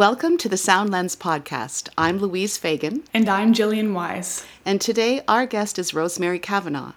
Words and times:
Welcome 0.00 0.38
to 0.38 0.48
the 0.48 0.56
Sound 0.56 0.88
Lens 0.88 1.14
podcast. 1.14 1.90
I'm 1.98 2.16
Louise 2.16 2.56
Fagan. 2.56 3.02
And 3.12 3.28
I'm 3.28 3.52
Jillian 3.52 3.92
Wise. 3.92 4.46
And 4.64 4.80
today 4.80 5.20
our 5.28 5.44
guest 5.44 5.78
is 5.78 5.92
Rosemary 5.92 6.38
Kavanagh. 6.38 6.92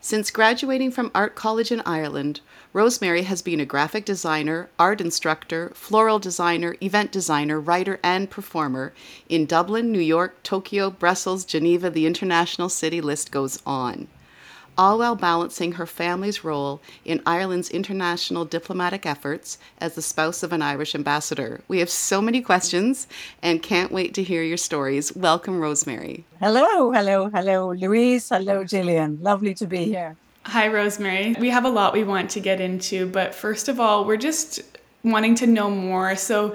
Since 0.00 0.32
graduating 0.32 0.90
from 0.90 1.12
Art 1.14 1.36
College 1.36 1.70
in 1.70 1.80
Ireland, 1.86 2.40
Rosemary 2.72 3.22
has 3.22 3.40
been 3.40 3.60
a 3.60 3.64
graphic 3.64 4.04
designer, 4.04 4.68
art 4.80 5.00
instructor, 5.00 5.70
floral 5.76 6.18
designer, 6.18 6.74
event 6.82 7.12
designer, 7.12 7.60
writer, 7.60 8.00
and 8.02 8.28
performer 8.28 8.92
in 9.28 9.46
Dublin, 9.46 9.92
New 9.92 10.00
York, 10.00 10.42
Tokyo, 10.42 10.90
Brussels, 10.90 11.44
Geneva, 11.44 11.88
the 11.88 12.04
international 12.04 12.68
city 12.68 13.00
list 13.00 13.30
goes 13.30 13.62
on 13.64 14.08
all 14.80 14.96
while 14.96 15.14
balancing 15.14 15.72
her 15.72 15.84
family's 15.84 16.42
role 16.42 16.80
in 17.04 17.20
Ireland's 17.26 17.68
international 17.68 18.46
diplomatic 18.46 19.04
efforts 19.04 19.58
as 19.78 19.94
the 19.94 20.00
spouse 20.00 20.42
of 20.42 20.54
an 20.54 20.62
Irish 20.62 20.94
ambassador. 20.94 21.60
We 21.68 21.80
have 21.80 21.90
so 21.90 22.22
many 22.22 22.40
questions 22.40 23.06
and 23.42 23.62
can't 23.62 23.92
wait 23.92 24.14
to 24.14 24.22
hear 24.22 24.42
your 24.42 24.56
stories. 24.56 25.14
Welcome, 25.14 25.60
Rosemary. 25.60 26.24
Hello, 26.38 26.92
hello, 26.92 27.28
hello, 27.28 27.74
Louise. 27.74 28.30
Hello, 28.30 28.64
Jillian. 28.64 29.22
Lovely 29.22 29.52
to 29.52 29.66
be 29.66 29.84
here. 29.84 30.16
Hi, 30.46 30.68
Rosemary. 30.68 31.36
We 31.38 31.50
have 31.50 31.66
a 31.66 31.68
lot 31.68 31.92
we 31.92 32.04
want 32.04 32.30
to 32.30 32.40
get 32.40 32.58
into, 32.58 33.06
but 33.06 33.34
first 33.34 33.68
of 33.68 33.78
all, 33.78 34.06
we're 34.06 34.16
just 34.16 34.62
wanting 35.04 35.34
to 35.36 35.46
know 35.46 35.68
more. 35.68 36.16
So, 36.16 36.54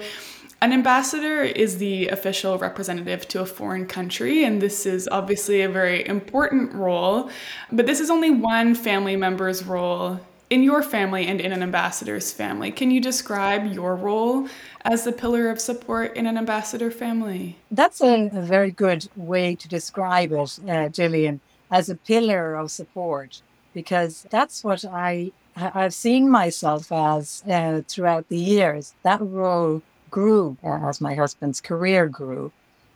an 0.60 0.72
ambassador 0.72 1.42
is 1.42 1.78
the 1.78 2.08
official 2.08 2.58
representative 2.58 3.28
to 3.28 3.40
a 3.40 3.46
foreign 3.46 3.86
country, 3.86 4.44
and 4.44 4.60
this 4.60 4.86
is 4.86 5.08
obviously 5.12 5.62
a 5.62 5.68
very 5.68 6.06
important 6.06 6.72
role, 6.72 7.30
but 7.70 7.86
this 7.86 8.00
is 8.00 8.10
only 8.10 8.30
one 8.30 8.74
family 8.74 9.16
member's 9.16 9.64
role 9.64 10.18
in 10.48 10.62
your 10.62 10.82
family 10.82 11.26
and 11.26 11.40
in 11.40 11.52
an 11.52 11.62
ambassador's 11.62 12.32
family. 12.32 12.70
Can 12.70 12.90
you 12.90 13.00
describe 13.00 13.72
your 13.72 13.96
role 13.96 14.48
as 14.84 15.04
the 15.04 15.12
pillar 15.12 15.50
of 15.50 15.60
support 15.60 16.16
in 16.16 16.26
an 16.26 16.38
ambassador 16.38 16.90
family? 16.90 17.56
That's 17.70 18.00
a, 18.00 18.30
a 18.32 18.42
very 18.42 18.70
good 18.70 19.08
way 19.16 19.56
to 19.56 19.68
describe 19.68 20.32
it, 20.32 20.38
uh, 20.38 20.88
Jillian, 20.88 21.40
as 21.70 21.88
a 21.88 21.96
pillar 21.96 22.54
of 22.54 22.70
support, 22.70 23.42
because 23.74 24.26
that's 24.30 24.62
what 24.64 24.84
I 24.84 25.32
I've 25.58 25.94
seen 25.94 26.30
myself 26.30 26.92
as 26.92 27.42
uh, 27.48 27.80
throughout 27.88 28.28
the 28.28 28.38
years. 28.38 28.94
That 29.02 29.20
role 29.22 29.82
grew 30.10 30.56
as 30.62 31.00
my 31.00 31.14
husband's 31.14 31.60
career 31.60 32.08
grew. 32.08 32.52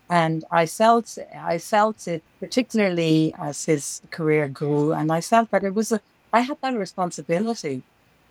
And 0.09 0.45
I 0.51 0.67
felt 0.67 1.17
I 1.37 1.59
felt 1.59 2.09
it 2.09 2.23
particularly 2.41 3.33
as 3.39 3.65
his 3.67 4.03
career 4.11 4.49
grew, 4.49 4.93
and 4.93 5.13
I 5.13 5.21
felt 5.21 5.51
that 5.53 5.63
it 5.63 5.75
was 5.75 5.93
a 5.93 6.01
I 6.33 6.41
had 6.41 6.59
that 6.63 6.77
responsibility 6.77 7.83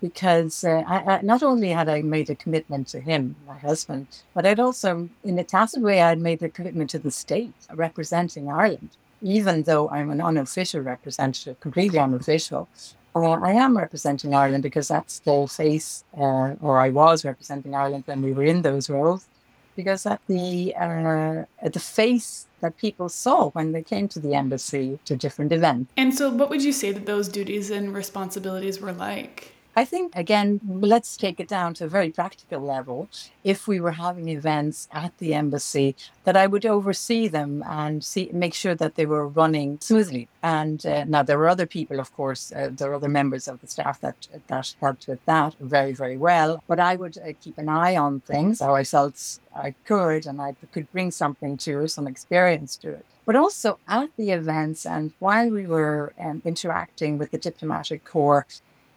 because 0.01 0.63
uh, 0.63 0.83
I, 0.87 1.15
I, 1.15 1.21
not 1.21 1.43
only 1.43 1.69
had 1.69 1.89
I 1.89 2.01
made 2.01 2.29
a 2.29 2.35
commitment 2.35 2.87
to 2.89 2.99
him, 3.01 3.35
my 3.45 3.57
husband, 3.57 4.07
but 4.33 4.45
I'd 4.45 4.59
also, 4.59 5.09
in 5.23 5.37
a 5.37 5.43
tacit 5.43 5.81
way, 5.81 6.01
I'd 6.01 6.21
made 6.21 6.41
a 6.41 6.49
commitment 6.49 6.89
to 6.91 6.99
the 6.99 7.11
state 7.11 7.53
representing 7.73 8.49
Ireland, 8.49 8.91
even 9.21 9.63
though 9.63 9.89
I'm 9.89 10.09
an 10.09 10.21
unofficial 10.21 10.81
representative, 10.81 11.59
completely 11.59 11.99
unofficial. 11.99 12.69
Well, 13.13 13.43
I 13.43 13.53
am 13.53 13.77
representing 13.77 14.33
Ireland 14.33 14.63
because 14.63 14.87
that's 14.87 15.19
the 15.19 15.47
face, 15.47 16.03
uh, 16.15 16.55
or 16.61 16.79
I 16.79 16.89
was 16.89 17.25
representing 17.25 17.73
Ireland 17.73 18.03
when 18.05 18.21
we 18.21 18.33
were 18.33 18.43
in 18.43 18.61
those 18.61 18.89
roles, 18.89 19.27
because 19.75 20.03
that's 20.03 20.23
the 20.27 20.75
uh, 20.75 21.45
the 21.67 21.79
face 21.79 22.47
that 22.61 22.77
people 22.77 23.09
saw 23.09 23.49
when 23.51 23.71
they 23.71 23.81
came 23.81 24.07
to 24.09 24.19
the 24.19 24.35
embassy 24.35 24.99
to 25.05 25.15
different 25.15 25.51
events. 25.51 25.91
And 25.97 26.13
so, 26.13 26.29
what 26.29 26.49
would 26.49 26.63
you 26.63 26.71
say 26.71 26.91
that 26.91 27.05
those 27.05 27.27
duties 27.27 27.71
and 27.71 27.93
responsibilities 27.93 28.79
were 28.79 28.93
like? 28.93 29.53
I 29.79 29.85
think, 29.85 30.13
again, 30.13 30.59
let's 30.67 31.15
take 31.15 31.39
it 31.39 31.47
down 31.47 31.73
to 31.75 31.85
a 31.85 31.87
very 31.87 32.09
practical 32.09 32.59
level. 32.59 33.07
If 33.45 33.65
we 33.65 33.79
were 33.79 33.97
having 34.07 34.27
events 34.27 34.89
at 34.91 35.17
the 35.19 35.33
embassy, 35.33 35.95
that 36.25 36.35
I 36.35 36.47
would 36.47 36.65
oversee 36.65 37.29
them 37.29 37.63
and 37.65 38.03
see, 38.03 38.29
make 38.33 38.53
sure 38.53 38.75
that 38.75 38.95
they 38.95 39.05
were 39.05 39.25
running 39.25 39.79
smoothly. 39.79 40.27
And 40.43 40.85
uh, 40.85 41.05
now 41.05 41.23
there 41.23 41.37
were 41.37 41.47
other 41.47 41.65
people, 41.65 41.97
of 42.01 42.13
course, 42.13 42.51
uh, 42.51 42.71
there 42.77 42.91
are 42.91 42.95
other 42.95 43.07
members 43.07 43.47
of 43.47 43.61
the 43.61 43.67
staff 43.67 44.01
that 44.01 44.27
that 44.47 44.75
helped 44.81 45.07
with 45.07 45.23
that 45.27 45.55
very, 45.61 45.93
very 45.93 46.17
well. 46.17 46.61
But 46.67 46.81
I 46.81 46.97
would 46.97 47.17
uh, 47.17 47.31
keep 47.41 47.57
an 47.57 47.69
eye 47.69 47.95
on 47.95 48.19
things, 48.19 48.59
how 48.59 48.75
I 48.75 48.83
felt 48.83 49.39
I 49.55 49.75
could, 49.85 50.25
and 50.25 50.41
I 50.41 50.51
could 50.73 50.91
bring 50.91 51.09
something 51.11 51.55
to 51.65 51.71
it, 51.83 51.87
some 51.89 52.05
experience 52.05 52.75
to 52.83 52.89
it 52.99 53.05
but 53.25 53.35
also 53.35 53.77
at 53.87 54.09
the 54.17 54.31
events 54.31 54.87
and 54.87 55.13
while 55.19 55.51
we 55.51 55.63
were 55.67 56.11
um, 56.19 56.41
interacting 56.45 57.19
with 57.19 57.29
the 57.29 57.37
diplomatic 57.37 58.03
corps 58.03 58.47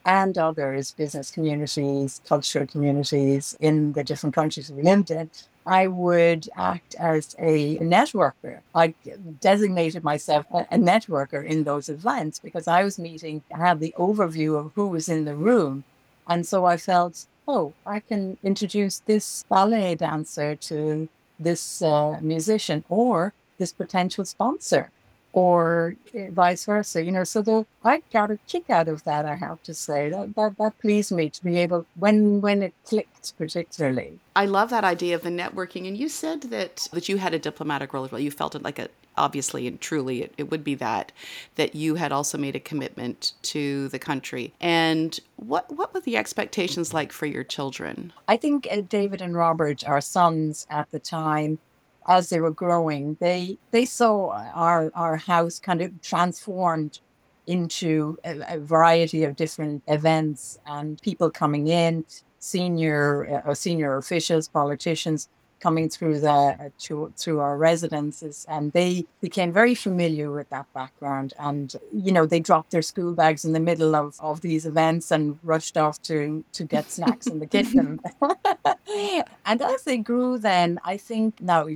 and 0.05 0.37
others, 0.37 0.93
business 0.93 1.31
communities, 1.31 2.21
cultural 2.27 2.67
communities 2.67 3.57
in 3.61 3.93
the 3.93 4.05
different 4.05 4.35
countries 4.35 4.71
we 4.71 4.83
lived 4.83 5.11
in, 5.11 5.31
I 5.65 5.87
would 5.87 6.49
act 6.57 6.95
as 6.97 7.37
a 7.39 7.79
networker. 7.79 8.61
I 8.75 8.95
designated 9.41 10.03
myself 10.03 10.47
a, 10.51 10.65
networker 10.77 11.45
in 11.45 11.65
those 11.65 11.89
events 11.89 12.41
because 12.41 12.67
I 12.67 12.83
was 12.83 12.99
meeting, 12.99 13.43
I 13.55 13.59
had 13.59 13.81
the 13.81 13.95
overview 13.97 14.59
of 14.59 14.73
who 14.75 14.89
was 14.89 15.09
in 15.09 15.25
the 15.25 15.37
room. 15.37 15.85
And 16.27 16.47
so 16.47 16.65
I 16.65 16.77
felt, 16.77 17.27
oh, 17.47 17.75
I 17.87 18.01
can 18.01 18.39
introduce 18.43 18.99
this 19.01 19.45
ballet 19.49 19.95
dancer 19.95 20.57
to 20.57 21.09
this 21.39 21.83
uh, 21.83 22.19
musician 22.21 22.85
or 22.89 23.33
this 23.59 23.73
potential 23.73 24.25
sponsor 24.25 24.91
or 25.33 25.97
eh, 26.15 26.29
vice 26.31 26.65
versa. 26.65 27.03
You 27.03 27.13
know, 27.13 27.25
so 27.25 27.43
the, 27.43 27.67
I 27.85 28.03
got 28.13 28.31
a 28.31 28.39
kick 28.49 28.71
out 28.71 28.89
of 28.89 29.05
that. 29.05 29.25
I 29.25 29.35
have 29.35 29.63
to 29.65 29.75
say 29.75 30.11
that, 30.11 30.35
that 30.35 30.59
that 30.59 30.79
pleased 30.79 31.13
me 31.13 31.31
to 31.31 31.45
be 31.45 31.59
able 31.59 31.87
when 31.97 32.41
when 32.41 32.63
it 32.63 32.75
clicked 32.85 33.37
particularly. 33.39 34.19
I 34.35 34.47
love 34.47 34.71
that 34.71 34.85
idea 34.85 35.15
of 35.15 35.23
the 35.23 35.31
networking. 35.31 35.87
And 35.87 35.97
you 35.97 36.09
said 36.09 36.43
that 36.43 36.89
that 36.93 37.09
you 37.09 37.17
had 37.17 37.35
a 37.35 37.39
diplomatic 37.39 37.93
role 37.93 38.05
as 38.05 38.13
well. 38.13 38.21
You 38.21 38.31
felt 38.31 38.55
it 38.55 38.63
like 38.63 38.79
a 38.79 38.89
obviously 39.17 39.67
and 39.67 39.81
truly 39.81 40.23
it, 40.23 40.35
it 40.39 40.51
would 40.51 40.65
be 40.65 40.75
that 40.75 41.13
that 41.57 41.75
you 41.75 41.97
had 41.97 42.13
also 42.13 42.39
made 42.39 42.57
a 42.57 42.61
commitment 42.61 43.33
to 43.43 43.89
the 43.89 43.99
country 43.99 44.53
and 44.61 45.21
what 45.37 45.71
what 45.77 45.93
were 45.93 46.01
the 46.01 46.17
expectations 46.17 46.95
like 46.95 47.13
for 47.13 47.27
your 47.27 47.45
children 47.45 48.13
i 48.29 48.37
think 48.37 48.67
uh, 48.71 48.81
david 48.89 49.21
and 49.21 49.37
robert 49.37 49.87
our 49.87 50.01
sons 50.01 50.67
at 50.71 50.91
the 50.93 50.99
time 50.99 51.59
as 52.09 52.31
they 52.31 52.41
were 52.41 52.51
growing, 52.51 53.17
they 53.21 53.59
they 53.71 53.85
saw 53.85 54.31
our 54.55 54.91
our 54.95 55.17
house 55.17 55.59
kind 55.59 55.81
of 55.83 56.01
transformed 56.01 57.01
into 57.47 58.19
a, 58.25 58.55
a 58.55 58.59
variety 58.59 59.25
of 59.25 59.37
different 59.37 59.83
events 59.89 60.59
and 60.67 61.01
people 61.03 61.31
coming 61.31 61.69
in, 61.69 62.05
senior 62.39 63.43
uh, 63.47 63.55
senior 63.55 63.97
officials, 63.97 64.49
politicians 64.49 65.29
coming 65.61 65.89
through 65.89 66.19
the 66.19 66.29
uh, 66.29 66.69
to, 66.77 67.13
through 67.17 67.39
our 67.39 67.57
residences 67.57 68.45
and 68.49 68.73
they 68.73 69.07
became 69.21 69.53
very 69.53 69.77
familiar 69.77 70.29
with 70.33 70.51
that 70.51 70.67
background. 70.75 71.35
And 71.39 71.75
you 71.93 72.11
know 72.11 72.27
they 72.27 72.41
dropped 72.41 72.73
their 72.73 72.83
school 72.83 73.15
bags 73.15 73.45
in 73.45 73.53
the 73.53 73.61
middle 73.61 73.95
of, 73.95 74.17
of 74.21 74.41
these 74.41 74.67
events 74.67 75.13
and 75.13 75.39
rushed 75.43 75.77
off 75.77 76.03
to 76.03 76.45
to 76.53 76.65
get 76.65 76.91
snacks 76.91 77.27
in 77.29 77.39
the 77.39 77.47
kitchen. 77.47 78.01
And 79.45 79.63
as 79.63 79.83
they 79.85 79.99
grew 79.99 80.39
then 80.39 80.81
i 80.85 80.97
think 80.97 81.41
now 81.41 81.67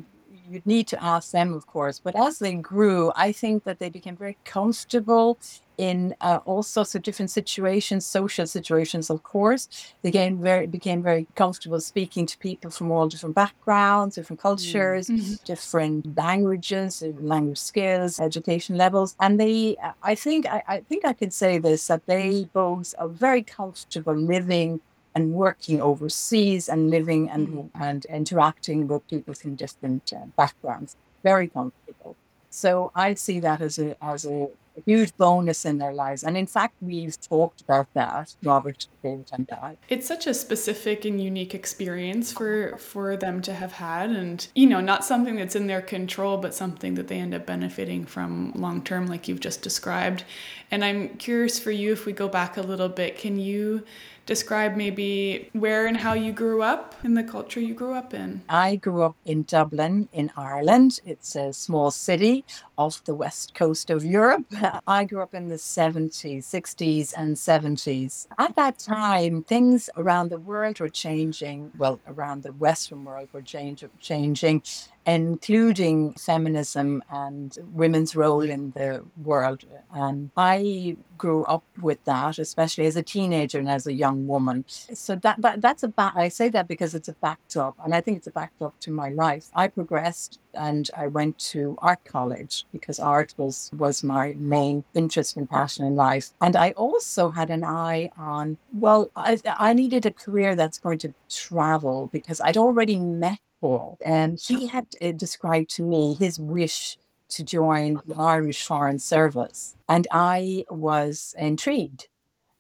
you'd 0.49 0.67
need 0.67 0.87
to 0.89 1.03
ask 1.03 1.31
them, 1.31 1.53
of 1.53 1.67
course. 1.67 2.01
But 2.03 2.17
as 2.17 2.39
they 2.39 2.55
grew, 2.55 3.13
I 3.17 3.33
think 3.33 3.65
that 3.65 3.79
they 3.79 3.91
became 3.91 4.17
very 4.17 4.37
comfortable 4.45 5.39
in 5.79 6.15
uh, 6.21 6.39
all 6.45 6.63
sorts 6.63 6.95
of 6.95 7.03
different 7.03 7.31
situations, 7.31 8.07
social 8.07 8.47
situations, 8.47 9.11
of 9.11 9.23
course. 9.23 9.69
They 10.03 10.11
became 10.11 10.41
very, 10.41 10.67
became 10.67 11.03
very 11.03 11.27
comfortable 11.35 11.81
speaking 11.81 12.27
to 12.27 12.39
people 12.39 12.71
from 12.71 12.91
all 12.91 13.09
different 13.09 13.35
backgrounds, 13.35 14.15
different 14.15 14.41
cultures, 14.41 15.09
mm-hmm. 15.09 15.35
different 15.45 16.17
languages, 16.17 17.03
language 17.21 17.59
skills, 17.59 18.19
education 18.21 18.77
levels. 18.77 19.17
And 19.21 19.39
they, 19.39 19.77
I 20.03 20.15
think, 20.15 20.47
I, 20.47 20.63
I 20.67 20.81
think 20.81 21.05
I 21.05 21.13
can 21.13 21.31
say 21.31 21.59
this 21.59 21.87
that 21.89 22.07
they 22.07 22.49
both 22.53 22.95
are 22.99 23.09
very 23.09 23.43
comfortable 23.43 24.15
living 24.15 24.81
and 25.17 25.33
working 25.33 25.81
overseas 25.81 26.69
and 26.69 26.91
living 26.91 27.31
and, 27.31 27.49
mm. 27.49 27.71
and 27.75 28.05
interacting 28.05 28.87
with 28.87 29.09
people 29.09 29.33
from 29.33 29.55
different 29.55 30.13
uh, 30.13 30.27
backgrounds. 30.37 30.95
Very 31.25 31.49
comfortable. 31.49 32.15
So 32.51 32.93
I 32.95 33.15
see 33.15 33.41
that 33.41 33.61
as 33.63 33.79
a, 33.79 33.97
as 34.05 34.27
a 34.27 34.49
huge 34.85 35.17
bonus 35.17 35.65
in 35.65 35.79
their 35.79 35.93
lives. 35.93 36.23
And 36.23 36.37
in 36.37 36.47
fact, 36.47 36.75
we've 36.83 37.19
talked 37.21 37.63
about 37.63 37.93
that, 37.95 38.35
Robert, 38.43 38.87
David, 39.03 39.31
and 39.33 39.49
I. 39.51 39.79
It's 39.89 40.07
such 40.07 40.27
a 40.27 40.35
specific 40.35 41.07
and 41.07 41.23
unique 41.23 41.55
experience 41.55 42.33
for 42.33 42.77
for 42.77 43.17
them 43.17 43.41
to 43.43 43.55
have 43.55 43.73
had, 43.73 44.11
and 44.11 44.47
you 44.55 44.67
know, 44.67 44.81
not 44.81 45.05
something 45.05 45.37
that's 45.37 45.57
in 45.57 45.67
their 45.67 45.83
control, 45.83 46.37
but 46.37 46.55
something 46.55 46.95
that 46.95 47.09
they 47.09 47.19
end 47.19 47.35
up 47.35 47.47
benefiting 47.47 48.05
from 48.05 48.53
long 48.55 48.83
term, 48.83 49.07
like 49.07 49.29
you've 49.29 49.41
just 49.41 49.63
described. 49.63 50.25
And 50.71 50.85
I'm 50.85 51.17
curious 51.17 51.59
for 51.59 51.71
you, 51.71 51.93
if 51.93 52.05
we 52.07 52.13
go 52.13 52.29
back 52.29 52.57
a 52.57 52.63
little 52.63 52.89
bit, 52.91 53.17
can 53.19 53.39
you 53.39 53.85
describe 54.27 54.77
maybe 54.77 55.49
where 55.53 55.87
and 55.87 55.97
how 55.97 56.13
you 56.13 56.33
grew 56.33 56.61
up 56.63 56.95
in 57.05 57.15
the 57.15 57.23
culture 57.23 57.61
you 57.61 57.75
grew 57.75 57.95
up 57.95 58.13
in. 58.13 58.43
I 58.49 58.77
grew 58.77 59.03
up 59.03 59.17
in 59.25 59.45
Dublin, 59.45 60.09
in 60.13 60.31
Ireland. 60.37 61.01
It's 61.07 61.37
a 61.37 61.53
small 61.53 61.91
city 61.91 62.45
off 62.77 63.03
the 63.05 63.15
west 63.15 63.55
coast 63.55 63.89
of 63.89 64.05
Europe. 64.05 64.45
I 64.87 65.05
grew 65.05 65.23
up 65.23 65.35
in 65.35 65.49
the 65.49 65.55
70s, 65.55 66.39
60s, 66.45 67.15
and 67.17 67.37
70s. 67.37 68.27
At 68.39 68.57
that 68.57 68.79
time, 68.79 69.45
things 69.45 69.89
around 69.97 70.31
the 70.31 70.41
world 70.41 70.81
were 70.81 70.89
changing. 70.89 71.73
Well, 71.79 72.01
around 72.07 72.43
the 72.43 72.53
Western 72.53 73.05
world 73.05 73.29
were 73.33 73.43
change, 73.43 73.85
changing 74.01 74.63
including 75.07 76.13
feminism 76.15 77.03
and 77.11 77.57
women's 77.73 78.17
role 78.17 78.43
in 78.43 78.73
the 78.73 79.05
world. 79.23 79.65
And 79.95 80.31
I 80.37 80.97
grew 81.17 81.45
up 81.45 81.65
with 81.81 82.03
that, 82.05 82.39
especially 82.39 82.87
as 82.87 82.97
a 82.97 83.03
teenager 83.03 83.59
and 83.59 83.71
as 83.71 83.87
a 83.87 83.93
young 83.93 84.27
woman. 84.27 84.65
So 84.69 85.15
that, 85.17 85.41
that 85.43 85.63
that's 85.63 85.85
a 85.85 85.89
back. 85.89 86.15
I 86.17 86.29
say 86.29 86.49
that 86.51 86.67
because 86.67 86.95
it's 86.95 87.09
a 87.09 87.15
backdrop, 87.15 87.77
and 87.85 87.95
I 87.95 88.01
think 88.01 88.19
it's 88.19 88.27
a 88.27 88.33
backdrop 88.33 88.79
to 88.81 88.91
my 88.91 89.11
life. 89.11 89.49
I 89.55 89.69
progressed 89.69 90.41
and 90.55 90.91
I 90.97 91.07
went 91.07 91.39
to 91.39 91.77
art 91.81 92.05
college 92.05 92.65
because 92.73 92.99
art 92.99 93.35
was 93.37 93.71
was 93.77 94.03
my 94.03 94.35
main 94.39 94.85
interest 94.95 95.37
and 95.37 95.49
passion 95.49 95.87
in 95.87 95.95
life. 95.95 96.31
And 96.41 96.57
I 96.57 96.73
also 96.73 97.31
had 97.31 97.51
an 97.51 97.65
eye 97.65 98.11
on 98.19 98.59
well, 98.73 99.11
I, 99.15 99.39
I 99.47 99.73
needed 99.73 100.05
a 100.05 100.11
career 100.11 100.57
that's 100.57 100.79
going 100.79 100.99
to 100.99 101.15
travel 101.31 102.09
because 102.13 102.41
I'd 102.41 102.57
already 102.57 102.99
met 102.99 103.39
Paul. 103.61 103.99
And 104.05 104.39
he 104.41 104.67
had 104.67 104.87
uh, 105.01 105.13
described 105.13 105.71
to 105.77 105.83
me 105.83 106.15
his 106.15 106.39
wish 106.39 106.99
to 107.29 107.43
join 107.43 108.01
the 108.07 108.17
Irish 108.17 108.65
Foreign 108.65 108.99
Service. 108.99 109.77
And 109.89 110.07
I 110.13 110.65
was 110.71 111.35
intrigued. 111.39 112.09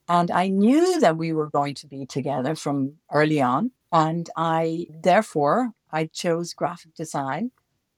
And 0.08 0.30
I 0.30 0.48
knew 0.48 1.00
that 1.00 1.16
we 1.16 1.32
were 1.32 1.50
going 1.50 1.74
to 1.74 1.86
be 1.86 2.06
together 2.06 2.54
from 2.54 2.94
early 3.12 3.40
on. 3.40 3.72
And 3.92 4.28
I, 4.36 4.86
therefore, 5.02 5.72
I 5.92 6.06
chose 6.06 6.54
graphic 6.54 6.94
design 6.94 7.50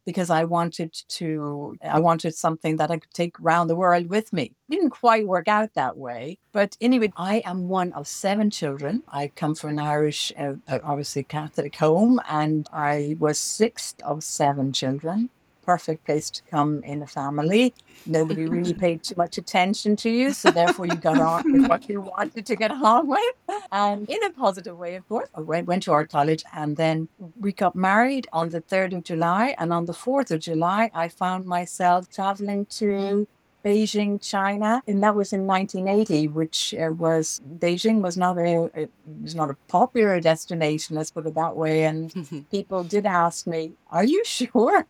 because 0.09 0.31
I 0.31 0.45
wanted 0.45 0.95
to, 1.09 1.77
I 1.83 2.01
wanted 2.01 2.35
something 2.35 2.77
that 2.77 2.91
I 2.91 2.97
could 2.97 3.13
take 3.13 3.39
around 3.39 3.67
the 3.67 3.77
world 3.77 4.09
with 4.09 4.33
me. 4.33 4.45
It 4.45 4.73
didn't 4.73 4.89
quite 4.89 5.27
work 5.27 5.49
out 5.49 5.75
that 5.75 5.99
way. 5.99 6.39
But 6.51 6.79
anyway, 6.81 7.13
I 7.15 7.43
am 7.45 7.69
one 7.69 7.93
of 7.93 8.09
seven 8.09 8.49
children. 8.49 9.03
I 9.07 9.31
come 9.37 9.55
from 9.55 9.73
an 9.73 9.81
Irish, 9.81 10.33
uh, 10.39 10.55
uh 10.67 10.79
obviously 10.83 11.25
Catholic 11.25 11.77
home, 11.77 12.23
and 12.27 12.67
I 12.73 13.17
was 13.19 13.39
sixth 13.39 14.01
of 14.03 14.25
seven 14.25 14.73
children 14.73 15.29
perfect 15.73 16.03
place 16.07 16.31
to 16.31 16.41
come 16.55 16.83
in 16.83 17.03
a 17.03 17.07
family. 17.07 17.75
Nobody 18.07 18.47
really 18.47 18.73
paid 18.87 18.99
too 19.03 19.17
much 19.19 19.35
attention 19.37 19.97
to 19.97 20.09
you, 20.19 20.33
so 20.33 20.51
therefore 20.51 20.87
you 20.87 20.99
got 21.11 21.21
on 21.21 21.43
with 21.53 21.69
what 21.69 21.83
you 21.91 22.01
wanted 22.01 22.47
to 22.51 22.55
get 22.57 22.71
along 22.71 23.05
with. 23.17 23.37
And 23.71 24.09
in 24.09 24.23
a 24.25 24.31
positive 24.31 24.77
way, 24.79 24.93
of 24.97 25.07
course, 25.11 25.29
I 25.35 25.41
went, 25.41 25.67
went 25.67 25.83
to 25.83 25.93
art 25.93 26.09
college 26.11 26.43
and 26.55 26.71
then 26.83 26.97
we 27.45 27.53
got 27.53 27.75
married 27.77 28.27
on 28.33 28.49
the 28.49 28.63
3rd 28.63 28.91
of 28.97 29.03
July. 29.05 29.55
And 29.59 29.69
on 29.79 29.85
the 29.85 29.93
4th 29.93 30.31
of 30.31 30.41
July, 30.41 30.91
I 30.95 31.07
found 31.09 31.45
myself 31.45 32.09
traveling 32.09 32.65
to 32.81 33.29
Beijing, 33.69 34.19
China, 34.23 34.83
and 34.87 35.03
that 35.03 35.15
was 35.15 35.35
in 35.35 35.47
1980, 35.47 36.29
which 36.29 36.75
uh, 36.75 36.91
was 36.91 37.43
Beijing 37.59 38.01
was 38.01 38.17
not 38.17 38.39
a 38.39 38.71
it 38.75 38.91
was 39.23 39.35
not 39.35 39.51
a 39.51 39.57
popular 39.69 40.21
destination, 40.21 40.97
let's 40.97 41.11
put 41.11 41.27
it 41.27 41.35
that 41.35 41.55
way. 41.55 41.85
And 41.85 42.47
people 42.51 42.83
did 42.83 43.05
ask 43.05 43.47
me, 43.47 43.73
"Are 43.91 44.05
you 44.05 44.25
sure?" 44.25 44.87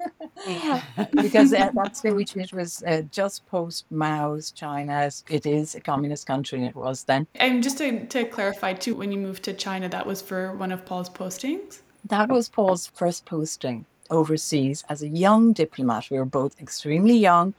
because 1.23 1.53
at 1.53 1.75
that 1.75 1.97
stage 1.97 2.37
it 2.37 2.53
was 2.53 2.85
uh, 2.85 3.03
just 3.11 3.45
post 3.49 3.85
Mao's 3.91 4.53
China. 4.53 5.11
It 5.29 5.45
is 5.45 5.75
a 5.75 5.81
communist 5.81 6.29
country, 6.29 6.61
and 6.61 6.69
it 6.69 6.77
was 6.77 7.03
then. 7.03 7.27
And 7.35 7.65
just 7.65 7.79
to, 7.79 8.07
to 8.07 8.25
clarify 8.27 8.75
too, 8.75 8.95
when 8.95 9.11
you 9.11 9.19
moved 9.19 9.43
to 9.45 9.53
China, 9.55 9.89
that 9.89 10.07
was 10.07 10.23
for 10.23 10.53
one 10.53 10.71
of 10.71 10.87
Paul's 10.87 11.11
postings. 11.11 11.81
That 12.05 12.29
was 12.29 12.49
Paul's 12.49 12.87
first 12.95 13.27
posting 13.27 13.87
overseas 14.09 14.85
as 14.89 15.03
a 15.03 15.09
young 15.09 15.53
diplomat. 15.53 16.11
We 16.11 16.19
were 16.19 16.25
both 16.25 16.61
extremely 16.61 17.17
young 17.17 17.55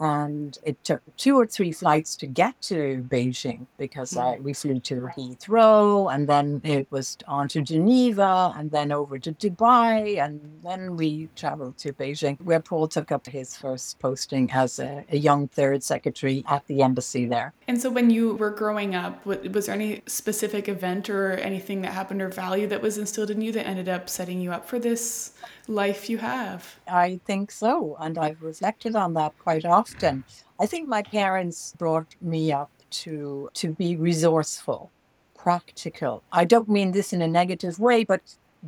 and 0.00 0.58
it 0.64 0.82
took 0.82 1.02
two 1.16 1.38
or 1.38 1.46
three 1.46 1.72
flights 1.72 2.16
to 2.16 2.26
get 2.26 2.60
to 2.62 3.04
Beijing 3.08 3.66
because 3.76 4.16
uh, 4.16 4.36
we 4.40 4.54
flew 4.54 4.80
to 4.80 4.94
Heathrow 5.16 6.12
and 6.12 6.26
then 6.26 6.62
it 6.64 6.86
was 6.90 7.18
on 7.28 7.48
to 7.48 7.60
Geneva 7.60 8.52
and 8.56 8.70
then 8.70 8.90
over 8.90 9.18
to 9.18 9.32
Dubai 9.32 10.18
and 10.18 10.40
then 10.64 10.96
we 10.96 11.28
traveled 11.36 11.76
to 11.78 11.92
Beijing 11.92 12.40
where 12.40 12.60
Paul 12.60 12.88
took 12.88 13.12
up 13.12 13.26
his 13.26 13.56
first 13.56 13.98
posting 13.98 14.50
as 14.52 14.78
a, 14.78 15.04
a 15.10 15.18
young 15.18 15.48
third 15.48 15.82
secretary 15.82 16.42
at 16.48 16.66
the 16.66 16.82
embassy 16.82 17.26
there. 17.26 17.52
And 17.68 17.80
so 17.80 17.90
when 17.90 18.08
you 18.10 18.34
were 18.34 18.50
growing 18.50 18.94
up, 18.94 19.24
was 19.26 19.66
there 19.66 19.74
any 19.74 20.02
specific 20.06 20.68
event 20.68 21.10
or 21.10 21.32
anything 21.32 21.82
that 21.82 21.92
happened 21.92 22.22
or 22.22 22.28
value 22.30 22.66
that 22.68 22.80
was 22.80 22.96
instilled 22.96 23.30
in 23.30 23.42
you 23.42 23.52
that 23.52 23.66
ended 23.66 23.88
up 23.88 24.08
setting 24.08 24.40
you 24.40 24.50
up 24.50 24.66
for 24.66 24.78
this 24.78 25.32
life 25.70 26.10
you 26.10 26.18
have? 26.18 26.78
I 26.88 27.20
think 27.24 27.50
so. 27.50 27.96
And 28.00 28.18
I've 28.18 28.42
reflected 28.42 28.96
on 28.96 29.14
that 29.14 29.38
quite 29.38 29.64
often. 29.64 30.24
I 30.58 30.66
think 30.66 30.88
my 30.88 31.02
parents 31.02 31.74
brought 31.78 32.14
me 32.20 32.52
up 32.52 32.70
to 32.90 33.48
to 33.54 33.72
be 33.72 33.96
resourceful, 33.96 34.90
practical. 35.34 36.22
I 36.32 36.44
don't 36.44 36.68
mean 36.68 36.92
this 36.92 37.12
in 37.12 37.22
a 37.22 37.28
negative 37.28 37.78
way, 37.78 38.04
but 38.04 38.20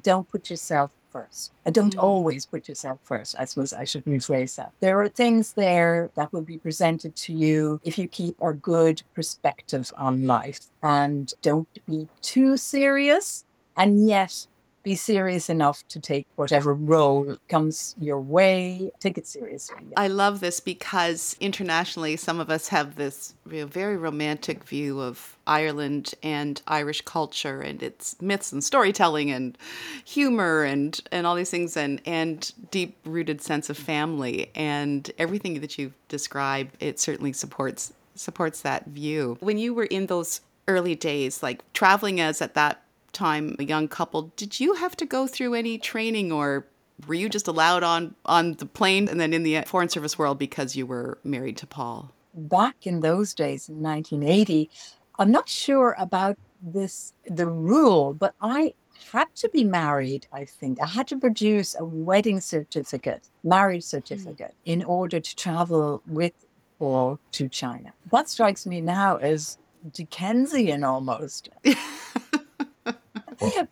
don't 0.03 0.29
put 0.29 0.49
yourself 0.49 0.91
first. 1.11 1.53
I 1.67 1.71
don't 1.71 1.95
mm. 1.95 2.03
always 2.03 2.47
put 2.47 2.69
yourself 2.69 2.99
first. 3.03 3.37
I 3.39 3.45
suppose 3.45 3.73
I 3.73 3.85
should 3.85 4.05
rephrase 4.07 4.57
that. 4.57 4.73
There 4.81 5.01
are 5.03 5.09
things 5.09 5.53
there 5.53 6.11
that 6.15 6.33
will 6.33 6.43
be 6.43 6.57
presented 6.57 7.15
to 7.17 7.33
you 7.35 7.81
if 7.85 7.99
you 7.99 8.09
keep 8.09 8.41
a 8.41 8.55
good 8.55 9.03
perspective 9.15 9.93
on 9.97 10.27
life 10.27 10.61
and 10.83 11.33
don't 11.43 11.69
be 11.87 12.09
too 12.23 12.57
serious 12.57 13.45
and 13.77 14.09
yet 14.09 14.47
be 14.83 14.95
serious 14.95 15.49
enough 15.49 15.87
to 15.89 16.01
take 16.01 16.27
whatever 16.37 16.75
role 16.75 17.37
comes 17.49 17.95
your 18.01 18.21
way. 18.21 18.91
Take 19.01 19.19
it 19.19 19.27
seriously. 19.27 19.77
I 19.97 20.09
love 20.09 20.41
this 20.41 20.61
because 20.61 21.37
internationally, 21.41 22.17
some 22.17 22.41
of 22.41 22.51
us 22.51 22.69
have 22.69 22.97
this 22.97 23.35
very 23.47 23.97
romantic 23.97 24.65
view 24.65 25.01
of 25.01 25.37
Ireland 25.47 26.15
and 26.23 26.61
Irish 26.67 27.03
culture 27.03 27.61
and 27.61 27.83
its 27.83 28.21
myths 28.21 28.53
and 28.53 28.63
storytelling 28.63 29.31
and 29.31 29.57
humor 30.05 30.63
and, 30.63 31.01
and 31.11 31.27
all 31.27 31.35
these 31.35 31.51
things 31.51 31.77
and, 31.77 32.01
and 32.07 32.53
deep 32.71 32.97
rooted 33.05 33.41
sense 33.41 33.71
of 33.71 33.77
family. 33.77 34.51
And 34.55 35.11
everything 35.19 35.61
that 35.61 35.79
you've 35.79 35.95
described, 36.09 36.77
it 36.81 36.99
certainly 37.01 37.33
supports 37.33 37.93
supports 38.15 38.61
that 38.61 38.87
view. 38.89 39.39
When 39.41 39.57
you 39.57 39.73
were 39.73 39.85
in 39.85 40.07
those 40.07 40.43
early 40.69 40.95
days, 40.95 41.43
like 41.43 41.61
traveling 41.73 42.21
as 42.21 42.43
at 42.43 42.55
that 42.55 42.83
time 43.13 43.57
a 43.59 43.65
young 43.65 43.89
couple, 43.89 44.33
did 44.37 44.61
you 44.61 44.75
have 44.75 44.97
to 44.97 45.07
go 45.07 45.27
through 45.27 45.55
any 45.55 45.79
training 45.79 46.33
or 46.33 46.67
were 47.07 47.15
you 47.15 47.29
just 47.29 47.49
allowed 47.49 47.83
on 47.83 48.15
on 48.27 48.55
the 48.55 48.67
plane 48.67 49.09
and 49.09 49.19
then 49.21 49.33
in 49.33 49.43
the 49.43 49.63
foreign 49.63 49.89
service 49.89 50.19
world 50.19 50.39
because 50.39 50.77
you 50.77 50.87
were 50.87 51.19
married 51.25 51.57
to 51.59 51.67
Paul? 51.67 52.13
Back 52.35 52.87
in 52.87 53.01
those 53.01 53.35
days 53.35 53.69
in 53.69 53.83
1980, 53.83 54.71
I'm 55.19 55.31
not 55.31 55.49
sure 55.49 55.95
about 55.99 56.39
this 56.63 57.13
the 57.27 57.47
rule, 57.47 58.15
but 58.15 58.35
I 58.41 58.75
had 59.13 59.35
to 59.37 59.49
be 59.49 59.65
married, 59.65 60.27
I 60.33 60.45
think. 60.45 60.81
I 60.81 60.87
had 60.87 61.09
to 61.09 61.19
produce 61.19 61.75
a 61.79 61.85
wedding 61.85 62.41
certificate, 62.41 63.29
marriage 63.43 63.83
certificate, 63.83 64.55
mm. 64.67 64.73
in 64.73 64.85
order 64.85 65.19
to 65.21 65.37
travel 65.37 66.03
with 66.07 66.33
Paul 66.79 67.19
to 67.33 67.49
China. 67.49 67.93
What 68.11 68.29
strikes 68.29 68.67
me 68.67 68.81
now 68.81 69.17
is 69.17 69.59
Dickensian 69.93 70.85
almost. 70.85 71.49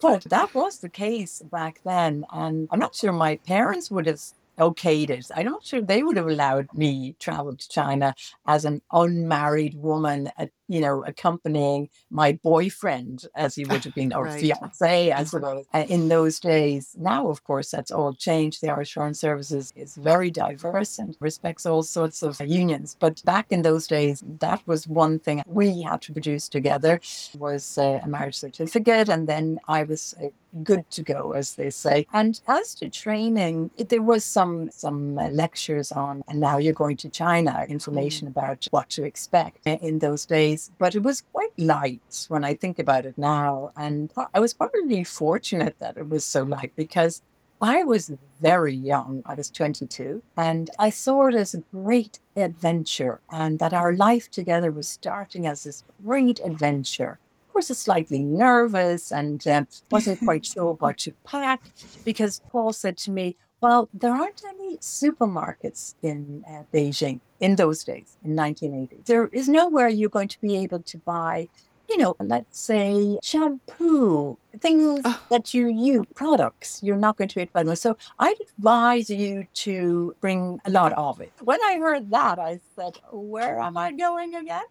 but 0.01 0.25
that 0.25 0.55
was 0.55 0.79
the 0.79 0.89
case 0.89 1.43
back 1.51 1.81
then. 1.85 2.25
And 2.33 2.69
I'm 2.71 2.79
not 2.79 2.95
sure 2.95 3.13
my 3.13 3.37
parents 3.37 3.91
would 3.91 4.07
have 4.07 4.21
okayed 4.59 5.11
it. 5.11 5.27
I'm 5.35 5.47
not 5.47 5.65
sure 5.65 5.81
they 5.81 6.03
would 6.03 6.17
have 6.17 6.29
allowed 6.29 6.69
me 6.75 7.17
travel 7.19 7.57
to 7.57 7.69
China 7.69 8.15
as 8.47 8.65
an 8.65 8.83
unmarried 8.93 9.75
woman 9.75 10.31
at 10.37 10.51
you 10.71 10.81
know, 10.81 11.03
accompanying 11.05 11.89
my 12.11 12.39
boyfriend 12.45 13.27
as 13.35 13.57
he 13.57 13.65
would 13.65 13.83
have 13.83 13.95
been, 13.95 14.13
or 14.13 14.25
right. 14.25 14.41
fiance, 14.41 15.11
as 15.11 15.31
suppose, 15.31 15.67
uh, 15.75 15.85
in 15.89 16.09
those 16.09 16.39
days. 16.39 16.95
Now, 16.97 17.29
of 17.29 17.43
course, 17.43 17.73
that's 17.73 17.91
all 17.91 18.15
changed. 18.15 18.61
The 18.61 18.71
Irish 18.71 18.95
Foreign 18.95 19.15
Services 19.15 19.73
is 19.75 19.97
very 19.97 20.31
diverse 20.31 20.99
and 20.99 21.17
respects 21.19 21.67
all 21.67 21.83
sorts 21.83 22.23
of 22.23 22.41
unions. 22.41 22.97
But 23.01 23.21
back 23.25 23.47
in 23.51 23.63
those 23.63 23.89
days, 23.89 24.23
that 24.39 24.63
was 24.67 24.87
one 24.87 25.19
thing 25.19 25.43
we 25.47 25.83
had 25.83 26.03
to 26.03 26.13
produce 26.13 26.49
together 26.49 27.01
was 27.37 27.77
uh, 27.77 27.99
a 28.05 28.09
marriage 28.09 28.37
certificate, 28.37 29.09
and 29.09 29.29
then 29.29 29.59
I 29.67 29.83
was 29.83 30.15
uh, 30.23 30.29
good 30.63 30.89
to 30.93 31.03
go, 31.03 31.33
as 31.33 31.55
they 31.55 31.71
say. 31.71 32.07
And 32.13 32.41
as 32.47 32.77
to 32.77 32.89
training, 32.89 33.73
it, 33.77 33.89
there 33.89 34.03
was 34.03 34.25
some 34.25 34.71
some 34.71 35.19
uh, 35.19 35.29
lectures 35.31 35.91
on, 35.91 36.23
and 36.29 36.39
now 36.39 36.59
you're 36.59 36.73
going 36.85 36.99
to 36.99 37.09
China, 37.09 37.67
information 37.69 38.29
mm. 38.29 38.31
about 38.31 38.69
what 38.71 38.89
to 38.91 39.03
expect 39.03 39.67
in 39.67 39.99
those 39.99 40.27
days 40.27 40.60
but 40.79 40.95
it 40.95 41.03
was 41.03 41.23
quite 41.33 41.59
light 41.59 42.27
when 42.29 42.45
I 42.45 42.55
think 42.55 42.79
about 42.79 43.07
it 43.07 43.17
now. 43.17 43.71
And 43.77 44.13
I 44.35 44.41
was 44.41 44.55
probably 44.55 45.05
fortunate 45.05 45.77
that 45.79 45.97
it 45.97 46.09
was 46.09 46.25
so 46.25 46.43
light 46.43 46.73
because 46.77 47.23
I 47.61 47.85
was 47.85 48.13
very 48.41 48.75
young. 48.75 49.23
I 49.27 49.35
was 49.35 49.51
22, 49.51 50.23
and 50.37 50.71
I 50.79 50.89
saw 50.91 51.27
it 51.27 51.35
as 51.35 51.55
a 51.55 51.63
great 51.73 52.19
adventure, 52.35 53.21
and 53.31 53.59
that 53.59 53.75
our 53.75 53.95
life 53.95 54.31
together 54.31 54.73
was 54.73 54.89
starting 54.89 55.47
as 55.47 55.65
this 55.65 55.85
great 56.03 56.41
adventure. 56.43 57.19
of 57.47 57.53
course, 57.53 57.69
slightly 57.69 58.21
nervous 58.21 59.13
and 59.13 59.47
um, 59.47 59.69
wasn't 59.91 60.21
quite 60.25 60.47
sure 60.47 60.73
what 60.75 60.99
to 60.99 61.13
pack 61.27 61.61
because 62.05 62.41
Paul 62.51 62.73
said 62.73 62.97
to 62.99 63.11
me, 63.11 63.37
well, 63.61 63.91
there 63.93 64.15
aren't 64.15 64.43
any 64.49 64.79
supermarkets 64.79 65.95
in 66.03 66.43
uh, 66.49 66.63
Beijing 66.73 67.21
in 67.41 67.57
those 67.57 67.83
days, 67.85 68.17
in 68.25 68.37
1980. 68.37 69.03
There 69.07 69.27
is 69.29 69.49
nowhere 69.49 69.89
you're 69.89 70.11
going 70.11 70.29
to 70.29 70.41
be 70.41 70.57
able 70.59 70.81
to 70.81 70.99
buy, 70.99 71.49
you 71.89 71.97
know, 71.97 72.15
let's 72.21 72.61
say 72.61 73.19
shampoo, 73.23 74.37
things 74.61 75.01
oh. 75.05 75.21
that 75.31 75.55
you 75.55 75.69
use, 75.69 76.07
products 76.15 76.81
you're 76.83 76.97
not 76.97 77.17
going 77.17 77.29
to 77.29 77.35
be 77.35 77.41
able 77.43 77.49
to 77.49 77.53
buy 77.55 77.63
them. 77.63 77.77
So 77.77 77.97
I'd 78.19 78.41
advise 78.41 79.11
you 79.11 79.47
to 79.55 80.15
bring 80.21 80.61
a 80.67 80.71
lot 80.71 80.93
of 80.93 81.21
it. 81.21 81.33
When 81.41 81.61
I 81.65 81.79
heard 81.79 82.11
that, 82.11 82.39
I 82.39 82.61
said, 82.77 82.99
where 83.11 83.59
am 83.59 83.77
I 83.77 83.93
going 83.93 84.35
again? 84.35 84.65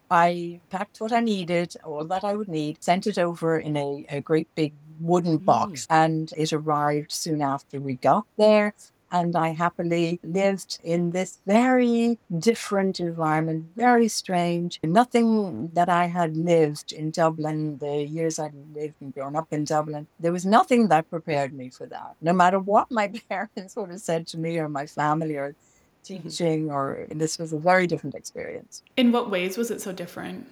I 0.10 0.60
packed 0.70 1.00
what 1.00 1.12
I 1.12 1.20
needed, 1.20 1.74
all 1.84 2.04
that 2.04 2.24
I 2.24 2.34
would 2.34 2.48
need, 2.48 2.82
sent 2.82 3.06
it 3.06 3.18
over 3.18 3.58
in 3.58 3.76
a, 3.76 4.06
a 4.08 4.20
great 4.20 4.54
big 4.54 4.72
wooden 5.00 5.38
box, 5.38 5.86
mm. 5.86 5.94
and 5.94 6.32
it 6.36 6.52
arrived 6.52 7.12
soon 7.12 7.42
after 7.42 7.80
we 7.80 7.94
got 7.94 8.26
there. 8.36 8.74
And 9.16 9.34
I 9.34 9.48
happily 9.64 10.20
lived 10.22 10.78
in 10.84 11.10
this 11.10 11.40
very 11.46 12.18
different 12.38 13.00
environment, 13.00 13.66
very 13.74 14.08
strange. 14.08 14.78
Nothing 14.84 15.70
that 15.72 15.88
I 15.88 16.06
had 16.06 16.36
lived 16.36 16.92
in 16.92 17.10
Dublin, 17.10 17.78
the 17.78 17.96
years 18.04 18.38
I'd 18.38 18.52
lived 18.74 18.96
and 19.00 19.14
grown 19.14 19.34
up 19.36 19.48
in 19.50 19.64
Dublin, 19.64 20.06
there 20.20 20.32
was 20.32 20.44
nothing 20.44 20.88
that 20.88 21.08
prepared 21.08 21.52
me 21.54 21.70
for 21.70 21.86
that. 21.86 22.12
No 22.20 22.32
matter 22.32 22.58
what 22.58 22.90
my 22.90 23.06
parents 23.30 23.74
would 23.76 23.90
have 23.90 24.00
said 24.00 24.26
to 24.28 24.38
me 24.38 24.58
or 24.58 24.68
my 24.68 24.86
family 24.86 25.36
or 25.36 25.48
mm-hmm. 25.50 26.28
teaching, 26.28 26.70
or 26.70 27.06
this 27.10 27.38
was 27.38 27.52
a 27.52 27.58
very 27.58 27.86
different 27.86 28.14
experience. 28.14 28.82
In 28.96 29.12
what 29.12 29.30
ways 29.30 29.56
was 29.56 29.70
it 29.70 29.80
so 29.80 29.92
different? 29.92 30.46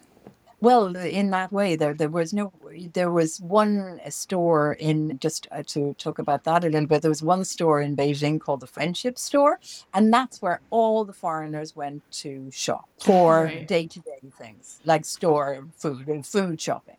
Well, 0.65 0.97
in 0.97 1.29
that 1.29 1.53
way, 1.53 1.77
there 1.77 1.93
there 1.93 2.09
was 2.09 2.33
no 2.33 2.51
there 2.95 3.11
was 3.11 3.39
one 3.39 4.01
uh, 4.03 4.09
store 4.09 4.73
in 4.73 5.19
just 5.19 5.47
uh, 5.53 5.63
to 5.75 5.93
talk 5.99 6.19
about 6.19 6.45
that 6.45 6.65
a 6.65 6.71
little 6.71 6.89
bit. 6.89 7.03
There 7.03 7.11
was 7.11 7.23
one 7.23 7.45
store 7.45 7.83
in 7.83 7.95
Beijing 7.95 8.41
called 8.41 8.61
the 8.61 8.67
Friendship 8.67 9.19
Store, 9.19 9.61
and 9.93 10.11
that's 10.11 10.41
where 10.41 10.63
all 10.71 11.05
the 11.05 11.13
foreigners 11.13 11.77
went 11.77 12.03
to 12.23 12.51
shop 12.51 12.89
for 12.99 13.53
day 13.67 13.87
to 13.89 14.01
day 14.01 14.23
things 14.39 14.81
like 14.87 15.05
store 15.05 15.69
food 15.77 16.09
and 16.09 16.25
food 16.25 16.59
shopping. 16.63 16.97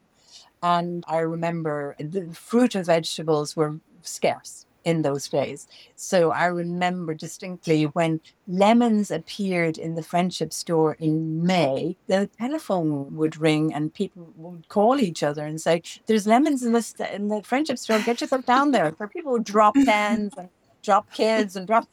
And 0.62 1.04
I 1.08 1.20
remember 1.20 1.96
uh, 2.00 2.04
the 2.08 2.36
fruit 2.36 2.76
and 2.76 2.86
vegetables 2.86 3.56
were 3.56 3.80
scarce 4.04 4.68
in 4.86 5.02
those 5.02 5.28
days. 5.28 5.68
So 5.96 6.32
I 6.32 6.46
remember 6.46 7.14
distinctly 7.14 7.84
when 7.84 8.22
lemons 8.48 9.12
appeared 9.12 9.78
in 9.78 9.96
the 9.96 10.04
friendship 10.04 10.54
store 10.54 10.94
in 11.00 11.44
May, 11.44 11.98
the 12.08 12.30
telephone 12.40 13.16
would 13.16 13.38
ring 13.38 13.74
and 13.74 13.94
people 13.94 14.32
would 14.38 14.70
call 14.70 15.00
each 15.00 15.24
other 15.24 15.44
and 15.44 15.60
say, 15.60 15.82
There's 16.06 16.28
lemons 16.28 16.64
in 16.64 16.72
the, 16.72 17.10
in 17.14 17.28
the 17.28 17.42
friendship 17.42 17.80
store, 17.80 18.00
get 18.00 18.22
yourself 18.22 18.46
down 18.46 18.72
there. 18.72 18.94
So 18.98 19.08
people 19.08 19.34
would 19.34 19.44
drop 19.44 19.74
pens 19.74 20.34
and 20.38 20.50
drop 20.84 21.12
kids 21.12 21.56
and 21.56 21.66
drop 21.68 21.88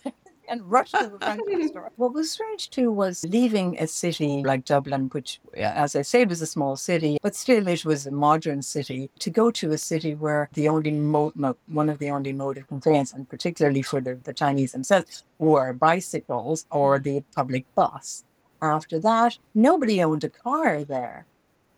and 0.53 0.71
rushed 0.71 0.95
to 0.95 1.09
the 1.09 1.19
Franklin 1.19 1.69
store. 1.73 1.91
What 1.97 2.13
was 2.13 2.31
strange 2.31 2.69
too 2.69 2.93
was 2.93 3.25
leaving 3.25 3.79
a 3.81 3.87
city 3.87 4.43
like 4.45 4.67
Dublin, 4.67 5.09
which, 5.13 5.41
as 5.57 5.97
I 5.97 6.03
say, 6.03 6.25
was 6.27 6.43
a 6.43 6.47
small 6.47 6.77
city, 6.77 7.17
but 7.23 7.35
still 7.35 7.67
it 7.67 7.85
was 7.87 8.07
a 8.07 8.11
modern 8.11 8.61
city, 8.61 9.11
to 9.19 9.31
go 9.31 9.51
to 9.51 9.73
a 9.73 9.79
city 9.79 10.15
where 10.15 10.51
the 10.53 10.69
only 10.69 10.91
mode, 10.91 11.33
one 11.67 11.89
of 11.89 11.99
the 11.99 12.11
only 12.11 12.35
mode 12.35 12.59
of 12.59 12.69
conveyance, 12.69 13.15
and 13.15 13.29
particularly 13.29 13.81
for 13.81 14.01
the, 14.03 14.15
the 14.15 14.35
Chinese 14.35 14.73
themselves, 14.73 15.25
were 15.39 15.73
bicycles 15.73 16.67
or 16.71 16.99
the 16.99 17.23
public 17.35 17.65
bus. 17.75 18.25
After 18.61 19.01
that, 19.01 19.39
nobody 19.55 20.03
owned 20.03 20.23
a 20.23 20.29
car 20.29 20.85
there. 20.85 21.27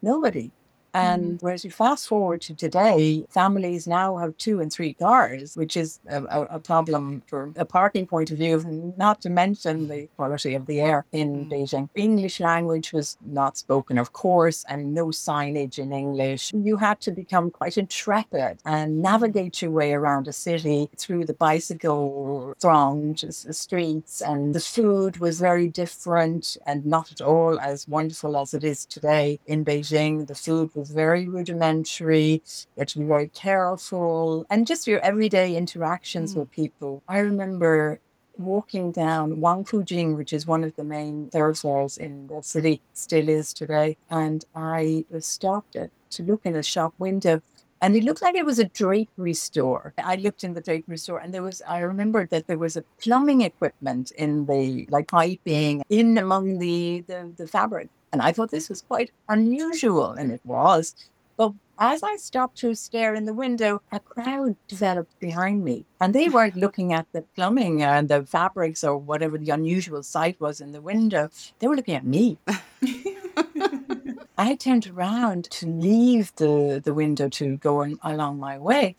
Nobody. 0.02 0.50
And 0.94 1.24
mm-hmm. 1.24 1.44
whereas 1.44 1.64
you 1.64 1.72
fast 1.72 2.06
forward 2.06 2.40
to 2.42 2.54
today, 2.54 3.26
families 3.28 3.88
now 3.88 4.16
have 4.16 4.36
two 4.36 4.60
and 4.60 4.72
three 4.72 4.94
cars, 4.94 5.56
which 5.56 5.76
is 5.76 5.98
a, 6.08 6.22
a, 6.22 6.60
problem 6.60 7.22
from 7.26 7.52
a 7.56 7.64
parking 7.64 8.06
point 8.06 8.30
of 8.30 8.38
view, 8.38 8.94
not 8.96 9.20
to 9.22 9.28
mention 9.28 9.88
the 9.88 10.08
quality 10.16 10.54
of 10.54 10.66
the 10.66 10.80
air 10.80 11.04
in 11.10 11.46
mm. 11.46 11.50
Beijing. 11.50 11.88
English 11.96 12.38
language 12.38 12.92
was 12.92 13.18
not 13.26 13.58
spoken, 13.58 13.98
of 13.98 14.12
course, 14.12 14.64
and 14.68 14.94
no 14.94 15.06
signage 15.06 15.78
in 15.78 15.92
English. 15.92 16.52
You 16.54 16.76
had 16.76 17.00
to 17.02 17.10
become 17.10 17.50
quite 17.50 17.76
intrepid 17.76 18.60
and 18.64 19.02
navigate 19.02 19.62
your 19.62 19.72
way 19.72 19.92
around 19.92 20.28
a 20.28 20.32
city 20.32 20.88
through 20.96 21.24
the 21.24 21.34
bicycle 21.34 22.54
thronged 22.60 23.24
streets. 23.34 24.20
And 24.20 24.54
the 24.54 24.60
food 24.60 25.16
was 25.16 25.40
very 25.40 25.68
different 25.68 26.56
and 26.66 26.86
not 26.86 27.10
at 27.10 27.20
all 27.20 27.58
as 27.58 27.88
wonderful 27.88 28.36
as 28.36 28.54
it 28.54 28.62
is 28.62 28.86
today 28.86 29.40
in 29.46 29.64
Beijing. 29.64 30.26
The 30.28 30.34
food 30.36 30.70
was 30.74 30.83
very 30.90 31.28
rudimentary. 31.28 32.42
You 32.76 32.78
had 32.78 32.88
to 32.88 32.98
be 33.00 33.04
very 33.04 33.28
careful 33.28 34.46
and 34.50 34.66
just 34.66 34.86
your 34.86 35.00
everyday 35.00 35.56
interactions 35.56 36.34
mm. 36.34 36.38
with 36.38 36.50
people. 36.50 37.02
I 37.08 37.18
remember 37.18 38.00
walking 38.36 38.90
down 38.90 39.36
Wangfujing, 39.36 40.16
which 40.16 40.32
is 40.32 40.46
one 40.46 40.64
of 40.64 40.74
the 40.76 40.84
main 40.84 41.30
thoroughfares 41.30 41.96
in 41.96 42.26
the 42.26 42.42
city, 42.42 42.80
still 42.92 43.28
is 43.28 43.52
today. 43.52 43.96
And 44.10 44.44
I 44.54 45.04
was 45.10 45.26
stopped 45.26 45.76
at, 45.76 45.90
to 46.10 46.22
look 46.22 46.40
in 46.44 46.56
a 46.56 46.62
shop 46.62 46.94
window 46.98 47.42
and 47.84 47.94
it 47.96 48.04
looked 48.04 48.22
like 48.22 48.34
it 48.34 48.46
was 48.46 48.58
a 48.58 48.64
drapery 48.64 49.34
store. 49.34 49.92
I 49.98 50.16
looked 50.16 50.42
in 50.42 50.54
the 50.54 50.62
drapery 50.62 50.96
store 50.96 51.18
and 51.18 51.34
there 51.34 51.42
was, 51.42 51.60
I 51.68 51.80
remembered 51.80 52.30
that 52.30 52.46
there 52.46 52.56
was 52.56 52.78
a 52.78 52.82
plumbing 52.98 53.42
equipment 53.42 54.10
in 54.12 54.46
the, 54.46 54.86
like 54.88 55.08
piping 55.08 55.82
in 55.90 56.16
among 56.16 56.60
the, 56.60 57.04
the, 57.06 57.30
the 57.36 57.46
fabric. 57.46 57.90
And 58.14 58.22
I 58.22 58.30
thought 58.30 58.52
this 58.52 58.68
was 58.68 58.82
quite 58.82 59.10
unusual, 59.28 60.12
and 60.12 60.30
it 60.30 60.40
was. 60.44 60.94
But 61.36 61.54
as 61.80 62.04
I 62.04 62.14
stopped 62.14 62.58
to 62.58 62.72
stare 62.76 63.12
in 63.12 63.24
the 63.24 63.34
window, 63.34 63.82
a 63.90 63.98
crowd 63.98 64.54
developed 64.68 65.18
behind 65.18 65.64
me. 65.64 65.84
And 66.00 66.14
they 66.14 66.28
weren't 66.36 66.54
looking 66.54 66.92
at 66.92 67.08
the 67.10 67.22
plumbing 67.22 67.82
and 67.82 68.08
the 68.08 68.24
fabrics 68.24 68.84
or 68.84 68.96
whatever 68.98 69.36
the 69.36 69.50
unusual 69.50 70.04
sight 70.04 70.40
was 70.40 70.60
in 70.60 70.70
the 70.70 70.80
window. 70.80 71.28
They 71.58 71.66
were 71.66 71.74
looking 71.74 71.96
at 71.96 72.06
me. 72.06 72.38
I 74.38 74.54
turned 74.54 74.86
around 74.86 75.50
to 75.50 75.66
leave 75.66 76.32
the, 76.36 76.80
the 76.84 76.94
window 76.94 77.28
to 77.30 77.56
go 77.56 77.82
on, 77.82 77.98
along 78.04 78.38
my 78.38 78.58
way. 78.58 78.94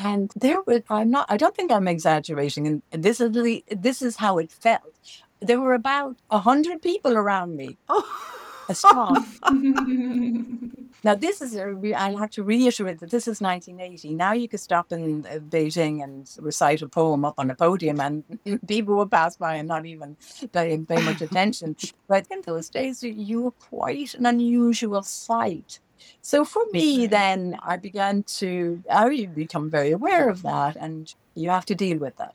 And 0.00 0.32
there 0.34 0.62
were, 0.62 0.82
I'm 0.90 1.12
not, 1.12 1.26
I 1.28 1.36
don't 1.36 1.54
think 1.54 1.70
I'm 1.70 1.86
exaggerating. 1.86 2.66
And 2.66 2.82
this 2.90 3.20
is, 3.20 3.30
the, 3.30 3.62
this 3.70 4.02
is 4.02 4.16
how 4.16 4.38
it 4.38 4.50
felt. 4.50 5.22
There 5.38 5.60
were 5.60 5.74
about 5.74 6.16
a 6.28 6.40
hundred 6.40 6.82
people 6.82 7.12
around 7.12 7.54
me. 7.54 7.76
Oh 7.88 8.34
a 8.68 8.74
now, 11.04 11.14
this 11.14 11.40
is, 11.40 11.56
a, 11.56 11.76
I'll 11.96 12.16
have 12.16 12.30
to 12.30 12.42
reiterate 12.42 13.00
that 13.00 13.10
this 13.10 13.28
is 13.28 13.40
1980. 13.40 14.14
Now 14.14 14.32
you 14.32 14.48
could 14.48 14.60
stop 14.60 14.92
in 14.92 15.26
uh, 15.26 15.38
Beijing 15.38 16.02
and 16.02 16.28
recite 16.38 16.82
a 16.82 16.88
poem 16.88 17.24
up 17.24 17.34
on 17.38 17.50
a 17.50 17.54
podium, 17.54 18.00
and 18.00 18.24
people 18.68 18.96
would 18.96 19.10
pass 19.10 19.36
by 19.36 19.56
and 19.56 19.68
not 19.68 19.86
even 19.86 20.16
pay, 20.52 20.78
pay 20.78 21.02
much 21.02 21.20
attention. 21.20 21.76
But 22.06 22.26
in 22.30 22.42
those 22.42 22.68
days, 22.68 23.02
you 23.02 23.42
were 23.42 23.50
quite 23.52 24.14
an 24.14 24.26
unusual 24.26 25.02
sight. 25.02 25.80
So 26.20 26.44
for 26.44 26.64
me, 26.72 27.06
then 27.06 27.58
I 27.62 27.76
began 27.76 28.22
to, 28.38 28.82
I 28.90 29.26
become 29.26 29.70
very 29.70 29.90
aware 29.90 30.28
of 30.28 30.42
that, 30.42 30.76
and 30.76 31.12
you 31.34 31.50
have 31.50 31.66
to 31.66 31.74
deal 31.74 31.98
with 31.98 32.16
that. 32.16 32.34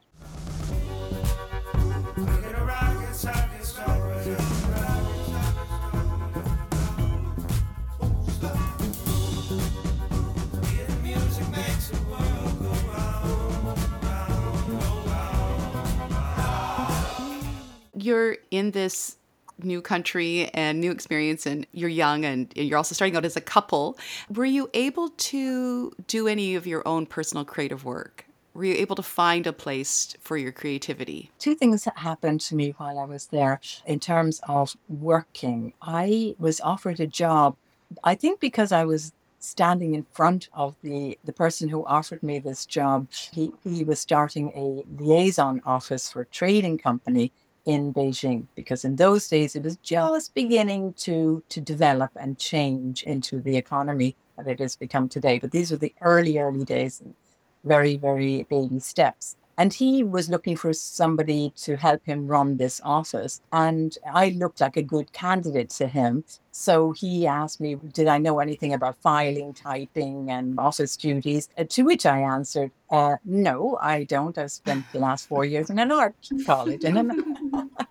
You're 18.04 18.38
in 18.52 18.72
this 18.72 19.18
new 19.62 19.82
country 19.82 20.50
and 20.54 20.82
new 20.82 20.92
experience 20.92 21.46
and 21.46 21.66
you're 21.72 21.90
young 21.90 22.26
and 22.26 22.52
you're 22.56 22.78
also 22.78 22.96
starting 22.96 23.16
out 23.16 23.24
as 23.24 23.38
a 23.38 23.42
couple 23.42 23.98
were 24.30 24.46
you 24.46 24.70
able 24.74 25.10
to 25.10 25.94
do 26.08 26.28
any 26.28 26.56
of 26.56 26.66
your 26.66 26.86
own 26.88 27.06
personal 27.06 27.46
creative 27.46 27.86
work? 27.86 28.26
Were 28.56 28.66
you 28.66 28.76
able 28.76 28.96
to 28.96 29.04
find 29.04 29.48
a 29.48 29.54
place 29.54 30.16
for 30.22 30.38
your 30.38 30.52
creativity? 30.52 31.32
Two 31.40 31.56
things 31.56 31.86
that 31.86 31.98
happened 31.98 32.42
to 32.42 32.56
me 32.56 32.74
while 32.78 33.00
i 33.00 33.06
was 33.06 33.28
there 33.28 33.60
in 33.86 34.00
terms 34.00 34.42
of 34.48 34.76
working. 34.90 35.74
I 35.82 36.36
was 36.40 36.60
offered 36.62 37.00
a 37.00 37.08
job 37.08 37.56
i 38.04 38.16
think 38.16 38.40
because 38.40 38.72
i 38.72 38.84
was 38.84 39.14
standing 39.44 39.94
in 39.94 40.06
front 40.14 40.48
of 40.54 40.76
the, 40.84 41.20
the 41.26 41.34
person 41.34 41.68
who 41.68 41.86
offered 41.86 42.24
me 42.24 42.40
this 42.40 42.66
job. 42.66 43.08
He, 43.34 43.52
he 43.66 43.84
was 43.84 44.00
starting 44.00 44.54
a 44.56 44.84
liaison 45.04 45.62
office 45.66 46.10
for 46.10 46.22
a 46.22 46.26
trading 46.28 46.78
company 46.78 47.34
in 47.66 47.94
Beijing 47.94 48.48
because 48.56 48.84
in 48.84 48.98
those 48.98 49.28
days 49.28 49.56
it 49.56 49.64
was 49.64 49.78
just 49.78 50.34
beginning 50.34 50.94
to 50.94 51.44
to 51.50 51.62
develop 51.62 52.12
and 52.20 52.38
change 52.38 53.04
into 53.04 53.40
the 53.42 53.58
economy 53.58 54.16
that 54.38 54.48
it 54.48 54.60
has 54.60 54.76
become 54.76 55.08
today. 55.10 55.40
But 55.40 55.52
these 55.52 55.72
were 55.72 55.78
the 55.78 55.94
early, 56.02 56.38
early 56.40 56.66
days 56.66 57.02
and 57.02 57.16
very, 57.64 57.98
very 57.98 58.44
baby 58.50 58.80
steps. 58.80 59.36
And 59.58 59.74
he 59.74 60.04
was 60.04 60.30
looking 60.30 60.56
for 60.58 60.74
somebody 60.74 61.54
to 61.58 61.78
help 61.78 62.06
him 62.06 62.28
run 62.28 62.58
this 62.58 62.82
office. 62.84 63.42
And 63.52 63.98
I 64.12 64.30
looked 64.30 64.62
like 64.62 64.78
a 64.78 64.82
good 64.82 65.14
candidate 65.14 65.70
to 65.72 65.88
him. 65.88 66.24
So 66.52 66.92
he 66.92 67.28
asked 67.28 67.62
me, 67.62 67.76
did 67.76 68.08
I 68.08 68.18
know 68.18 68.40
anything 68.40 68.74
about 68.74 68.98
filing, 68.98 69.54
typing, 69.54 70.32
and 70.32 70.60
office 70.60 70.96
duties? 70.98 71.50
Uh, 71.58 71.66
to 71.70 71.84
which 71.84 72.06
I 72.06 72.20
answered, 72.20 72.72
uh, 72.90 73.18
no, 73.26 73.78
I 73.82 74.04
don't. 74.04 74.38
I've 74.38 74.52
spent 74.52 74.86
the 74.92 75.00
last 75.00 75.28
four 75.28 75.46
years 75.46 75.70
in 75.70 75.80
an 75.80 75.92
art 75.92 76.16
college. 76.46 76.84
And 76.84 77.12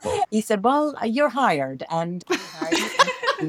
he 0.30 0.40
said, 0.40 0.64
well, 0.64 0.94
you're 1.04 1.28
hired. 1.28 1.84
And 1.90 2.24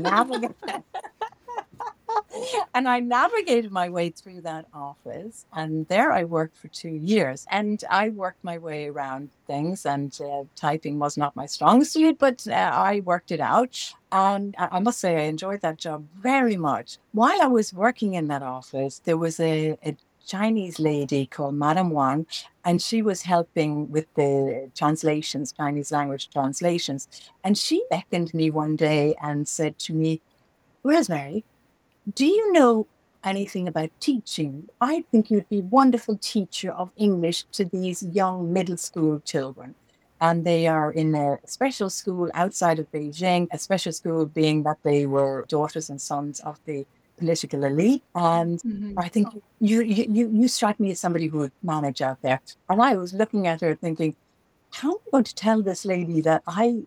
and 2.73 2.87
I 2.87 2.99
navigated 2.99 3.71
my 3.71 3.89
way 3.89 4.09
through 4.09 4.41
that 4.41 4.65
office. 4.73 5.45
And 5.53 5.87
there 5.87 6.11
I 6.11 6.23
worked 6.23 6.57
for 6.57 6.67
two 6.69 6.89
years. 6.89 7.45
And 7.49 7.83
I 7.89 8.09
worked 8.09 8.43
my 8.43 8.57
way 8.57 8.87
around 8.87 9.29
things. 9.47 9.85
And 9.85 10.17
uh, 10.21 10.43
typing 10.55 10.99
was 10.99 11.17
not 11.17 11.35
my 11.35 11.45
strong 11.45 11.83
suit, 11.83 12.17
but 12.19 12.45
uh, 12.47 12.71
I 12.73 13.01
worked 13.01 13.31
it 13.31 13.39
out. 13.39 13.93
And 14.11 14.55
I 14.57 14.79
must 14.79 14.99
say, 14.99 15.17
I 15.17 15.27
enjoyed 15.27 15.61
that 15.61 15.77
job 15.77 16.05
very 16.19 16.57
much. 16.57 16.97
While 17.13 17.41
I 17.41 17.47
was 17.47 17.73
working 17.73 18.13
in 18.13 18.27
that 18.27 18.43
office, 18.43 19.01
there 19.03 19.17
was 19.17 19.39
a, 19.39 19.77
a 19.83 19.95
Chinese 20.25 20.79
lady 20.79 21.25
called 21.25 21.55
Madame 21.55 21.89
Wang, 21.89 22.25
and 22.63 22.81
she 22.81 23.01
was 23.01 23.23
helping 23.23 23.91
with 23.91 24.05
the 24.13 24.69
translations, 24.75 25.51
Chinese 25.51 25.91
language 25.91 26.29
translations. 26.29 27.07
And 27.43 27.57
she 27.57 27.83
beckoned 27.89 28.33
me 28.33 28.49
one 28.49 28.75
day 28.75 29.15
and 29.21 29.47
said 29.47 29.79
to 29.79 29.93
me, 29.93 30.21
Rosemary, 30.83 31.43
do 32.11 32.25
you 32.25 32.51
know 32.51 32.87
anything 33.23 33.67
about 33.67 33.89
teaching? 33.99 34.67
I 34.81 35.05
think 35.11 35.31
you'd 35.31 35.49
be 35.49 35.59
a 35.59 35.63
wonderful 35.63 36.17
teacher 36.17 36.71
of 36.71 36.91
English 36.97 37.43
to 37.53 37.65
these 37.65 38.03
young 38.03 38.51
middle 38.51 38.77
school 38.77 39.19
children. 39.21 39.75
And 40.19 40.45
they 40.45 40.67
are 40.67 40.91
in 40.91 41.15
a 41.15 41.37
special 41.45 41.89
school 41.89 42.29
outside 42.33 42.79
of 42.79 42.89
Beijing, 42.91 43.47
a 43.51 43.57
special 43.57 43.91
school 43.91 44.25
being 44.25 44.63
that 44.63 44.77
they 44.83 45.05
were 45.05 45.45
daughters 45.49 45.89
and 45.89 45.99
sons 45.99 46.39
of 46.41 46.59
the 46.65 46.85
political 47.17 47.63
elite. 47.63 48.03
And 48.15 48.59
mm-hmm. 48.59 48.97
I 48.97 49.09
think 49.09 49.27
you, 49.59 49.81
you, 49.81 50.29
you 50.33 50.47
strike 50.47 50.79
me 50.79 50.91
as 50.91 50.99
somebody 50.99 51.27
who 51.27 51.39
would 51.39 51.51
manage 51.61 52.01
out 52.01 52.21
there. 52.21 52.39
And 52.69 52.81
I 52.81 52.95
was 52.95 53.13
looking 53.13 53.47
at 53.47 53.61
her 53.61 53.75
thinking, 53.75 54.15
how 54.71 54.91
am 54.91 54.97
I 55.07 55.11
going 55.11 55.23
to 55.25 55.35
tell 55.35 55.61
this 55.61 55.85
lady 55.85 56.21
that 56.21 56.43
I 56.47 56.83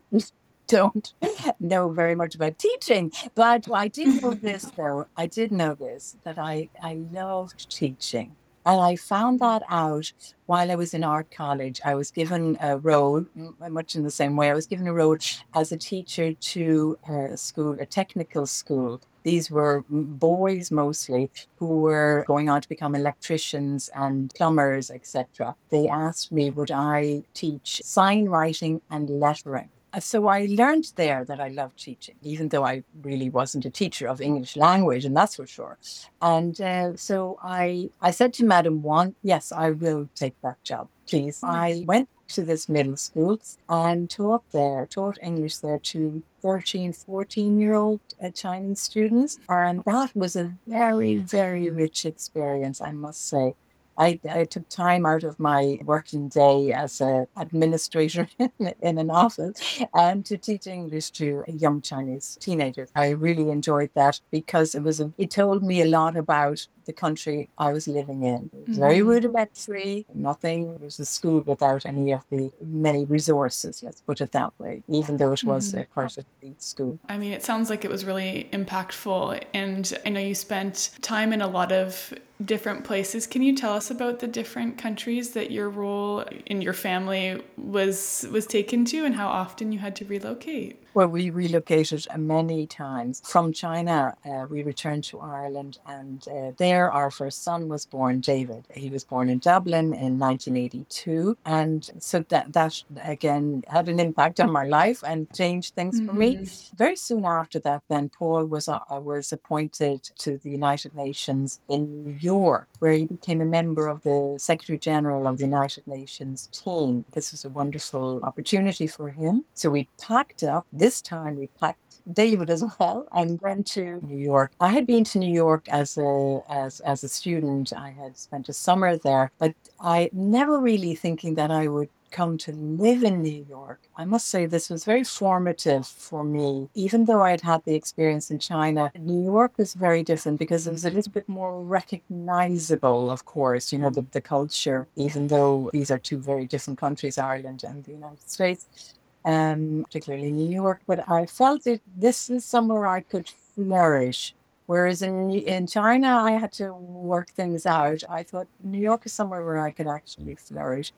don't 0.66 1.14
know 1.60 1.88
very 1.90 2.14
much 2.14 2.34
about 2.34 2.58
teaching. 2.58 3.12
But 3.34 3.70
I 3.72 3.88
did 3.88 4.22
know 4.22 4.34
this, 4.48 4.64
though. 4.76 5.06
I 5.16 5.26
did 5.26 5.52
know 5.52 5.74
this 5.74 6.16
that 6.24 6.38
I, 6.38 6.68
I 6.82 6.94
loved 7.12 7.70
teaching. 7.70 8.36
And 8.66 8.80
I 8.80 8.96
found 8.96 9.38
that 9.38 9.62
out 9.68 10.12
while 10.46 10.72
I 10.72 10.74
was 10.74 10.92
in 10.92 11.04
art 11.04 11.30
college. 11.30 11.80
I 11.84 11.94
was 11.94 12.10
given 12.10 12.58
a 12.60 12.76
role, 12.76 13.24
much 13.60 13.94
in 13.94 14.02
the 14.02 14.10
same 14.10 14.34
way, 14.34 14.50
I 14.50 14.54
was 14.54 14.66
given 14.66 14.88
a 14.88 14.92
role 14.92 15.16
as 15.54 15.70
a 15.70 15.76
teacher 15.76 16.32
to 16.32 16.98
a 17.08 17.36
school, 17.36 17.76
a 17.78 17.86
technical 17.86 18.44
school. 18.44 19.00
These 19.22 19.52
were 19.52 19.84
boys 19.88 20.72
mostly 20.72 21.30
who 21.56 21.78
were 21.80 22.24
going 22.26 22.48
on 22.48 22.60
to 22.60 22.68
become 22.68 22.96
electricians 22.96 23.88
and 23.94 24.34
plumbers, 24.34 24.90
etc. 24.90 25.54
They 25.70 25.86
asked 25.86 26.32
me, 26.32 26.50
would 26.50 26.72
I 26.72 27.22
teach 27.34 27.82
sign 27.84 28.26
writing 28.28 28.82
and 28.90 29.08
lettering? 29.08 29.68
Uh, 29.96 30.00
so 30.00 30.28
I 30.28 30.46
learned 30.50 30.92
there 30.96 31.24
that 31.24 31.40
I 31.40 31.48
loved 31.48 31.78
teaching, 31.78 32.16
even 32.22 32.48
though 32.50 32.64
I 32.64 32.84
really 33.02 33.30
wasn't 33.30 33.64
a 33.64 33.70
teacher 33.70 34.06
of 34.08 34.20
English 34.20 34.56
language, 34.56 35.04
and 35.04 35.16
that's 35.16 35.36
for 35.36 35.46
sure. 35.46 35.78
And 36.20 36.60
uh, 36.60 36.96
so 36.96 37.38
I, 37.42 37.90
I 38.00 38.10
said 38.10 38.34
to 38.34 38.44
Madam 38.44 38.82
Wang, 38.82 39.14
yes, 39.22 39.52
I 39.52 39.70
will 39.70 40.08
take 40.14 40.34
that 40.42 40.62
job, 40.62 40.88
please. 41.06 41.40
I 41.42 41.84
went 41.86 42.08
to 42.28 42.42
this 42.42 42.68
middle 42.68 42.96
school 42.96 43.40
and 43.68 44.10
taught 44.10 44.42
there, 44.52 44.86
taught 44.86 45.18
English 45.22 45.58
there 45.58 45.78
to 45.78 46.22
13, 46.42 46.92
14 46.92 47.60
year 47.60 47.74
old 47.74 48.00
uh, 48.22 48.30
Chinese 48.30 48.80
students. 48.80 49.38
And 49.48 49.82
that 49.84 50.14
was 50.14 50.36
a 50.36 50.52
very, 50.66 51.16
very 51.16 51.70
rich 51.70 52.04
experience, 52.04 52.80
I 52.80 52.92
must 52.92 53.28
say. 53.28 53.54
I, 53.98 54.20
I 54.30 54.44
took 54.44 54.68
time 54.68 55.06
out 55.06 55.24
of 55.24 55.38
my 55.38 55.78
working 55.84 56.28
day 56.28 56.72
as 56.72 57.00
an 57.00 57.26
administrator 57.36 58.28
in 58.80 58.98
an 58.98 59.10
office 59.10 59.82
and 59.94 60.24
to 60.26 60.36
teach 60.36 60.66
English 60.66 61.10
to 61.12 61.44
young 61.48 61.80
Chinese 61.80 62.36
teenagers. 62.40 62.90
I 62.94 63.10
really 63.10 63.50
enjoyed 63.50 63.90
that 63.94 64.20
because 64.30 64.74
it 64.74 64.82
was 64.82 65.00
a, 65.00 65.12
it 65.18 65.30
told 65.30 65.62
me 65.62 65.80
a 65.80 65.86
lot 65.86 66.16
about 66.16 66.66
the 66.86 66.92
country 66.92 67.48
I 67.58 67.72
was 67.72 67.86
living 67.86 68.22
in. 68.22 68.50
It 68.52 68.68
was 68.68 68.78
very 68.78 68.98
mm-hmm. 68.98 69.08
rudimentary, 69.08 70.06
nothing. 70.14 70.74
It 70.74 70.80
was 70.80 70.98
a 70.98 71.04
school 71.04 71.40
without 71.40 71.84
any 71.84 72.12
of 72.12 72.22
the 72.30 72.50
many 72.62 73.04
resources, 73.04 73.82
let's 73.82 74.00
put 74.00 74.20
it 74.20 74.32
that 74.32 74.52
way, 74.58 74.82
even 74.88 75.16
though 75.16 75.32
it 75.32 75.44
was 75.44 75.70
mm-hmm. 75.70 75.80
a 75.80 75.84
quite 75.84 76.16
elite 76.42 76.62
school. 76.62 76.98
I 77.08 77.18
mean, 77.18 77.32
it 77.32 77.42
sounds 77.42 77.70
like 77.70 77.84
it 77.84 77.90
was 77.90 78.04
really 78.04 78.48
impactful. 78.52 79.42
And 79.52 79.98
I 80.04 80.08
know 80.10 80.20
you 80.20 80.34
spent 80.34 80.90
time 81.02 81.32
in 81.32 81.42
a 81.42 81.48
lot 81.48 81.72
of 81.72 82.14
different 82.44 82.84
places. 82.84 83.26
Can 83.26 83.42
you 83.42 83.56
tell 83.56 83.72
us 83.72 83.90
about 83.90 84.18
the 84.18 84.26
different 84.26 84.78
countries 84.78 85.30
that 85.30 85.50
your 85.50 85.70
role 85.70 86.20
in 86.46 86.60
your 86.60 86.74
family 86.74 87.42
was 87.56 88.26
was 88.30 88.46
taken 88.46 88.84
to 88.86 89.04
and 89.04 89.14
how 89.14 89.28
often 89.28 89.72
you 89.72 89.78
had 89.78 89.96
to 89.96 90.04
relocate? 90.04 90.82
Well, 90.96 91.08
we 91.08 91.28
relocated 91.28 92.06
many 92.16 92.66
times. 92.66 93.20
From 93.22 93.52
China, 93.52 94.16
uh, 94.24 94.46
we 94.48 94.62
returned 94.62 95.04
to 95.04 95.20
Ireland, 95.20 95.78
and 95.84 96.26
uh, 96.26 96.52
there 96.56 96.90
our 96.90 97.10
first 97.10 97.44
son 97.44 97.68
was 97.68 97.84
born, 97.84 98.20
David. 98.20 98.64
He 98.72 98.88
was 98.88 99.04
born 99.04 99.28
in 99.28 99.38
Dublin 99.38 99.92
in 99.92 100.18
1982. 100.18 101.36
And 101.44 101.90
so 101.98 102.24
that, 102.30 102.54
that 102.54 102.82
again 103.04 103.62
had 103.68 103.90
an 103.90 104.00
impact 104.00 104.40
on 104.40 104.50
my 104.50 104.64
life 104.64 105.04
and 105.06 105.30
changed 105.34 105.74
things 105.74 105.98
mm-hmm. 105.98 106.08
for 106.08 106.14
me. 106.14 106.36
Mm-hmm. 106.36 106.76
Very 106.78 106.96
soon 106.96 107.26
after 107.26 107.58
that, 107.58 107.82
then 107.90 108.08
Paul 108.08 108.46
was, 108.46 108.66
uh, 108.66 108.78
was 108.92 109.32
appointed 109.32 110.02
to 110.20 110.38
the 110.38 110.48
United 110.48 110.94
Nations 110.94 111.60
in 111.68 112.04
New 112.04 112.16
York, 112.18 112.68
where 112.78 112.92
he 112.92 113.04
became 113.04 113.42
a 113.42 113.44
member 113.44 113.86
of 113.86 114.02
the 114.02 114.36
Secretary 114.38 114.78
General 114.78 115.26
of 115.26 115.36
the 115.36 115.44
United 115.44 115.86
Nations 115.86 116.48
team. 116.52 117.04
This 117.12 117.32
was 117.32 117.44
a 117.44 117.50
wonderful 117.50 118.22
opportunity 118.22 118.86
for 118.86 119.10
him. 119.10 119.44
So 119.52 119.68
we 119.68 119.90
packed 120.00 120.42
up 120.42 120.66
this 120.72 120.85
time 121.00 121.36
we 121.36 121.48
packed 121.60 121.80
David 122.12 122.50
as 122.50 122.64
well 122.78 123.08
and 123.12 123.40
went 123.40 123.66
to 123.68 124.00
New 124.06 124.18
York. 124.18 124.52
I 124.60 124.68
had 124.68 124.86
been 124.86 125.04
to 125.04 125.18
New 125.18 125.32
York 125.32 125.68
as 125.68 125.98
a 125.98 126.42
as 126.48 126.80
as 126.80 127.04
a 127.04 127.08
student. 127.08 127.72
I 127.72 127.90
had 127.90 128.16
spent 128.16 128.48
a 128.48 128.52
summer 128.52 128.96
there, 128.96 129.30
but 129.38 129.54
I 129.80 130.10
never 130.12 130.60
really 130.60 130.94
thinking 130.94 131.34
that 131.34 131.50
I 131.50 131.68
would 131.68 131.90
come 132.10 132.38
to 132.38 132.52
live 132.52 133.02
in 133.02 133.22
New 133.22 133.44
York. 133.48 133.80
I 133.96 134.04
must 134.04 134.28
say 134.28 134.46
this 134.46 134.70
was 134.70 134.84
very 134.84 135.04
formative 135.04 135.86
for 135.86 136.24
me. 136.24 136.68
Even 136.74 137.04
though 137.04 137.22
I 137.22 137.32
had 137.32 137.40
had 137.40 137.64
the 137.64 137.74
experience 137.74 138.30
in 138.30 138.38
China, 138.38 138.90
New 138.98 139.22
York 139.22 139.52
was 139.58 139.74
very 139.74 140.02
different 140.02 140.38
because 140.38 140.66
it 140.66 140.72
was 140.72 140.84
a 140.84 140.90
little 140.90 141.12
bit 141.12 141.28
more 141.28 141.62
recognizable, 141.62 143.10
of 143.10 143.24
course, 143.24 143.72
you 143.72 143.78
know, 143.78 143.90
the, 143.90 144.06
the 144.12 144.20
culture, 144.20 144.86
even 144.96 145.26
though 145.28 145.68
these 145.72 145.90
are 145.90 145.98
two 145.98 146.18
very 146.18 146.46
different 146.46 146.78
countries, 146.78 147.18
Ireland 147.18 147.64
and 147.64 147.84
the 147.84 147.92
United 147.92 148.30
States 148.30 148.94
um, 149.26 149.84
particularly 149.84 150.32
New 150.32 150.50
York. 150.50 150.82
But 150.86 151.08
I 151.10 151.26
felt 151.26 151.64
that 151.64 151.82
this 151.96 152.30
is 152.30 152.44
somewhere 152.46 152.86
I 152.86 153.00
could 153.02 153.28
flourish. 153.28 154.34
Whereas 154.66 155.02
in 155.02 155.30
in 155.30 155.66
China, 155.68 156.08
I 156.08 156.32
had 156.32 156.52
to 156.54 156.72
work 156.74 157.30
things 157.30 157.66
out. 157.66 158.02
I 158.08 158.22
thought 158.24 158.48
New 158.62 158.80
York 158.80 159.06
is 159.06 159.12
somewhere 159.12 159.44
where 159.44 159.60
I 159.60 159.70
could 159.72 159.88
actually 159.88 160.36
flourish. 160.36 160.92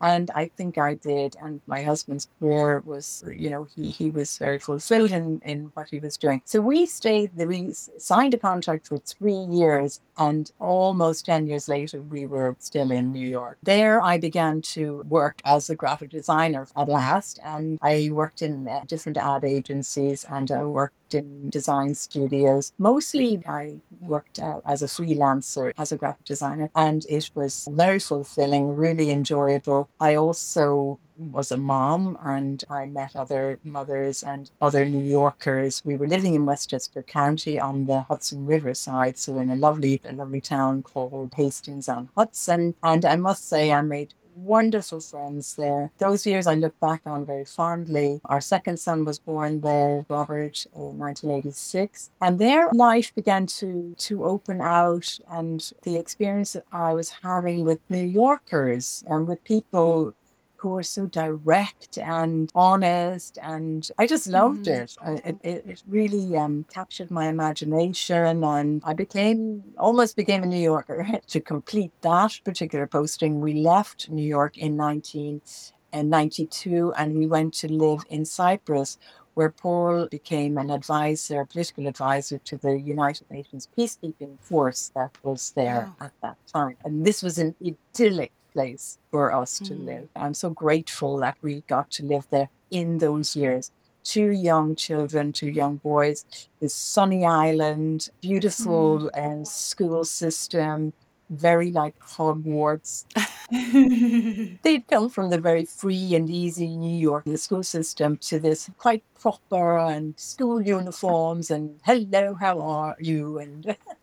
And 0.00 0.30
I 0.34 0.50
think 0.56 0.78
I 0.78 0.94
did. 0.94 1.36
And 1.42 1.60
my 1.66 1.82
husband's 1.82 2.28
career 2.38 2.82
was, 2.84 3.24
you 3.36 3.50
know, 3.50 3.66
he, 3.74 3.90
he 3.90 4.10
was 4.10 4.38
very 4.38 4.58
fulfilled 4.58 5.10
in, 5.10 5.40
in 5.44 5.70
what 5.74 5.88
he 5.90 5.98
was 5.98 6.16
doing. 6.16 6.42
So 6.44 6.60
we 6.60 6.86
stayed, 6.86 7.30
we 7.36 7.72
signed 7.72 8.34
a 8.34 8.38
contract 8.38 8.88
for 8.88 8.98
three 8.98 9.32
years. 9.50 10.00
And 10.16 10.50
almost 10.58 11.26
10 11.26 11.46
years 11.46 11.68
later, 11.68 12.02
we 12.02 12.26
were 12.26 12.56
still 12.58 12.90
in 12.90 13.12
New 13.12 13.26
York. 13.26 13.58
There, 13.62 14.02
I 14.02 14.18
began 14.18 14.62
to 14.62 15.04
work 15.08 15.40
as 15.44 15.70
a 15.70 15.76
graphic 15.76 16.10
designer 16.10 16.66
at 16.76 16.88
last. 16.88 17.38
And 17.44 17.78
I 17.82 18.10
worked 18.12 18.42
in 18.42 18.68
uh, 18.68 18.82
different 18.86 19.18
ad 19.18 19.44
agencies 19.44 20.24
and 20.28 20.50
I 20.50 20.64
worked 20.64 21.14
in 21.14 21.50
design 21.50 21.94
studios. 21.94 22.72
Mostly, 22.78 23.42
I 23.46 23.76
worked 24.00 24.38
uh, 24.38 24.60
as 24.66 24.82
a 24.82 24.86
freelancer, 24.86 25.72
as 25.78 25.92
a 25.92 25.96
graphic 25.96 26.24
designer, 26.24 26.70
and 26.74 27.04
it 27.08 27.30
was 27.34 27.68
very 27.70 27.98
fulfilling, 27.98 28.76
really 28.76 29.10
enjoyable. 29.10 29.87
I 30.00 30.14
also 30.14 30.98
was 31.18 31.50
a 31.50 31.56
mom 31.56 32.16
and 32.22 32.62
I 32.70 32.86
met 32.86 33.16
other 33.16 33.58
mothers 33.64 34.22
and 34.22 34.50
other 34.60 34.84
New 34.84 35.02
Yorkers. 35.04 35.82
We 35.84 35.96
were 35.96 36.06
living 36.06 36.34
in 36.34 36.46
Westchester 36.46 37.02
County 37.02 37.58
on 37.58 37.86
the 37.86 38.02
Hudson 38.02 38.46
River 38.46 38.74
side, 38.74 39.18
so 39.18 39.38
in 39.38 39.50
a 39.50 39.56
lovely, 39.56 40.00
a 40.04 40.12
lovely 40.12 40.40
town 40.40 40.82
called 40.82 41.34
Hastings 41.34 41.88
on 41.88 42.08
Hudson. 42.16 42.74
And 42.82 43.04
I 43.04 43.16
must 43.16 43.48
say, 43.48 43.72
I 43.72 43.82
made 43.82 44.14
wonderful 44.44 45.00
friends 45.00 45.56
there. 45.56 45.90
Those 45.98 46.26
years 46.26 46.46
I 46.46 46.54
look 46.54 46.78
back 46.80 47.02
on 47.06 47.26
very 47.26 47.44
fondly. 47.44 48.20
Our 48.24 48.40
second 48.40 48.78
son 48.78 49.04
was 49.04 49.18
born 49.18 49.60
there, 49.60 50.06
Robert, 50.08 50.66
in 50.74 50.98
1986. 50.98 52.10
And 52.20 52.38
their 52.38 52.68
life 52.72 53.14
began 53.14 53.46
to, 53.58 53.94
to 53.98 54.24
open 54.24 54.60
out 54.60 55.18
and 55.30 55.72
the 55.82 55.96
experience 55.96 56.52
that 56.52 56.64
I 56.72 56.94
was 56.94 57.10
having 57.22 57.64
with 57.64 57.80
New 57.88 58.04
Yorkers 58.04 59.04
and 59.08 59.26
with 59.26 59.42
people 59.44 60.14
who 60.58 60.70
were 60.70 60.82
so 60.82 61.06
direct 61.06 61.98
and 61.98 62.50
honest. 62.54 63.38
And 63.42 63.88
I 63.96 64.06
just 64.06 64.26
loved 64.26 64.66
mm. 64.66 64.82
it. 64.82 64.96
it. 65.42 65.64
It, 65.66 65.82
really 65.86 66.36
um, 66.36 66.66
captured 66.72 67.10
my 67.10 67.28
imagination. 67.28 68.44
And 68.44 68.82
I 68.84 68.92
became, 68.92 69.62
almost 69.78 70.16
became 70.16 70.42
a 70.42 70.46
New 70.46 70.60
Yorker. 70.60 71.06
to 71.28 71.40
complete 71.40 71.92
that 72.02 72.40
particular 72.44 72.86
posting, 72.86 73.40
we 73.40 73.54
left 73.54 74.10
New 74.10 74.26
York 74.26 74.58
in 74.58 74.76
1992 74.76 76.92
and 76.94 77.16
we 77.16 77.26
went 77.26 77.54
to 77.54 77.72
live 77.72 78.02
in 78.10 78.24
Cyprus 78.24 78.98
where 79.34 79.50
Paul 79.50 80.08
became 80.10 80.58
an 80.58 80.68
advisor, 80.68 81.44
political 81.44 81.86
advisor 81.86 82.38
to 82.38 82.56
the 82.56 82.76
United 82.76 83.30
Nations 83.30 83.68
peacekeeping 83.78 84.36
force 84.40 84.90
that 84.96 85.16
was 85.22 85.52
there 85.52 85.92
at 86.00 86.10
that 86.22 86.36
time. 86.52 86.76
And 86.84 87.06
this 87.06 87.22
was 87.22 87.38
an 87.38 87.54
idyllic 87.64 88.32
place 88.58 88.98
for 89.12 89.32
us 89.32 89.60
to 89.60 89.72
mm. 89.74 89.86
live. 89.90 90.08
I'm 90.16 90.34
so 90.34 90.50
grateful 90.50 91.12
that 91.18 91.36
we 91.42 91.62
got 91.68 91.86
to 91.92 92.02
live 92.04 92.26
there 92.30 92.50
in 92.72 92.98
those 92.98 93.36
years. 93.36 93.70
Two 94.02 94.30
young 94.50 94.74
children, 94.74 95.32
two 95.32 95.50
young 95.62 95.76
boys, 95.76 96.24
this 96.60 96.74
sunny 96.74 97.24
island, 97.24 98.08
beautiful 98.20 99.10
mm. 99.14 99.42
uh, 99.42 99.44
school 99.44 100.04
system, 100.04 100.92
very 101.30 101.70
like 101.70 101.96
Hogwarts. 102.00 103.04
They'd 104.62 104.88
come 104.88 105.08
from 105.08 105.30
the 105.30 105.38
very 105.38 105.64
free 105.64 106.16
and 106.16 106.28
easy 106.28 106.76
New 106.76 106.98
York 106.98 107.24
school 107.36 107.62
system 107.62 108.16
to 108.28 108.40
this 108.40 108.70
quite 108.78 109.04
proper 109.20 109.78
and 109.78 110.18
school 110.18 110.60
uniforms 110.60 111.50
and 111.50 111.78
hello, 111.84 112.34
how 112.34 112.60
are 112.60 112.96
you? 112.98 113.38
And 113.38 113.76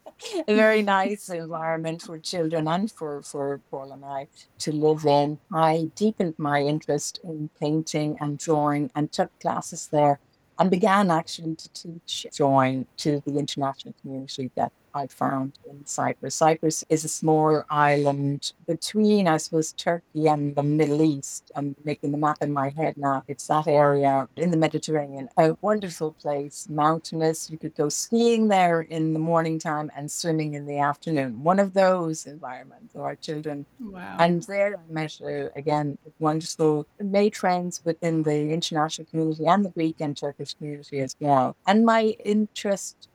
a 0.48 0.56
very 0.56 0.82
nice 0.82 1.30
environment 1.30 2.02
for 2.02 2.18
children 2.20 2.68
and 2.68 2.92
for, 2.92 3.22
for 3.22 3.60
Paul 3.70 3.92
and 3.92 4.06
I 4.06 4.28
to 4.60 4.72
live 4.72 5.06
in. 5.06 5.40
I 5.54 5.92
deepened 5.96 6.36
my 6.38 6.62
interest 6.62 7.20
in 7.24 7.50
painting 7.60 8.18
and 8.20 8.38
drawing 8.38 8.92
and 8.96 9.12
took 9.12 9.38
classes 9.40 9.88
there 9.92 10.20
and 10.58 10.72
began 10.72 11.12
actually 11.12 11.56
to 11.56 11.70
teach 11.70 12.28
drawing 12.34 12.88
to 12.98 13.22
the 13.26 13.38
international 13.38 13.94
community 14.02 14.52
that 14.56 14.72
I 14.96 15.08
found 15.08 15.60
in 15.70 15.86
Cyprus. 15.86 16.36
Cyprus 16.36 16.86
is 16.90 17.04
a 17.04 17.10
small 17.10 17.64
island 17.70 18.54
between, 18.66 19.28
I 19.28 19.38
suppose, 19.38 19.74
Turkey 19.74 20.28
and 20.28 20.56
the 20.56 20.64
Middle 20.64 21.02
East. 21.02 21.52
I'm 21.56 21.76
making 21.84 22.12
the 22.14 22.18
map 22.18 22.38
in 22.42 22.54
my 22.54 22.70
head 22.70 22.96
now. 22.98 23.24
It's 23.28 23.48
that 23.48 23.68
area 23.68 24.30
in 24.38 24.52
the 24.52 24.58
Mediterranean. 24.58 25.28
A 25.38 25.58
wonderful 25.62 26.14
place, 26.14 26.68
mountainous. 26.70 27.50
You 27.52 27.58
could 27.58 27.76
go 27.76 27.90
skiing 27.90 28.48
there 28.48 28.82
in 28.82 29.12
the 29.12 29.20
morning 29.20 29.60
time 29.60 29.92
and 29.98 30.10
swimming 30.10 30.54
in 30.54 30.66
the 30.66 30.80
afternoon. 30.80 31.44
One 31.44 31.60
of 31.60 31.74
those 31.74 32.26
environments 32.26 32.94
for 32.94 33.04
our 33.04 33.16
children. 33.16 33.66
Wow. 33.80 34.16
And 34.20 34.44
there 34.44 34.78
I 34.78 34.94
met, 34.94 35.20
uh, 35.22 35.50
again, 35.58 35.98
wonderful, 36.20 36.88
made 37.00 37.36
friends 37.36 37.82
within 37.84 38.24
the 38.24 38.50
international 38.54 39.08
community 39.08 39.46
and 39.46 39.66
the 39.66 39.72
Greek 39.72 39.98
and 40.00 40.16
Turkish 40.16 40.54
community 40.54 41.02
as 41.02 41.18
well. 41.20 41.58
And 41.68 41.86
my 41.86 42.16
interest 42.24 43.10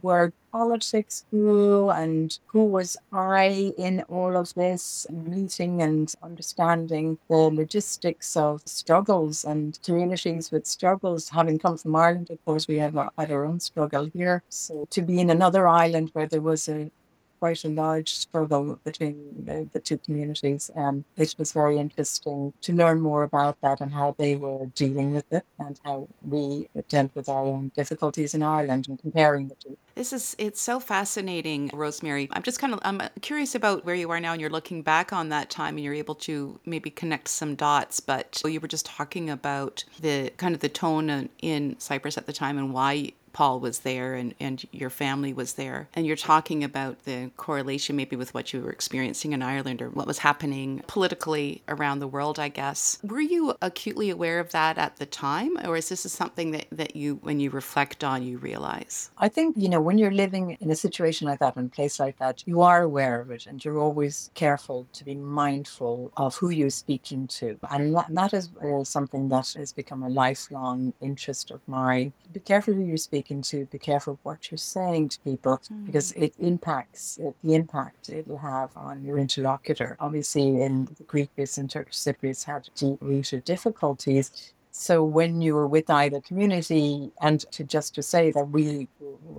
where 0.00 0.32
politics 0.52 1.24
grew 1.30 1.90
and 1.90 2.38
who 2.46 2.64
was 2.64 2.96
I 3.12 3.72
in 3.76 4.02
all 4.08 4.36
of 4.36 4.54
this 4.54 5.06
and 5.08 5.26
meeting 5.26 5.82
and 5.82 6.12
understanding 6.22 7.18
the 7.28 7.36
logistics 7.36 8.36
of 8.36 8.62
struggles 8.66 9.44
and 9.44 9.78
communities 9.82 10.50
with 10.50 10.66
struggles. 10.66 11.30
Having 11.30 11.58
come 11.58 11.78
from 11.78 11.96
Ireland, 11.96 12.30
of 12.30 12.44
course, 12.44 12.68
we 12.68 12.78
had, 12.78 12.94
had 13.18 13.30
our 13.30 13.44
own 13.44 13.60
struggle 13.60 14.06
here. 14.12 14.42
So 14.48 14.86
to 14.90 15.02
be 15.02 15.20
in 15.20 15.30
another 15.30 15.66
island 15.66 16.10
where 16.12 16.26
there 16.26 16.40
was 16.40 16.68
a 16.68 16.90
quite 17.38 17.64
a 17.64 17.68
large 17.68 18.10
struggle 18.10 18.78
between 18.84 19.44
the, 19.44 19.68
the 19.72 19.80
two 19.80 19.98
communities. 19.98 20.70
And 20.74 21.04
it 21.16 21.34
was 21.38 21.52
very 21.52 21.78
interesting 21.78 22.52
to 22.62 22.72
learn 22.72 23.00
more 23.00 23.22
about 23.22 23.60
that 23.60 23.80
and 23.80 23.92
how 23.92 24.14
they 24.18 24.36
were 24.36 24.66
dealing 24.74 25.14
with 25.14 25.30
it 25.32 25.44
and 25.58 25.80
how 25.84 26.08
we 26.22 26.68
dealt 26.88 27.14
with 27.14 27.28
our 27.28 27.44
own 27.44 27.72
difficulties 27.76 28.34
in 28.34 28.42
Ireland 28.42 28.88
and 28.88 28.98
comparing 28.98 29.48
the 29.48 29.54
two. 29.56 29.76
This 29.94 30.12
is 30.12 30.34
it's 30.38 30.60
so 30.60 30.80
fascinating, 30.80 31.70
Rosemary. 31.72 32.28
I'm 32.32 32.42
just 32.42 32.58
kind 32.58 32.72
of 32.74 32.80
I'm 32.82 33.00
curious 33.20 33.54
about 33.54 33.84
where 33.84 33.94
you 33.94 34.10
are 34.10 34.18
now 34.18 34.32
and 34.32 34.40
you're 34.40 34.50
looking 34.50 34.82
back 34.82 35.12
on 35.12 35.28
that 35.28 35.50
time 35.50 35.76
and 35.76 35.84
you're 35.84 35.94
able 35.94 36.16
to 36.16 36.58
maybe 36.66 36.90
connect 36.90 37.28
some 37.28 37.54
dots, 37.54 38.00
but 38.00 38.42
you 38.44 38.58
were 38.60 38.68
just 38.68 38.86
talking 38.86 39.30
about 39.30 39.84
the 40.00 40.30
kind 40.36 40.54
of 40.54 40.60
the 40.60 40.68
tone 40.68 41.28
in 41.40 41.76
Cyprus 41.78 42.18
at 42.18 42.26
the 42.26 42.32
time 42.32 42.58
and 42.58 42.72
why 42.72 43.12
Paul 43.34 43.60
was 43.60 43.80
there 43.80 44.14
and, 44.14 44.34
and 44.40 44.64
your 44.72 44.88
family 44.88 45.34
was 45.34 45.54
there. 45.54 45.88
And 45.92 46.06
you're 46.06 46.16
talking 46.16 46.64
about 46.64 47.04
the 47.04 47.30
correlation 47.36 47.96
maybe 47.96 48.16
with 48.16 48.32
what 48.32 48.52
you 48.52 48.62
were 48.62 48.70
experiencing 48.70 49.32
in 49.32 49.42
Ireland 49.42 49.82
or 49.82 49.90
what 49.90 50.06
was 50.06 50.18
happening 50.18 50.82
politically 50.86 51.62
around 51.68 51.98
the 51.98 52.06
world, 52.06 52.38
I 52.38 52.48
guess. 52.48 52.98
Were 53.02 53.20
you 53.20 53.54
acutely 53.60 54.08
aware 54.08 54.38
of 54.38 54.52
that 54.52 54.78
at 54.78 54.96
the 54.96 55.04
time? 55.06 55.58
Or 55.66 55.76
is 55.76 55.88
this 55.88 56.00
something 56.10 56.52
that, 56.52 56.66
that 56.72 56.96
you, 56.96 57.16
when 57.22 57.40
you 57.40 57.50
reflect 57.50 58.04
on, 58.04 58.22
you 58.22 58.38
realize? 58.38 59.10
I 59.18 59.28
think, 59.28 59.56
you 59.58 59.68
know, 59.68 59.80
when 59.80 59.98
you're 59.98 60.12
living 60.12 60.56
in 60.60 60.70
a 60.70 60.76
situation 60.76 61.26
like 61.26 61.40
that, 61.40 61.56
in 61.56 61.66
a 61.66 61.68
place 61.68 61.98
like 61.98 62.18
that, 62.18 62.44
you 62.46 62.62
are 62.62 62.82
aware 62.82 63.20
of 63.20 63.30
it 63.32 63.46
and 63.46 63.62
you're 63.64 63.78
always 63.78 64.30
careful 64.34 64.86
to 64.92 65.04
be 65.04 65.16
mindful 65.16 66.12
of 66.16 66.36
who 66.36 66.50
you're 66.50 66.70
speaking 66.70 67.26
to. 67.26 67.58
And 67.70 67.96
that, 68.10 68.32
is 68.32 68.50
all 68.62 68.84
something 68.84 69.28
that 69.28 69.54
has 69.56 69.72
become 69.72 70.02
a 70.04 70.08
lifelong 70.08 70.94
interest 71.00 71.50
of 71.50 71.60
mine. 71.66 72.12
Be 72.32 72.40
careful 72.40 72.74
who 72.74 72.82
you're 72.82 72.96
speaking 72.96 73.23
speaking 73.24 73.42
to, 73.42 73.64
be 73.66 73.78
careful 73.78 74.18
what 74.22 74.50
you're 74.50 74.58
saying 74.58 75.08
to 75.08 75.18
people 75.20 75.58
mm. 75.72 75.86
because 75.86 76.12
it 76.12 76.34
impacts 76.38 77.16
it, 77.16 77.34
the 77.42 77.54
impact 77.54 78.10
it 78.10 78.28
will 78.28 78.38
have 78.38 78.70
on 78.76 79.02
your 79.02 79.18
interlocutor. 79.18 79.96
Obviously, 79.98 80.60
in 80.60 80.86
the 80.98 81.04
Greeks 81.04 81.56
and 81.56 81.70
Turkish 81.70 81.96
Cypriots 81.96 82.44
had 82.44 82.68
deep 82.74 82.98
rooted 83.00 83.44
difficulties. 83.44 84.52
So 84.72 85.02
when 85.02 85.40
you 85.40 85.54
were 85.54 85.66
with 85.66 85.88
either 85.88 86.20
community, 86.20 87.12
and 87.22 87.40
to 87.52 87.64
just 87.64 87.94
to 87.94 88.02
say 88.02 88.30
that 88.32 88.44
we 88.50 88.88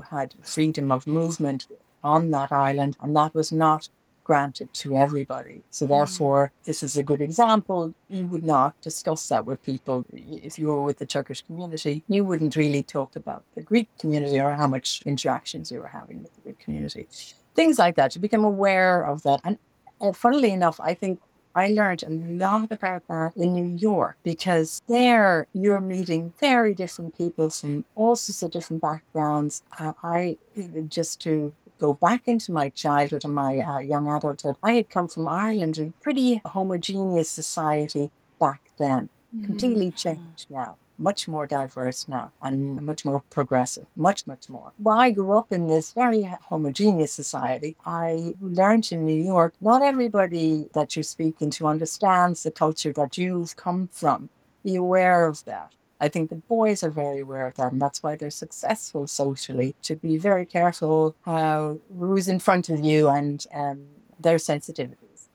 had 0.10 0.34
freedom 0.42 0.92
of 0.92 1.06
movement 1.06 1.68
on 2.04 2.32
that 2.32 2.52
island, 2.52 2.98
and 3.02 3.16
that 3.16 3.36
was 3.36 3.52
not 3.52 3.90
granted 4.26 4.74
to 4.74 4.98
everybody. 4.98 5.62
So 5.70 5.86
mm. 5.86 5.90
therefore, 5.90 6.52
this 6.66 6.84
is 6.84 6.98
a 6.98 7.04
good 7.04 7.22
example. 7.22 7.94
You 8.10 8.26
would 8.28 8.44
not 8.44 8.80
discuss 8.82 9.30
that 9.30 9.46
with 9.46 9.64
people. 9.64 10.04
If 10.12 10.60
you 10.60 10.68
were 10.68 10.84
with 10.84 10.98
the 10.98 11.06
Turkish 11.06 11.42
community, 11.44 12.04
you 12.10 12.26
wouldn't 12.26 12.58
really 12.58 12.84
talk 12.84 13.16
about 13.16 13.44
the 13.56 13.62
Greek 13.62 13.88
community 13.98 14.40
or 14.42 14.52
how 14.52 14.68
much 14.68 15.02
interactions 15.06 15.72
you 15.72 15.80
were 15.80 15.88
having 16.00 16.24
with 16.24 16.36
the 16.36 16.42
Greek 16.42 16.60
community. 16.60 17.08
Things 17.54 17.80
like 17.80 17.96
that. 17.96 18.16
You 18.16 18.22
become 18.22 18.44
aware 18.44 19.04
of 19.04 19.24
that. 19.24 19.40
And 19.46 19.58
uh, 20.02 20.12
funnily 20.12 20.52
enough, 20.52 20.82
I 20.82 20.94
think 20.94 21.22
I 21.56 21.68
learned 21.70 22.04
a 22.04 22.10
lot 22.10 22.70
about 22.72 23.08
that 23.08 23.32
in 23.38 23.54
New 23.54 23.78
York 23.78 24.18
because 24.24 24.82
there 24.90 25.48
you're 25.54 25.80
meeting 25.80 26.34
very 26.38 26.74
different 26.74 27.18
people 27.18 27.50
from 27.50 27.86
all 27.96 28.18
sorts 28.18 28.44
of 28.44 28.52
different 28.52 28.82
backgrounds. 28.82 29.64
Uh, 29.80 29.94
I 30.04 30.38
just 30.90 31.22
to 31.22 31.54
go 31.80 31.94
back 31.94 32.28
into 32.28 32.52
my 32.52 32.70
childhood 32.70 33.26
and 33.26 33.34
my 33.34 33.60
uh, 33.60 33.80
young 33.80 34.08
adulthood, 34.08 34.56
I 34.64 34.74
had 34.74 34.90
come 34.90 35.08
from 35.08 35.28
Ireland, 35.28 35.78
a 35.78 35.94
pretty 36.02 36.42
homogeneous 36.46 37.30
society 37.30 38.12
back 38.40 38.72
then. 38.78 39.10
Mm-hmm. 39.36 39.46
Completely 39.46 39.92
changed 39.92 40.48
now 40.50 40.78
much 40.98 41.28
more 41.28 41.46
diverse 41.46 42.08
now 42.08 42.32
and 42.42 42.82
much 42.82 43.06
more 43.06 43.22
progressive, 43.30 43.86
much, 43.96 44.26
much 44.28 44.50
more. 44.50 44.72
While 44.78 45.00
I 45.00 45.12
grew 45.12 45.38
up 45.38 45.52
in 45.52 45.68
this 45.68 45.94
very 45.94 46.24
homogeneous 46.24 47.12
society, 47.12 47.76
I 47.86 48.36
learned 48.40 48.92
in 48.92 49.06
New 49.06 49.24
York, 49.24 49.54
not 49.62 49.82
everybody 49.82 50.70
that 50.74 50.96
you're 50.96 51.04
speaking 51.04 51.50
to 51.52 51.68
understands 51.68 52.44
the 52.44 52.52
culture 52.52 52.94
that 52.94 53.18
you've 53.18 53.56
come 53.56 53.90
from. 53.92 54.30
Be 54.64 54.76
aware 54.76 55.28
of 55.28 55.44
that. 55.46 55.74
I 56.00 56.10
think 56.10 56.30
the 56.30 56.36
boys 56.36 56.84
are 56.84 56.90
very 56.90 57.22
aware 57.22 57.48
of 57.48 57.56
that, 57.56 57.72
and 57.72 57.82
that's 57.82 58.04
why 58.04 58.16
they're 58.16 58.30
successful 58.30 59.08
socially. 59.08 59.76
To 59.84 59.96
be 59.96 60.18
very 60.18 60.46
careful 60.46 61.16
how 61.22 61.80
who's 61.98 62.28
in 62.28 62.40
front 62.40 62.70
of 62.70 62.84
you 62.84 63.08
and 63.10 63.46
um, 63.54 63.86
their 64.20 64.38
sensitivities. 64.38 65.28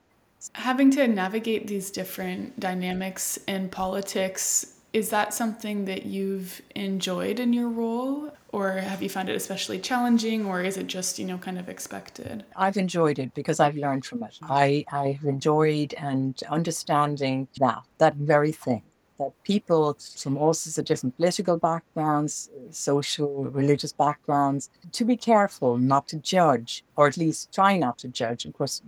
Having 0.54 0.90
to 0.92 1.06
navigate 1.06 1.66
these 1.66 1.90
different 1.90 2.58
dynamics 2.58 3.38
in 3.46 3.68
politics, 3.68 4.74
is 4.92 5.10
that 5.10 5.32
something 5.32 5.84
that 5.84 6.06
you've 6.06 6.62
enjoyed 6.74 7.38
in 7.38 7.52
your 7.52 7.68
role? 7.68 8.32
Or 8.52 8.72
have 8.72 9.00
you 9.00 9.08
found 9.08 9.28
it 9.28 9.36
especially 9.36 9.78
challenging, 9.78 10.44
or 10.44 10.60
is 10.60 10.76
it 10.76 10.88
just, 10.88 11.18
you 11.20 11.24
know, 11.24 11.38
kind 11.38 11.58
of 11.58 11.68
expected? 11.68 12.44
I've 12.56 12.76
enjoyed 12.76 13.20
it 13.20 13.32
because 13.32 13.60
I've 13.60 13.76
learned 13.76 14.04
from 14.04 14.24
it. 14.24 14.38
I, 14.42 14.84
I've 14.90 15.24
enjoyed 15.24 15.94
and 15.94 16.40
understanding 16.48 17.46
that, 17.60 17.82
that 17.98 18.16
very 18.16 18.50
thing 18.50 18.82
that 19.20 19.33
people 19.44 19.96
from 20.16 20.37
all 20.37 20.54
sorts 20.54 20.78
of 20.78 20.85
different 20.85 21.16
political 21.16 21.56
backgrounds, 21.59 22.50
social, 22.70 23.44
religious 23.44 23.92
backgrounds, 23.92 24.70
to 24.92 25.04
be 25.04 25.16
careful 25.16 25.78
not 25.78 26.09
to 26.09 26.16
judge 26.16 26.85
or 27.00 27.06
at 27.06 27.16
least 27.16 27.50
try 27.50 27.78
not 27.78 27.96
to 27.96 28.08
judge. 28.08 28.44
Of 28.44 28.52
course, 28.52 28.82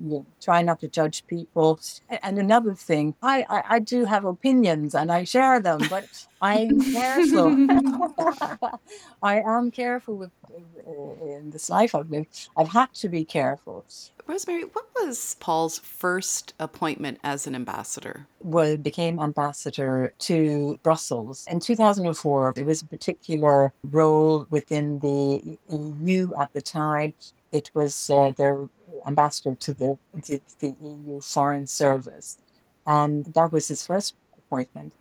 you 0.00 0.24
try 0.40 0.62
not 0.62 0.80
to 0.80 0.88
judge 0.88 1.26
people. 1.26 1.78
And 2.22 2.38
another 2.38 2.74
thing, 2.74 3.14
I, 3.22 3.44
I, 3.50 3.62
I 3.74 3.78
do 3.78 4.06
have 4.06 4.24
opinions 4.24 4.94
and 4.94 5.12
I 5.12 5.24
share 5.24 5.60
them, 5.60 5.80
but 5.90 6.06
I'm 6.40 6.80
careful. 6.80 7.66
I 9.22 9.42
am 9.42 9.70
careful 9.70 10.16
with 10.16 10.30
in 10.86 11.50
this 11.50 11.68
life 11.68 11.94
I've 11.94 12.08
lived. 12.08 12.48
I've 12.56 12.68
had 12.68 12.94
to 12.94 13.10
be 13.10 13.22
careful. 13.22 13.84
Rosemary, 14.26 14.62
what 14.62 14.86
was 14.94 15.36
Paul's 15.40 15.78
first 15.80 16.54
appointment 16.58 17.18
as 17.22 17.46
an 17.46 17.54
ambassador? 17.54 18.26
Well, 18.40 18.76
became 18.76 19.20
ambassador 19.20 20.14
to 20.20 20.78
Brussels 20.82 21.46
in 21.50 21.60
2004. 21.60 22.54
It 22.56 22.64
was 22.64 22.82
a 22.82 22.86
particular 22.86 23.72
role 23.90 24.46
within 24.48 25.00
the 25.00 25.58
EU 25.68 26.32
at 26.40 26.52
the 26.54 26.62
time. 26.62 27.14
It 27.52 27.70
was 27.74 28.10
uh, 28.10 28.32
their 28.36 28.68
ambassador 29.06 29.54
to 29.54 29.74
the, 29.74 29.98
to 30.24 30.40
the 30.58 30.74
EU 30.82 31.20
Foreign 31.20 31.66
Service. 31.66 32.38
And 32.86 33.26
that 33.34 33.52
was 33.52 33.68
his 33.68 33.86
first 33.86 34.14
appointment. 34.36 34.92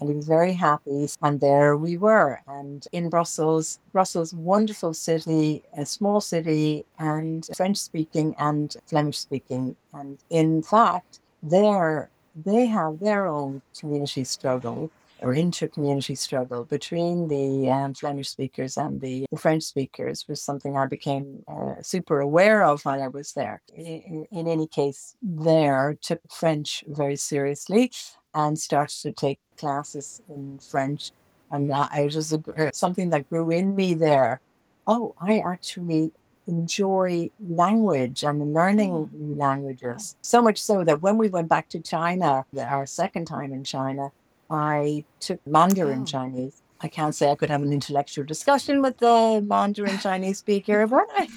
And 0.00 0.08
he 0.08 0.16
was 0.16 0.26
very 0.26 0.54
happy. 0.54 1.08
And 1.22 1.40
there 1.40 1.76
we 1.76 1.98
were. 1.98 2.40
And 2.46 2.86
in 2.90 3.10
Brussels, 3.10 3.78
Brussels, 3.92 4.32
wonderful 4.32 4.94
city, 4.94 5.62
a 5.76 5.84
small 5.84 6.20
city, 6.20 6.86
and 6.98 7.46
French 7.54 7.76
speaking 7.76 8.34
and 8.38 8.74
Flemish 8.86 9.18
speaking. 9.18 9.76
And 9.92 10.18
in 10.30 10.62
fact, 10.62 11.20
there 11.42 12.10
they 12.34 12.66
have 12.66 13.00
their 13.00 13.26
own 13.26 13.62
community 13.78 14.24
struggle 14.24 14.90
or 15.22 15.34
inter-community 15.34 16.14
struggle 16.14 16.64
between 16.64 17.28
the 17.28 17.70
um, 17.70 17.94
Flemish 17.94 18.30
speakers 18.30 18.76
and 18.76 19.00
the, 19.00 19.26
French 19.36 19.62
speakers 19.62 20.26
was 20.28 20.42
something 20.42 20.76
I 20.76 20.86
became 20.86 21.42
uh, 21.48 21.74
super 21.82 22.20
aware 22.20 22.62
of 22.62 22.84
while 22.84 23.02
I 23.02 23.08
was 23.08 23.32
there. 23.32 23.62
In, 23.74 24.26
in, 24.30 24.46
any 24.46 24.66
case, 24.66 25.16
there 25.22 25.96
took 26.00 26.20
French 26.30 26.84
very 26.88 27.16
seriously 27.16 27.90
and 28.34 28.58
started 28.58 28.96
to 29.02 29.12
take 29.12 29.40
classes 29.56 30.20
in 30.28 30.58
French. 30.58 31.12
And 31.50 31.70
that 31.70 31.90
it 31.96 32.14
was 32.14 32.32
a, 32.32 32.70
something 32.72 33.10
that 33.10 33.28
grew 33.28 33.50
in 33.50 33.74
me 33.74 33.94
there. 33.94 34.40
Oh, 34.86 35.14
I 35.20 35.38
actually 35.40 36.12
enjoy 36.46 37.30
language 37.48 38.22
and 38.24 38.52
learning 38.52 38.92
mm. 38.92 39.38
languages. 39.38 40.16
So 40.22 40.42
much 40.42 40.60
so 40.60 40.84
that 40.84 41.00
when 41.02 41.16
we 41.16 41.28
went 41.28 41.48
back 41.48 41.68
to 41.70 41.80
China, 41.80 42.44
our 42.58 42.86
second 42.86 43.26
time 43.26 43.52
in 43.52 43.64
China, 43.64 44.12
I 44.50 45.04
took 45.20 45.44
Mandarin 45.46 46.02
oh. 46.02 46.04
Chinese. 46.04 46.62
I 46.82 46.88
can't 46.88 47.14
say 47.14 47.30
I 47.30 47.34
could 47.34 47.50
have 47.50 47.62
an 47.62 47.72
intellectual 47.72 48.24
discussion 48.24 48.80
with 48.80 48.98
the 48.98 49.44
Mandarin 49.46 49.98
Chinese 49.98 50.38
speaker, 50.38 50.86
but 50.86 51.06
I, 51.10 51.28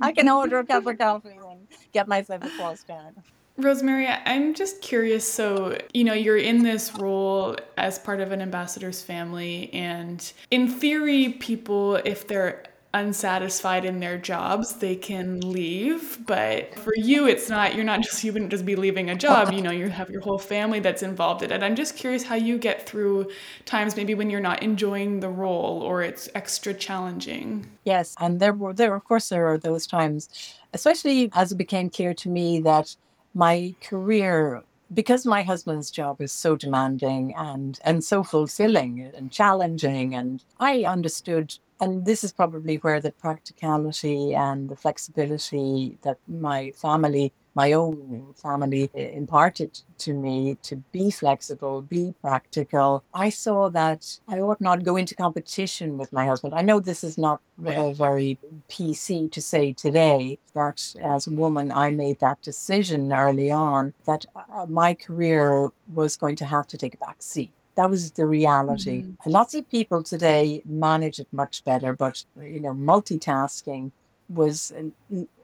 I 0.00 0.12
can 0.12 0.28
order 0.28 0.60
a 0.60 0.64
cup 0.64 0.86
of 0.86 0.98
coffee 0.98 1.30
and 1.30 1.66
get 1.92 2.06
myself 2.06 2.44
a 2.44 2.48
cross 2.50 2.84
down. 2.84 3.14
Rosemary, 3.58 4.06
I'm 4.06 4.54
just 4.54 4.82
curious. 4.82 5.30
So, 5.30 5.78
you 5.94 6.04
know, 6.04 6.12
you're 6.12 6.36
in 6.36 6.62
this 6.62 6.94
role 6.94 7.56
as 7.78 7.98
part 7.98 8.20
of 8.20 8.30
an 8.30 8.42
ambassador's 8.42 9.02
family, 9.02 9.72
and 9.72 10.32
in 10.50 10.68
theory, 10.68 11.30
people, 11.40 11.96
if 11.96 12.28
they're 12.28 12.64
unsatisfied 12.94 13.84
in 13.84 14.00
their 14.00 14.16
jobs, 14.16 14.74
they 14.74 14.96
can 14.96 15.40
leave. 15.40 16.18
But 16.26 16.74
for 16.78 16.94
you, 16.96 17.26
it's 17.26 17.48
not, 17.48 17.74
you're 17.74 17.84
not 17.84 18.00
just, 18.02 18.24
you 18.24 18.32
wouldn't 18.32 18.50
just 18.50 18.64
be 18.64 18.76
leaving 18.76 19.10
a 19.10 19.14
job, 19.14 19.52
you 19.52 19.60
know, 19.60 19.70
you 19.70 19.88
have 19.88 20.10
your 20.10 20.20
whole 20.20 20.38
family 20.38 20.80
that's 20.80 21.02
involved 21.02 21.42
in 21.42 21.52
it. 21.52 21.62
I'm 21.62 21.76
just 21.76 21.96
curious 21.96 22.22
how 22.22 22.36
you 22.36 22.58
get 22.58 22.88
through 22.88 23.30
times 23.64 23.96
maybe 23.96 24.14
when 24.14 24.30
you're 24.30 24.40
not 24.40 24.62
enjoying 24.62 25.20
the 25.20 25.28
role 25.28 25.82
or 25.82 26.02
it's 26.02 26.28
extra 26.34 26.72
challenging. 26.72 27.66
Yes. 27.84 28.14
And 28.18 28.40
there 28.40 28.52
were, 28.52 28.72
there, 28.72 28.94
of 28.94 29.04
course, 29.04 29.28
there 29.28 29.46
are 29.46 29.58
those 29.58 29.86
times, 29.86 30.54
especially 30.72 31.30
as 31.34 31.52
it 31.52 31.56
became 31.56 31.90
clear 31.90 32.14
to 32.14 32.28
me 32.28 32.60
that 32.60 32.96
my 33.34 33.74
career 33.82 34.62
because 34.94 35.26
my 35.26 35.42
husband's 35.42 35.90
job 35.90 36.20
is 36.20 36.32
so 36.32 36.56
demanding 36.56 37.34
and 37.36 37.80
and 37.84 38.04
so 38.04 38.22
fulfilling 38.22 39.00
and 39.16 39.32
challenging 39.32 40.14
and 40.14 40.44
i 40.60 40.84
understood 40.84 41.58
and 41.80 42.04
this 42.06 42.24
is 42.24 42.32
probably 42.32 42.76
where 42.76 43.00
the 43.00 43.12
practicality 43.12 44.34
and 44.34 44.68
the 44.68 44.76
flexibility 44.76 45.98
that 46.02 46.18
my 46.26 46.70
family, 46.72 47.32
my 47.54 47.72
own 47.72 48.32
family, 48.34 48.90
imparted 48.94 49.80
to 49.98 50.14
me 50.14 50.56
to 50.62 50.76
be 50.92 51.10
flexible, 51.10 51.82
be 51.82 52.14
practical. 52.22 53.04
I 53.12 53.28
saw 53.30 53.68
that 53.70 54.18
I 54.28 54.40
ought 54.40 54.60
not 54.60 54.84
go 54.84 54.96
into 54.96 55.14
competition 55.14 55.98
with 55.98 56.12
my 56.12 56.26
husband. 56.26 56.54
I 56.54 56.62
know 56.62 56.80
this 56.80 57.04
is 57.04 57.18
not 57.18 57.40
very 57.58 58.38
PC 58.70 59.30
to 59.32 59.42
say 59.42 59.72
today, 59.72 60.38
but 60.54 60.94
as 61.02 61.26
a 61.26 61.30
woman, 61.30 61.72
I 61.72 61.90
made 61.90 62.20
that 62.20 62.40
decision 62.42 63.12
early 63.12 63.50
on 63.50 63.92
that 64.06 64.24
uh, 64.34 64.66
my 64.66 64.94
career 64.94 65.70
was 65.92 66.16
going 66.16 66.36
to 66.36 66.46
have 66.46 66.66
to 66.68 66.78
take 66.78 66.94
a 66.94 66.98
back 66.98 67.16
seat 67.22 67.52
that 67.76 67.90
was 67.90 68.10
the 68.12 68.26
reality. 68.26 69.02
Mm-hmm. 69.02 69.30
Lots 69.30 69.54
of 69.54 69.70
people 69.70 70.02
today 70.02 70.62
manage 70.64 71.20
it 71.20 71.28
much 71.32 71.64
better, 71.64 71.92
but 71.92 72.24
you 72.40 72.60
know, 72.60 72.74
multitasking 72.74 73.92
was 74.28 74.72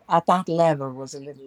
at 0.08 0.26
that 0.26 0.48
level 0.48 0.90
was 0.92 1.14
a 1.14 1.20
little 1.20 1.42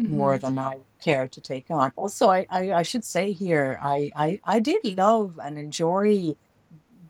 mm-hmm. 0.00 0.16
more 0.16 0.38
than 0.38 0.58
I 0.58 0.78
care 1.02 1.28
to 1.28 1.40
take 1.40 1.70
on. 1.70 1.92
Also, 1.96 2.28
I, 2.28 2.46
I, 2.50 2.72
I 2.72 2.82
should 2.82 3.04
say 3.04 3.32
here, 3.32 3.78
I, 3.82 4.10
I, 4.16 4.40
I 4.44 4.60
did 4.60 4.96
love 4.96 5.38
and 5.42 5.58
enjoy 5.58 6.34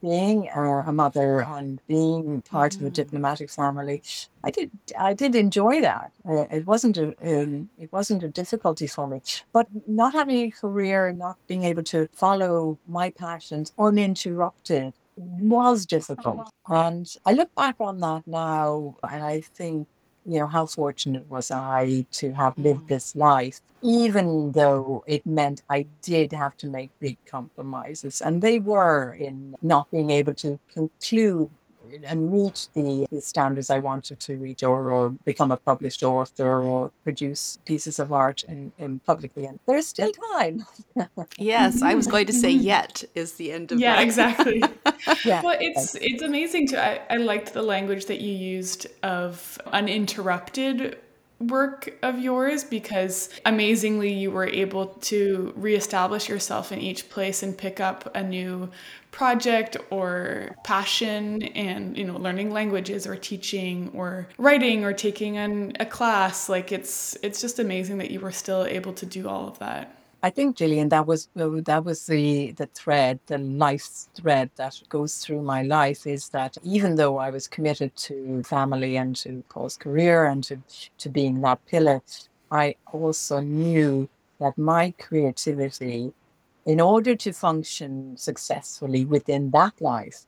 being 0.02 0.48
a 0.48 0.92
mother 0.92 1.40
and 1.40 1.80
being 1.86 2.42
part 2.42 2.72
mm-hmm. 2.72 2.80
of 2.80 2.86
a 2.86 2.90
mm-hmm. 2.90 3.02
diplomatic 3.02 3.50
family, 3.50 4.02
I 4.44 4.50
did 4.50 4.70
I 4.98 5.14
did 5.14 5.34
enjoy 5.34 5.80
that. 5.80 6.12
Uh, 6.28 6.46
it 6.50 6.66
wasn't 6.66 6.96
a 6.98 7.06
um, 7.22 7.70
it 7.78 7.90
wasn't 7.92 8.22
a 8.22 8.28
difficulty 8.28 8.86
for 8.86 9.06
me, 9.06 9.22
but 9.52 9.68
not 9.86 10.12
having 10.12 10.36
a 10.36 10.50
career, 10.50 11.12
not 11.12 11.36
being 11.46 11.64
able 11.64 11.84
to 11.84 12.08
follow 12.12 12.78
my 12.86 13.10
passions 13.10 13.72
uninterrupted 13.78 14.92
was 15.16 15.86
difficult. 15.86 16.50
And 16.66 17.06
I 17.24 17.32
look 17.32 17.54
back 17.54 17.76
on 17.80 18.00
that 18.00 18.26
now, 18.26 18.96
and 19.08 19.22
I 19.22 19.40
think 19.40 19.86
you 20.24 20.38
know, 20.38 20.46
how 20.46 20.66
fortunate 20.66 21.28
was 21.28 21.50
I 21.50 22.06
to 22.12 22.32
have 22.32 22.56
lived 22.56 22.84
mm. 22.84 22.88
this 22.88 23.16
life, 23.16 23.60
even 23.82 24.52
though 24.52 25.04
it 25.06 25.26
meant 25.26 25.62
I 25.68 25.86
did 26.02 26.32
have 26.32 26.56
to 26.58 26.68
make 26.68 26.90
big 27.00 27.16
compromises. 27.26 28.20
And 28.20 28.40
they 28.40 28.58
were 28.58 29.14
in 29.14 29.56
not 29.62 29.90
being 29.90 30.10
able 30.10 30.34
to 30.34 30.58
conclude 30.72 31.50
and 32.04 32.32
reach 32.32 32.68
the, 32.72 33.06
the 33.10 33.20
standards 33.20 33.70
I 33.70 33.78
wanted 33.78 34.20
to 34.20 34.36
reach 34.36 34.62
or, 34.62 34.90
or 34.90 35.10
become 35.24 35.50
a 35.50 35.56
published 35.56 36.02
author 36.02 36.62
or 36.62 36.90
produce 37.04 37.58
pieces 37.64 37.98
of 37.98 38.12
art 38.12 38.44
in, 38.44 38.72
in 38.78 38.98
publicly. 39.00 39.46
And 39.46 39.58
there's 39.66 39.86
still 39.86 40.12
time. 40.32 40.64
yes, 41.38 41.82
I 41.82 41.94
was 41.94 42.06
going 42.06 42.26
to 42.26 42.32
say 42.32 42.50
yet 42.50 43.04
is 43.14 43.34
the 43.34 43.52
end 43.52 43.72
of 43.72 43.80
Yeah, 43.80 43.96
that. 43.96 44.02
exactly. 44.02 44.62
yeah. 45.24 45.42
Well, 45.42 45.56
it's 45.60 45.94
it's 45.96 46.22
amazing 46.22 46.68
to 46.68 46.82
I, 46.82 47.00
I 47.14 47.16
liked 47.18 47.52
the 47.52 47.62
language 47.62 48.06
that 48.06 48.20
you 48.20 48.32
used 48.32 48.86
of 49.02 49.58
uninterrupted 49.66 50.98
work 51.48 51.94
of 52.02 52.18
yours 52.18 52.64
because 52.64 53.28
amazingly 53.44 54.12
you 54.12 54.30
were 54.30 54.46
able 54.46 54.86
to 54.86 55.52
reestablish 55.56 56.28
yourself 56.28 56.72
in 56.72 56.80
each 56.80 57.08
place 57.08 57.42
and 57.42 57.56
pick 57.56 57.80
up 57.80 58.14
a 58.14 58.22
new 58.22 58.70
project 59.10 59.76
or 59.90 60.56
passion 60.64 61.42
and 61.42 61.96
you 61.96 62.04
know 62.04 62.16
learning 62.16 62.50
languages 62.50 63.06
or 63.06 63.16
teaching 63.16 63.90
or 63.94 64.26
writing 64.38 64.84
or 64.84 64.92
taking 64.92 65.36
an, 65.36 65.72
a 65.80 65.86
class. 65.86 66.48
Like 66.48 66.72
it's 66.72 67.16
it's 67.22 67.40
just 67.40 67.58
amazing 67.58 67.98
that 67.98 68.10
you 68.10 68.20
were 68.20 68.32
still 68.32 68.64
able 68.64 68.92
to 68.94 69.06
do 69.06 69.28
all 69.28 69.48
of 69.48 69.58
that 69.58 70.01
I 70.24 70.30
think, 70.30 70.56
Jillian, 70.56 70.88
that 70.90 71.06
was 71.06 71.28
uh, 71.36 71.48
that 71.64 71.84
was 71.84 72.06
the 72.06 72.52
the 72.52 72.66
thread, 72.66 73.18
the 73.26 73.38
life 73.38 73.88
thread 74.14 74.50
that 74.56 74.80
goes 74.88 75.18
through 75.18 75.42
my 75.42 75.62
life 75.62 76.06
is 76.06 76.28
that 76.28 76.56
even 76.62 76.94
though 76.94 77.18
I 77.18 77.30
was 77.30 77.48
committed 77.48 77.96
to 78.08 78.42
family 78.44 78.96
and 78.96 79.16
to 79.16 79.42
Paul's 79.48 79.76
career 79.76 80.26
and 80.26 80.44
to 80.44 80.58
to 80.98 81.08
being 81.08 81.40
that 81.40 81.66
pillar, 81.66 82.02
I 82.52 82.76
also 82.92 83.40
knew 83.40 84.08
that 84.38 84.56
my 84.56 84.92
creativity, 84.98 86.12
in 86.66 86.80
order 86.80 87.16
to 87.16 87.32
function 87.32 88.16
successfully 88.16 89.04
within 89.04 89.50
that 89.50 89.80
life, 89.80 90.26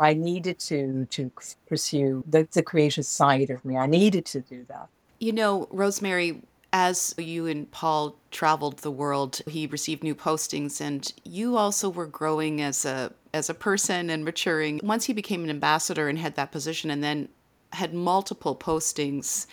I 0.00 0.14
needed 0.14 0.58
to 0.70 1.06
to 1.06 1.30
pursue 1.68 2.24
the, 2.28 2.48
the 2.50 2.64
creative 2.64 3.06
side 3.06 3.50
of 3.50 3.64
me. 3.64 3.76
I 3.76 3.86
needed 3.86 4.24
to 4.26 4.40
do 4.40 4.64
that. 4.68 4.88
You 5.20 5.32
know, 5.32 5.68
Rosemary, 5.70 6.42
as 6.72 7.14
you 7.18 7.46
and 7.46 7.70
Paul 7.70 8.16
traveled 8.30 8.78
the 8.78 8.90
world, 8.90 9.40
he 9.46 9.66
received 9.66 10.02
new 10.02 10.14
postings 10.14 10.80
and 10.80 11.12
you 11.24 11.56
also 11.56 11.88
were 11.88 12.06
growing 12.06 12.60
as 12.60 12.84
a 12.84 13.12
as 13.32 13.48
a 13.48 13.54
person 13.54 14.10
and 14.10 14.24
maturing. 14.24 14.80
Once 14.82 15.04
he 15.04 15.12
became 15.12 15.44
an 15.44 15.50
ambassador 15.50 16.08
and 16.08 16.18
had 16.18 16.34
that 16.34 16.50
position 16.50 16.90
and 16.90 17.02
then 17.02 17.28
had 17.72 17.94
multiple 17.94 18.56
postings, 18.56 19.46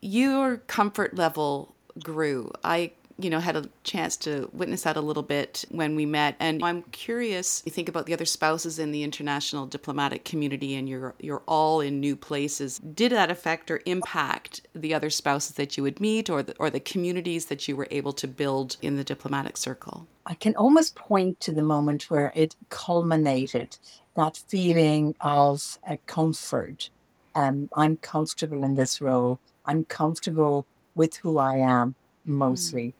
your 0.00 0.56
comfort 0.56 1.14
level 1.14 1.74
grew. 2.02 2.50
I 2.64 2.92
you 3.22 3.30
know, 3.30 3.40
had 3.40 3.56
a 3.56 3.68
chance 3.84 4.16
to 4.18 4.48
witness 4.52 4.82
that 4.82 4.96
a 4.96 5.00
little 5.00 5.22
bit 5.22 5.64
when 5.70 5.96
we 5.96 6.06
met. 6.06 6.36
And 6.38 6.62
I'm 6.64 6.82
curious, 6.82 7.62
you 7.64 7.72
think 7.72 7.88
about 7.88 8.06
the 8.06 8.14
other 8.14 8.24
spouses 8.24 8.78
in 8.78 8.92
the 8.92 9.02
international 9.02 9.66
diplomatic 9.66 10.24
community 10.24 10.74
and 10.74 10.88
you're 10.88 11.14
you're 11.20 11.42
all 11.46 11.80
in 11.80 12.00
new 12.00 12.16
places. 12.16 12.78
Did 12.78 13.12
that 13.12 13.30
affect 13.30 13.70
or 13.70 13.80
impact 13.86 14.62
the 14.74 14.94
other 14.94 15.10
spouses 15.10 15.56
that 15.56 15.76
you 15.76 15.82
would 15.82 16.00
meet 16.00 16.30
or 16.30 16.42
the, 16.42 16.54
or 16.58 16.70
the 16.70 16.80
communities 16.80 17.46
that 17.46 17.68
you 17.68 17.76
were 17.76 17.88
able 17.90 18.12
to 18.14 18.28
build 18.28 18.76
in 18.82 18.96
the 18.96 19.04
diplomatic 19.04 19.56
circle? 19.56 20.06
I 20.26 20.34
can 20.34 20.54
almost 20.56 20.94
point 20.94 21.40
to 21.40 21.52
the 21.52 21.62
moment 21.62 22.10
where 22.10 22.32
it 22.34 22.54
culminated, 22.68 23.76
that 24.16 24.36
feeling 24.36 25.14
of 25.20 25.78
a 25.88 25.96
comfort. 26.06 26.90
Um, 27.34 27.68
I'm 27.74 27.96
comfortable 27.96 28.64
in 28.64 28.74
this 28.74 29.00
role. 29.00 29.38
I'm 29.64 29.84
comfortable 29.84 30.66
with 30.94 31.16
who 31.16 31.38
I 31.38 31.56
am 31.56 31.94
mostly. 32.30 32.94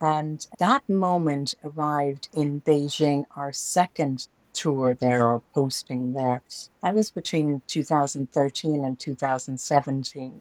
Mm. 0.00 0.16
And 0.20 0.46
that 0.58 0.88
moment 0.88 1.54
arrived 1.62 2.28
in 2.34 2.60
Beijing, 2.62 3.24
our 3.36 3.52
second 3.52 4.26
tour 4.52 4.94
there 4.94 5.24
or 5.26 5.42
posting 5.54 6.12
there. 6.12 6.42
That 6.82 6.94
was 6.94 7.10
between 7.10 7.62
2013 7.66 8.84
and 8.84 8.98
2017. 8.98 10.40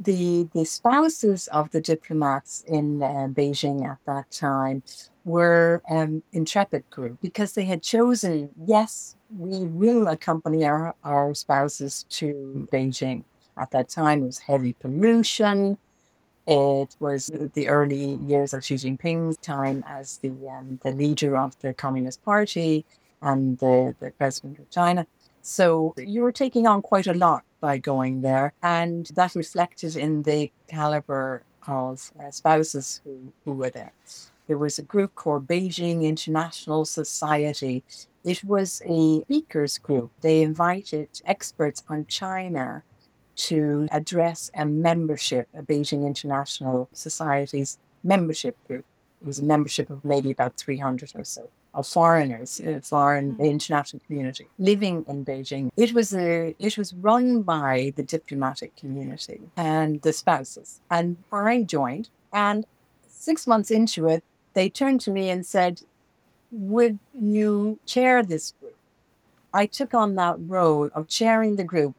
The, 0.00 0.48
the 0.54 0.64
spouses 0.64 1.48
of 1.48 1.70
the 1.70 1.80
diplomats 1.80 2.64
in 2.66 3.02
uh, 3.02 3.28
Beijing 3.30 3.86
at 3.86 3.98
that 4.06 4.30
time 4.30 4.82
were 5.24 5.82
um, 5.90 6.22
intrepid 6.32 6.88
group 6.88 7.20
because 7.20 7.52
they 7.52 7.64
had 7.64 7.82
chosen, 7.82 8.50
yes, 8.64 9.16
we 9.36 9.64
will 9.66 10.08
accompany 10.08 10.64
our, 10.64 10.94
our 11.04 11.34
spouses 11.34 12.06
to 12.10 12.66
Beijing. 12.72 13.24
At 13.58 13.72
that 13.72 13.88
time, 13.88 14.22
it 14.22 14.26
was 14.26 14.38
heavy 14.38 14.72
pollution. 14.72 15.78
It 16.50 16.96
was 16.98 17.30
the 17.52 17.68
early 17.68 18.14
years 18.26 18.54
of 18.54 18.64
Xi 18.64 18.76
Jinping's 18.76 19.36
time 19.36 19.84
as 19.86 20.16
the 20.16 20.30
um, 20.48 20.80
the 20.82 20.92
leader 20.92 21.36
of 21.36 21.58
the 21.60 21.74
Communist 21.74 22.24
Party 22.24 22.86
and 23.20 23.58
the, 23.58 23.94
the 24.00 24.12
president 24.12 24.58
of 24.58 24.70
China. 24.70 25.06
So 25.42 25.92
you 25.98 26.22
were 26.22 26.32
taking 26.32 26.66
on 26.66 26.80
quite 26.80 27.06
a 27.06 27.12
lot 27.12 27.44
by 27.60 27.76
going 27.76 28.22
there, 28.22 28.54
and 28.62 29.04
that 29.14 29.34
reflected 29.34 29.94
in 29.94 30.22
the 30.22 30.50
caliber 30.68 31.42
of 31.66 32.10
uh, 32.18 32.30
spouses 32.30 33.02
who, 33.04 33.30
who 33.44 33.52
were 33.52 33.68
there. 33.68 33.92
There 34.46 34.56
was 34.56 34.78
a 34.78 34.82
group 34.82 35.14
called 35.14 35.46
Beijing 35.46 36.02
International 36.02 36.86
Society. 36.86 37.84
It 38.24 38.42
was 38.42 38.80
a 38.86 39.20
speakers 39.20 39.76
group. 39.76 40.12
They 40.22 40.40
invited 40.40 41.08
experts 41.26 41.82
on 41.90 42.06
China 42.06 42.84
to 43.38 43.88
address 43.92 44.50
a 44.54 44.66
membership, 44.66 45.48
a 45.54 45.62
Beijing 45.62 46.04
International 46.06 46.88
Society's 46.92 47.78
membership 48.02 48.56
group. 48.66 48.84
It 49.20 49.26
was 49.26 49.38
a 49.38 49.44
membership 49.44 49.90
of 49.90 50.04
maybe 50.04 50.30
about 50.30 50.56
300 50.56 51.12
or 51.14 51.24
so 51.24 51.48
of 51.74 51.86
foreigners, 51.86 52.60
uh, 52.60 52.80
foreign 52.82 53.36
the 53.36 53.44
mm-hmm. 53.44 53.52
international 53.52 54.02
community 54.06 54.48
living 54.58 55.04
in 55.08 55.24
Beijing. 55.24 55.70
It 55.76 55.92
was 55.92 56.14
a, 56.14 56.54
it 56.58 56.76
was 56.76 56.94
run 56.94 57.42
by 57.42 57.92
the 57.94 58.02
diplomatic 58.02 58.74
community 58.76 59.40
and 59.56 60.02
the 60.02 60.12
spouses. 60.12 60.80
And 60.90 61.16
I 61.32 61.62
joined, 61.62 62.08
and 62.32 62.66
six 63.06 63.46
months 63.46 63.70
into 63.70 64.08
it, 64.08 64.24
they 64.54 64.68
turned 64.68 65.00
to 65.02 65.10
me 65.10 65.30
and 65.30 65.46
said, 65.46 65.82
"Would 66.50 66.98
you 67.14 67.78
chair 67.86 68.22
this 68.22 68.54
group?" 68.58 68.74
I 69.52 69.66
took 69.66 69.94
on 69.94 70.14
that 70.16 70.36
role 70.38 70.90
of 70.94 71.06
chairing 71.06 71.56
the 71.56 71.64
group 71.64 71.94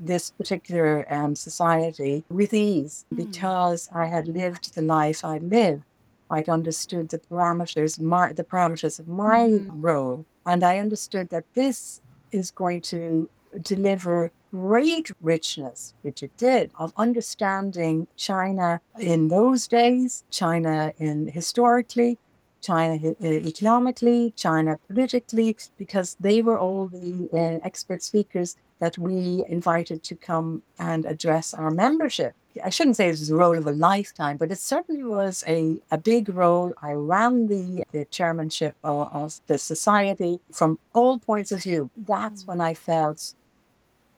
this 0.00 0.30
particular 0.30 1.06
um, 1.12 1.34
society 1.34 2.24
with 2.28 2.52
ease 2.52 3.04
mm. 3.12 3.16
because 3.16 3.88
I 3.94 4.06
had 4.06 4.28
lived 4.28 4.74
the 4.74 4.82
life 4.82 5.24
I 5.24 5.38
lived. 5.38 5.84
I'd 6.30 6.48
understood 6.48 7.10
the 7.10 7.18
parameters, 7.18 8.00
my, 8.00 8.32
the 8.32 8.44
parameters 8.44 8.98
of 8.98 9.08
my 9.08 9.40
mm. 9.40 9.68
role, 9.70 10.24
and 10.46 10.64
I 10.64 10.78
understood 10.78 11.28
that 11.30 11.44
this 11.54 12.00
is 12.32 12.50
going 12.50 12.80
to 12.82 13.28
deliver 13.62 14.32
great 14.50 15.10
richness, 15.20 15.94
which 16.02 16.22
it 16.22 16.36
did, 16.36 16.70
of 16.78 16.92
understanding 16.96 18.06
China 18.16 18.80
in 18.98 19.28
those 19.28 19.66
days, 19.66 20.24
China 20.30 20.92
in 20.98 21.28
historically, 21.28 22.18
China 22.60 22.98
economically, 23.20 24.32
China 24.36 24.78
politically, 24.88 25.56
because 25.76 26.16
they 26.18 26.40
were 26.40 26.58
all 26.58 26.88
the 26.88 27.28
uh, 27.32 27.66
expert 27.66 28.02
speakers 28.02 28.56
that 28.78 28.98
we 28.98 29.44
invited 29.48 30.02
to 30.04 30.14
come 30.14 30.62
and 30.78 31.04
address 31.04 31.54
our 31.54 31.70
membership. 31.70 32.34
I 32.62 32.70
shouldn't 32.70 32.96
say 32.96 33.08
it 33.08 33.12
was 33.12 33.30
a 33.30 33.34
role 33.34 33.58
of 33.58 33.66
a 33.66 33.72
lifetime, 33.72 34.36
but 34.36 34.52
it 34.52 34.58
certainly 34.58 35.02
was 35.02 35.42
a, 35.46 35.80
a 35.90 35.98
big 35.98 36.28
role. 36.28 36.72
I 36.80 36.92
ran 36.92 37.48
the, 37.48 37.84
the 37.90 38.04
chairmanship 38.04 38.76
of, 38.84 39.12
of 39.12 39.40
the 39.46 39.58
society 39.58 40.40
from 40.52 40.78
all 40.92 41.18
points 41.18 41.50
of 41.50 41.62
view. 41.62 41.90
That's 41.96 42.46
when 42.46 42.60
I 42.60 42.74
felt 42.74 43.34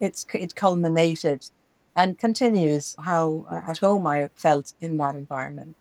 it's 0.00 0.26
it 0.34 0.54
culminated 0.54 1.46
and 1.94 2.18
continues 2.18 2.94
how 3.02 3.46
at 3.50 3.78
home 3.78 4.06
I 4.06 4.28
felt 4.34 4.74
in 4.80 4.98
that 4.98 5.14
environment 5.14 5.76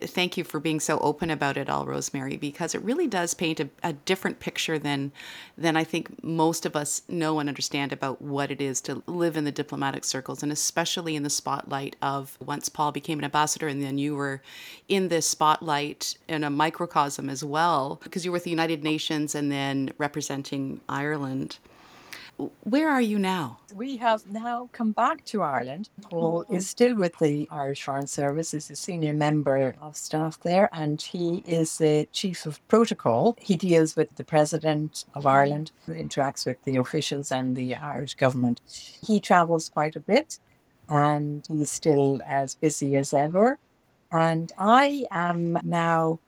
thank 0.00 0.36
you 0.36 0.44
for 0.44 0.60
being 0.60 0.80
so 0.80 0.98
open 0.98 1.30
about 1.30 1.56
it 1.56 1.68
all, 1.68 1.86
Rosemary, 1.86 2.36
because 2.36 2.74
it 2.74 2.82
really 2.82 3.06
does 3.06 3.34
paint 3.34 3.60
a, 3.60 3.68
a, 3.82 3.92
different 3.92 4.40
picture 4.40 4.78
than 4.78 5.12
than 5.56 5.76
I 5.76 5.84
think 5.84 6.22
most 6.22 6.66
of 6.66 6.76
us 6.76 7.02
know 7.08 7.38
and 7.38 7.48
understand 7.48 7.92
about 7.92 8.20
what 8.20 8.50
it 8.50 8.60
is 8.60 8.80
to 8.82 9.02
live 9.06 9.36
in 9.36 9.44
the 9.44 9.52
diplomatic 9.52 10.04
circles, 10.04 10.42
and 10.42 10.52
especially 10.52 11.16
in 11.16 11.22
the 11.22 11.30
spotlight 11.30 11.96
of 12.02 12.36
once 12.44 12.68
Paul 12.68 12.92
became 12.92 13.18
an 13.18 13.24
ambassador, 13.24 13.68
and 13.68 13.82
then 13.82 13.98
you 13.98 14.14
were 14.14 14.42
in 14.88 15.08
this 15.08 15.26
spotlight 15.26 16.16
in 16.28 16.44
a 16.44 16.50
microcosm 16.50 17.30
as 17.30 17.42
well, 17.42 18.00
because 18.02 18.24
you 18.24 18.30
were 18.30 18.36
with 18.36 18.44
the 18.44 18.50
United 18.50 18.84
Nations 18.84 19.34
and 19.34 19.50
then 19.50 19.92
representing 19.98 20.80
Ireland. 20.88 21.58
Where 22.64 22.90
are 22.90 23.00
you 23.00 23.18
now? 23.18 23.60
We 23.74 23.96
have 23.96 24.26
now 24.30 24.68
come 24.72 24.92
back 24.92 25.24
to 25.26 25.42
Ireland. 25.42 25.88
Paul 26.02 26.44
oh. 26.48 26.54
is 26.54 26.68
still 26.68 26.94
with 26.94 27.18
the 27.18 27.48
Irish 27.50 27.82
Foreign 27.82 28.06
Service, 28.06 28.52
is 28.52 28.70
a 28.70 28.76
senior 28.76 29.14
member 29.14 29.74
of 29.80 29.96
staff 29.96 30.38
there, 30.40 30.68
and 30.72 31.00
he 31.00 31.42
is 31.46 31.78
the 31.78 32.06
chief 32.12 32.44
of 32.44 32.66
protocol. 32.68 33.36
He 33.40 33.56
deals 33.56 33.96
with 33.96 34.14
the 34.16 34.24
president 34.24 35.06
of 35.14 35.22
mm-hmm. 35.22 35.28
Ireland, 35.28 35.72
interacts 35.88 36.44
with 36.44 36.62
the 36.64 36.76
officials 36.76 37.32
and 37.32 37.56
the 37.56 37.74
Irish 37.74 38.14
government. 38.14 38.60
He 39.06 39.18
travels 39.18 39.70
quite 39.70 39.96
a 39.96 40.00
bit, 40.00 40.38
and 40.88 41.46
he's 41.48 41.70
still 41.70 42.20
as 42.26 42.54
busy 42.54 42.96
as 42.96 43.14
ever. 43.14 43.58
And 44.12 44.52
I 44.58 45.06
am 45.10 45.58
now 45.62 46.18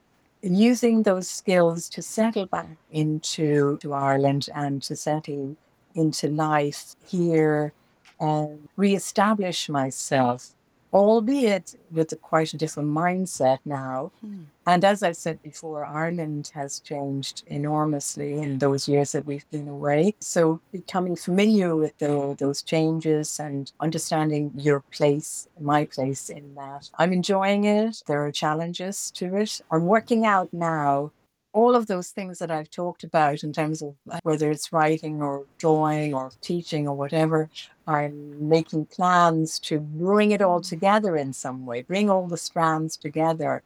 using 0.42 1.02
those 1.02 1.28
skills 1.28 1.88
to 1.90 2.00
settle 2.00 2.46
back 2.46 2.68
into 2.90 3.76
to 3.78 3.92
Ireland 3.92 4.48
and 4.54 4.82
to 4.82 4.96
settle 4.96 5.56
into 5.98 6.28
life 6.28 6.94
here 7.06 7.72
and 8.20 8.68
reestablish 8.76 9.68
myself, 9.68 10.54
albeit 10.92 11.74
with 11.90 12.12
a 12.12 12.16
quite 12.16 12.52
a 12.54 12.56
different 12.56 12.90
mindset 12.90 13.58
now. 13.64 14.10
Hmm. 14.20 14.44
And 14.66 14.84
as 14.84 15.02
I've 15.02 15.16
said 15.16 15.42
before, 15.42 15.84
Ireland 15.84 16.50
has 16.54 16.80
changed 16.80 17.42
enormously 17.46 18.34
in 18.34 18.58
those 18.58 18.86
years 18.86 19.12
that 19.12 19.24
we've 19.24 19.48
been 19.50 19.66
away. 19.66 20.14
So 20.20 20.60
becoming 20.72 21.16
familiar 21.16 21.74
with 21.74 21.96
the, 21.98 22.36
those 22.38 22.62
changes 22.62 23.40
and 23.40 23.72
understanding 23.80 24.52
your 24.56 24.80
place, 24.80 25.48
my 25.58 25.86
place 25.86 26.28
in 26.28 26.54
that. 26.56 26.90
I'm 26.98 27.12
enjoying 27.12 27.64
it. 27.64 28.02
There 28.06 28.24
are 28.24 28.32
challenges 28.32 29.10
to 29.12 29.36
it. 29.36 29.60
I'm 29.70 29.86
working 29.86 30.26
out 30.26 30.52
now 30.52 31.12
all 31.58 31.74
of 31.74 31.88
those 31.88 32.10
things 32.10 32.38
that 32.38 32.52
I've 32.52 32.70
talked 32.70 33.02
about 33.02 33.42
in 33.42 33.52
terms 33.52 33.82
of 33.82 33.94
whether 34.22 34.48
it's 34.48 34.72
writing 34.72 35.20
or 35.20 35.44
drawing 35.58 36.14
or 36.14 36.30
teaching 36.40 36.86
or 36.86 36.94
whatever, 36.94 37.50
I'm 37.88 38.48
making 38.48 38.86
plans 38.86 39.58
to 39.68 39.80
bring 39.80 40.30
it 40.30 40.40
all 40.40 40.60
together 40.60 41.16
in 41.16 41.32
some 41.32 41.66
way, 41.66 41.82
bring 41.82 42.08
all 42.10 42.28
the 42.28 42.36
strands 42.36 42.96
together 42.96 43.62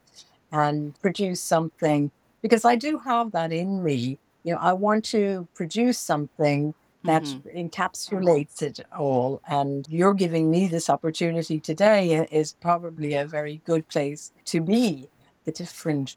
and 0.51 0.99
produce 1.03 1.41
something 1.41 2.11
because 2.41 2.65
I 2.65 2.77
do 2.77 2.99
have 2.99 3.33
that 3.33 3.53
in 3.53 3.85
me. 3.85 4.19
You 4.45 4.55
know, 4.55 4.61
I 4.61 4.73
want 4.73 5.05
to 5.17 5.47
produce 5.55 5.99
something 5.99 6.75
that 7.05 7.25
mm-hmm. 7.25 7.59
encapsulates 7.63 8.63
it 8.63 8.81
all. 8.97 9.43
And 9.49 9.87
you're 9.91 10.15
giving 10.15 10.51
me 10.51 10.67
this 10.67 10.89
opportunity 10.89 11.61
today 11.61 12.27
is 12.31 12.55
probably 12.61 13.15
a 13.15 13.27
very 13.27 13.61
good 13.67 13.87
place 13.89 14.33
to 14.47 14.61
be. 14.61 15.09
The 15.45 15.51
different 15.51 16.17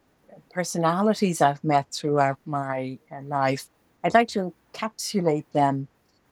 personalities 0.55 1.41
I've 1.41 1.63
met 1.65 1.91
throughout 1.91 2.39
my 2.45 2.97
uh, 3.11 3.21
life. 3.23 3.65
I'd 4.03 4.13
like 4.13 4.29
to 4.29 4.53
encapsulate 4.73 5.43
them. 5.51 5.89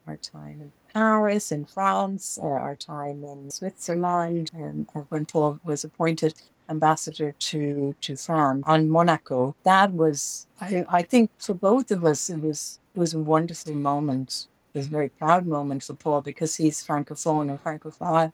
Our 0.08 0.18
time 0.18 0.60
in 0.62 0.72
Paris, 0.94 1.52
in 1.52 1.66
France, 1.66 2.40
uh, 2.42 2.46
our 2.46 2.76
time 2.76 3.24
in 3.24 3.50
Switzerland, 3.52 4.52
and 4.54 4.88
uh, 4.96 5.02
when 5.10 5.26
Paul 5.26 5.60
was 5.64 5.84
appointed 5.86 6.34
ambassador 6.70 7.34
to, 7.48 7.96
to 8.02 8.16
France 8.16 8.64
on 8.66 8.90
Monaco. 8.90 9.56
That 9.64 9.94
was, 9.94 10.48
I, 10.60 10.86
I 10.90 11.02
think, 11.04 11.30
for 11.38 11.54
both 11.54 11.92
of 11.92 12.04
us, 12.06 12.30
it 12.30 12.42
was 12.42 12.80
it 12.96 13.00
was 13.00 13.14
a 13.14 13.20
wonderful 13.20 13.76
moment. 13.76 14.48
It 14.74 14.80
was 14.80 14.88
a 14.88 14.90
very 14.98 15.10
proud 15.10 15.46
moment 15.46 15.84
for 15.84 15.94
Paul 15.94 16.22
because 16.22 16.56
he's 16.56 16.86
francophone 16.86 17.50
and 17.50 17.62
francophile 17.62 18.34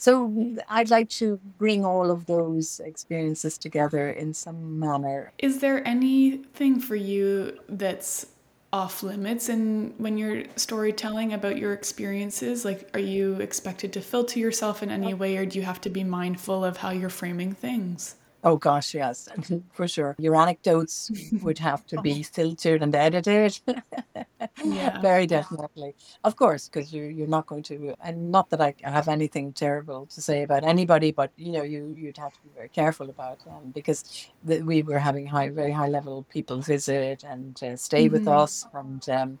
So 0.00 0.32
I'd 0.68 0.90
like 0.90 1.08
to 1.18 1.40
bring 1.58 1.84
all 1.84 2.08
of 2.08 2.26
those 2.26 2.78
experiences 2.78 3.58
together 3.58 4.08
in 4.08 4.32
some 4.32 4.78
manner. 4.78 5.32
Is 5.38 5.58
there 5.58 5.86
anything 5.86 6.78
for 6.78 6.94
you 6.94 7.58
that's 7.68 8.26
off 8.72 9.02
limits 9.02 9.48
and 9.48 9.92
when 9.98 10.16
you're 10.16 10.44
storytelling 10.54 11.32
about 11.32 11.56
your 11.56 11.72
experiences 11.72 12.66
like 12.66 12.86
are 12.92 13.00
you 13.00 13.36
expected 13.36 13.94
to 13.94 14.00
filter 14.02 14.38
yourself 14.38 14.82
in 14.82 14.90
any 14.90 15.14
way 15.14 15.38
or 15.38 15.46
do 15.46 15.58
you 15.58 15.64
have 15.64 15.80
to 15.80 15.88
be 15.88 16.04
mindful 16.04 16.62
of 16.62 16.76
how 16.76 16.90
you're 16.90 17.08
framing 17.08 17.54
things 17.54 18.16
Oh 18.44 18.56
gosh, 18.56 18.94
yes, 18.94 19.28
for 19.72 19.88
sure. 19.88 20.14
Your 20.18 20.36
anecdotes 20.36 21.10
would 21.42 21.58
have 21.58 21.84
to 21.88 22.00
be 22.00 22.22
filtered 22.36 22.82
and 22.82 22.94
edited. 22.94 23.58
yeah. 24.64 25.00
Very 25.00 25.26
definitely. 25.26 25.94
Of 26.22 26.36
course, 26.36 26.68
because 26.68 26.92
you're, 26.92 27.10
you're 27.10 27.26
not 27.26 27.46
going 27.46 27.64
to 27.64 27.94
and 28.02 28.30
not 28.30 28.50
that 28.50 28.60
I 28.60 28.74
have 28.82 29.08
anything 29.08 29.52
terrible 29.52 30.06
to 30.06 30.20
say 30.20 30.42
about 30.42 30.62
anybody, 30.62 31.10
but 31.10 31.32
you 31.36 31.52
know, 31.52 31.62
you 31.62 31.94
you'd 31.98 32.18
have 32.18 32.32
to 32.34 32.40
be 32.42 32.50
very 32.54 32.68
careful 32.68 33.10
about 33.10 33.40
um, 33.48 33.72
because 33.74 34.28
the, 34.44 34.62
we 34.62 34.82
were 34.82 35.00
having 35.00 35.26
high 35.26 35.48
very 35.48 35.72
high 35.72 35.88
level 35.88 36.24
people 36.30 36.60
visit 36.60 37.24
and 37.24 37.60
uh, 37.62 37.76
stay 37.76 38.04
mm-hmm. 38.04 38.12
with 38.12 38.28
us 38.28 38.66
and 38.72 39.08
um, 39.08 39.38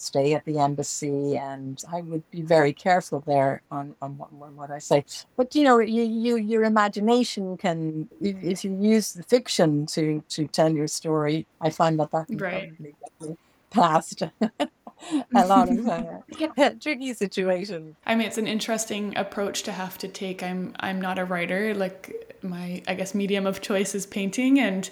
stay 0.00 0.34
at 0.34 0.44
the 0.44 0.58
embassy, 0.58 1.36
and 1.36 1.82
I 1.92 2.00
would 2.00 2.28
be 2.30 2.42
very 2.42 2.72
careful 2.72 3.22
there 3.26 3.62
on, 3.70 3.94
on 4.00 4.18
what, 4.18 4.30
on 4.40 4.56
what 4.56 4.70
I 4.70 4.78
say. 4.78 5.04
But 5.36 5.54
you 5.54 5.64
know, 5.64 5.78
you, 5.78 6.02
you 6.02 6.36
your 6.36 6.64
imagination 6.64 7.56
can, 7.56 8.08
if 8.20 8.64
you 8.64 8.76
use 8.80 9.12
the 9.12 9.22
fiction 9.22 9.86
to 9.86 10.22
to 10.30 10.46
tell 10.46 10.70
your 10.70 10.88
story, 10.88 11.46
I 11.60 11.70
find 11.70 11.98
that 12.00 12.10
that 12.12 12.26
can 12.28 12.38
right. 12.38 12.72
probably 12.76 13.36
past 13.70 14.22
a 15.34 15.46
lot 15.46 15.68
of 15.70 15.88
uh, 15.88 16.20
tricky 16.80 17.14
situations. 17.14 17.96
I 18.06 18.14
mean, 18.14 18.26
it's 18.26 18.38
an 18.38 18.46
interesting 18.46 19.16
approach 19.16 19.62
to 19.64 19.72
have 19.72 19.98
to 19.98 20.08
take. 20.08 20.42
I'm 20.42 20.74
I'm 20.80 21.00
not 21.00 21.18
a 21.18 21.24
writer. 21.24 21.74
Like 21.74 22.38
my 22.42 22.82
I 22.86 22.94
guess 22.94 23.14
medium 23.14 23.46
of 23.46 23.60
choice 23.60 23.94
is 23.94 24.06
painting, 24.06 24.60
and 24.60 24.88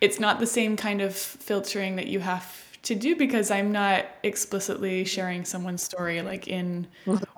it's 0.00 0.20
not 0.20 0.38
the 0.40 0.46
same 0.46 0.76
kind 0.76 1.00
of 1.00 1.14
filtering 1.14 1.96
that 1.96 2.06
you 2.06 2.20
have 2.20 2.67
to 2.82 2.94
do 2.94 3.16
because 3.16 3.50
I'm 3.50 3.72
not 3.72 4.06
explicitly 4.22 5.04
sharing 5.04 5.44
someone's 5.44 5.82
story 5.82 6.22
like 6.22 6.48
in 6.48 6.86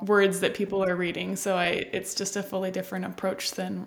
words 0.03 0.41
that 0.41 0.55
people 0.55 0.85
are 0.85 0.97
reading. 0.97 1.37
So 1.37 1.57
I 1.57 1.89
it's 1.93 2.15
just 2.15 2.37
a 2.37 2.43
fully 2.43 2.71
different 2.71 3.05
approach 3.05 3.53
than 3.53 3.87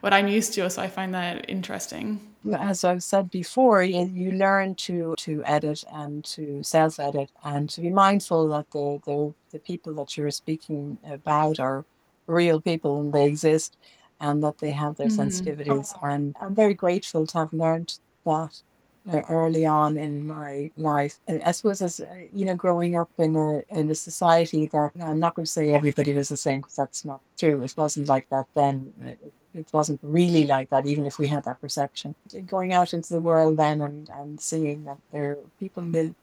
what 0.00 0.12
I'm 0.12 0.28
used 0.28 0.54
to. 0.54 0.68
So 0.70 0.82
I 0.82 0.88
find 0.88 1.14
that 1.14 1.48
interesting. 1.48 2.20
As 2.58 2.84
I've 2.84 3.02
said 3.02 3.30
before, 3.30 3.82
you, 3.82 4.06
you 4.06 4.32
learn 4.32 4.74
to 4.86 5.14
to 5.18 5.42
edit 5.44 5.84
and 5.92 6.24
to 6.24 6.62
self 6.62 6.98
edit 7.00 7.30
and 7.44 7.68
to 7.70 7.80
be 7.80 7.90
mindful 7.90 8.48
that 8.48 8.70
the, 8.70 9.00
the 9.04 9.34
the 9.52 9.58
people 9.58 9.94
that 9.94 10.16
you're 10.16 10.30
speaking 10.30 10.98
about 11.04 11.58
are 11.60 11.84
real 12.26 12.60
people 12.60 13.00
and 13.00 13.12
they 13.12 13.26
exist 13.26 13.76
and 14.20 14.42
that 14.42 14.58
they 14.58 14.70
have 14.70 14.96
their 14.96 15.08
mm-hmm. 15.08 15.20
sensitivities. 15.20 15.96
And 16.02 16.34
I'm 16.40 16.54
very 16.54 16.74
grateful 16.74 17.26
to 17.26 17.38
have 17.38 17.52
learned 17.52 17.98
that 18.24 18.62
early 19.28 19.66
on 19.66 19.96
in 19.96 20.26
my 20.26 20.70
life. 20.76 21.18
And 21.28 21.42
I 21.42 21.52
suppose 21.52 21.82
as 21.82 22.00
uh, 22.00 22.06
you 22.32 22.44
know, 22.44 22.54
growing 22.54 22.96
up 22.96 23.10
in 23.18 23.36
a 23.36 23.62
in 23.68 23.90
a 23.90 23.94
society 23.94 24.66
that 24.66 24.92
I'm 25.00 25.20
not 25.20 25.34
going 25.34 25.44
to 25.44 25.50
say 25.50 25.70
everybody 25.70 26.12
was 26.12 26.28
the 26.28 26.36
same 26.36 26.60
because 26.60 26.76
that's 26.76 27.04
not 27.04 27.20
true. 27.38 27.62
It 27.62 27.74
wasn't 27.76 28.08
like 28.08 28.28
that 28.30 28.46
then. 28.54 28.92
It, 29.04 29.32
it 29.54 29.68
wasn't 29.72 30.00
really 30.02 30.46
like 30.46 30.68
that, 30.68 30.86
even 30.86 31.06
if 31.06 31.18
we 31.18 31.28
had 31.28 31.44
that 31.44 31.60
perception. 31.62 32.14
Going 32.46 32.74
out 32.74 32.92
into 32.92 33.14
the 33.14 33.22
world 33.22 33.56
then 33.56 33.80
and, 33.80 34.10
and 34.10 34.38
seeing 34.38 34.84
that 34.84 34.98
there 35.12 35.30
are 35.30 35.38
people 35.58 35.82
live 35.82 36.14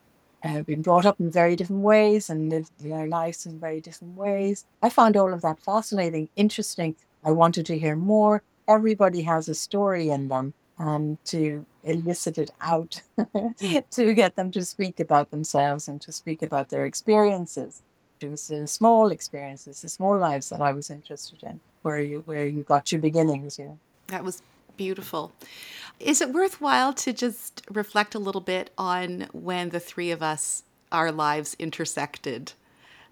have 0.41 0.65
been 0.65 0.81
brought 0.81 1.05
up 1.05 1.19
in 1.19 1.31
very 1.31 1.55
different 1.55 1.81
ways 1.81 2.29
and 2.29 2.49
live 2.49 2.69
their 2.79 3.07
lives 3.07 3.45
in 3.45 3.59
very 3.59 3.79
different 3.79 4.17
ways. 4.17 4.65
I 4.81 4.89
found 4.89 5.15
all 5.15 5.33
of 5.33 5.41
that 5.41 5.59
fascinating, 5.59 6.29
interesting. 6.35 6.95
I 7.23 7.31
wanted 7.31 7.65
to 7.67 7.79
hear 7.79 7.95
more. 7.95 8.43
Everybody 8.67 9.21
has 9.21 9.47
a 9.47 9.55
story 9.55 10.09
in 10.09 10.27
them 10.27 10.53
um, 10.77 11.17
to 11.25 11.65
elicit 11.83 12.37
it 12.37 12.51
out 12.61 13.01
hmm. 13.35 13.77
to 13.91 14.13
get 14.13 14.35
them 14.35 14.51
to 14.51 14.63
speak 14.63 14.99
about 14.99 15.31
themselves 15.31 15.87
and 15.87 16.01
to 16.01 16.11
speak 16.11 16.41
about 16.41 16.69
their 16.69 16.85
experiences. 16.85 17.81
It 18.21 18.29
was 18.29 18.47
the 18.47 18.67
small 18.67 19.09
experiences, 19.11 19.81
the 19.81 19.89
small 19.89 20.17
lives 20.17 20.49
that 20.49 20.61
I 20.61 20.71
was 20.71 20.89
interested 20.89 21.43
in, 21.43 21.59
where 21.81 21.99
you 21.99 22.23
where 22.25 22.45
you 22.47 22.63
got 22.63 22.91
your 22.91 23.01
beginnings. 23.01 23.59
Know. 23.59 23.77
That 24.07 24.23
was 24.23 24.41
beautiful. 24.77 25.33
Is 25.99 26.21
it 26.21 26.33
worthwhile 26.33 26.93
to 26.93 27.13
just 27.13 27.61
reflect 27.69 28.15
a 28.15 28.19
little 28.19 28.41
bit 28.41 28.71
on 28.77 29.27
when 29.33 29.69
the 29.69 29.79
three 29.79 30.11
of 30.11 30.23
us, 30.23 30.63
our 30.91 31.11
lives 31.11 31.55
intersected? 31.59 32.53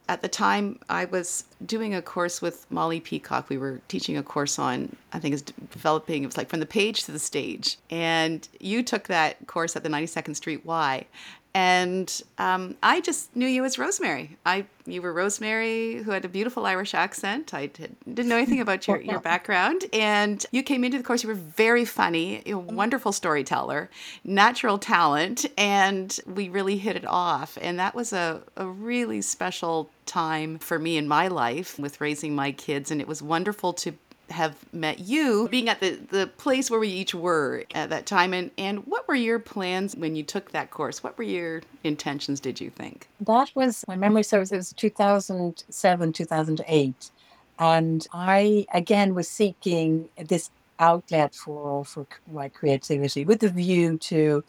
At 0.10 0.22
the 0.22 0.28
time 0.28 0.80
I 0.90 1.06
was 1.06 1.46
doing 1.66 1.94
a 1.96 2.02
course 2.02 2.42
with 2.42 2.70
Molly 2.70 3.00
Peacock. 3.00 3.50
We 3.50 3.58
were 3.58 3.82
teaching 3.88 4.18
a 4.18 4.24
course 4.24 4.60
on, 4.60 4.96
I 5.14 5.20
think 5.20 5.34
it's 5.34 5.44
developing, 5.44 6.24
it 6.24 6.26
was 6.26 6.38
like 6.38 6.50
from 6.50 6.60
the 6.60 6.66
page 6.66 7.04
to 7.06 7.12
the 7.12 7.20
stage. 7.20 7.78
And 7.90 8.48
you 8.60 8.84
took 8.84 9.08
that 9.08 9.48
course 9.48 9.76
at 9.76 9.84
the 9.84 9.90
92nd 9.90 10.36
Street 10.36 10.66
Y 10.66 11.06
and 11.54 12.22
um, 12.38 12.78
I 12.82 13.02
just 13.02 13.36
knew 13.36 13.48
you 13.48 13.66
as 13.66 13.78
Rosemary. 13.78 14.38
I 14.46 14.66
you 14.86 15.02
were 15.02 15.14
Rosemary 15.14 16.02
who 16.04 16.12
had 16.12 16.26
a 16.26 16.30
beautiful 16.30 16.66
Irish 16.66 16.94
accent. 16.94 17.54
I 17.54 17.68
did, 17.68 17.96
not 18.06 18.26
know 18.26 18.38
anything 18.38 18.62
about 18.62 18.88
your, 18.88 19.02
your 19.02 19.20
background, 19.32 19.86
and 19.92 20.46
you 20.52 20.64
came 20.64 20.84
into 20.84 20.98
the 20.98 21.04
course. 21.04 21.24
You 21.24 21.30
were 21.30 21.36
very 21.36 21.86
funny, 21.86 22.42
a 22.46 22.56
wonderful 22.56 23.12
storyteller, 23.12 23.90
natural 24.24 24.78
talent, 24.78 25.46
and 25.58 26.18
we 26.26 26.50
really 26.50 26.78
hit 26.78 26.96
it 26.96 27.06
off. 27.06 27.58
And 27.62 27.80
that 27.80 27.96
was 27.96 28.14
a, 28.14 28.42
a 28.56 28.66
really 28.66 29.22
special 29.22 29.90
time 30.06 30.58
for 30.60 30.80
me 30.80 30.98
in 30.98 31.08
my 31.08 31.28
life 31.28 31.78
with 31.78 32.00
raising 32.02 32.34
my 32.34 32.52
kids, 32.52 32.92
and 32.92 33.02
it 33.02 33.08
was 33.08 33.22
wonderful 33.22 33.74
to 33.74 33.94
have 34.32 34.56
met 34.74 35.00
you, 35.00 35.48
being 35.50 35.70
at 35.70 35.80
the, 35.80 35.92
the 36.10 36.28
place 36.28 36.70
where 36.72 36.80
we 36.80 36.88
each 36.88 37.14
were 37.14 37.64
at 37.76 37.90
that 37.90 38.06
time. 38.06 38.34
And, 38.34 38.52
and 38.58 38.86
what 38.88 39.08
were 39.08 39.16
your 39.16 39.40
plans 39.40 39.96
when 39.96 40.16
you 40.16 40.24
took 40.24 40.52
that 40.52 40.72
course? 40.72 41.04
What 41.04 41.18
were 41.18 41.24
your 41.24 41.62
intentions, 41.84 42.40
did 42.40 42.60
you 42.60 42.70
think? 42.70 43.08
That 43.22 43.52
was, 43.56 43.86
my 43.88 43.96
memory 43.96 44.24
serves, 44.24 44.52
it 44.52 44.58
was 44.58 44.74
2007, 44.74 46.14
2008. 46.14 47.12
And 47.60 48.08
I, 48.14 48.66
again, 48.74 49.14
was 49.14 49.28
seeking 49.28 50.10
this 50.18 50.50
outlet 50.80 51.36
for, 51.36 51.86
for 51.86 52.08
my 52.32 52.50
creativity 52.50 53.24
with 53.24 53.40
the 53.40 53.50
view 53.50 53.98
to 54.00 54.44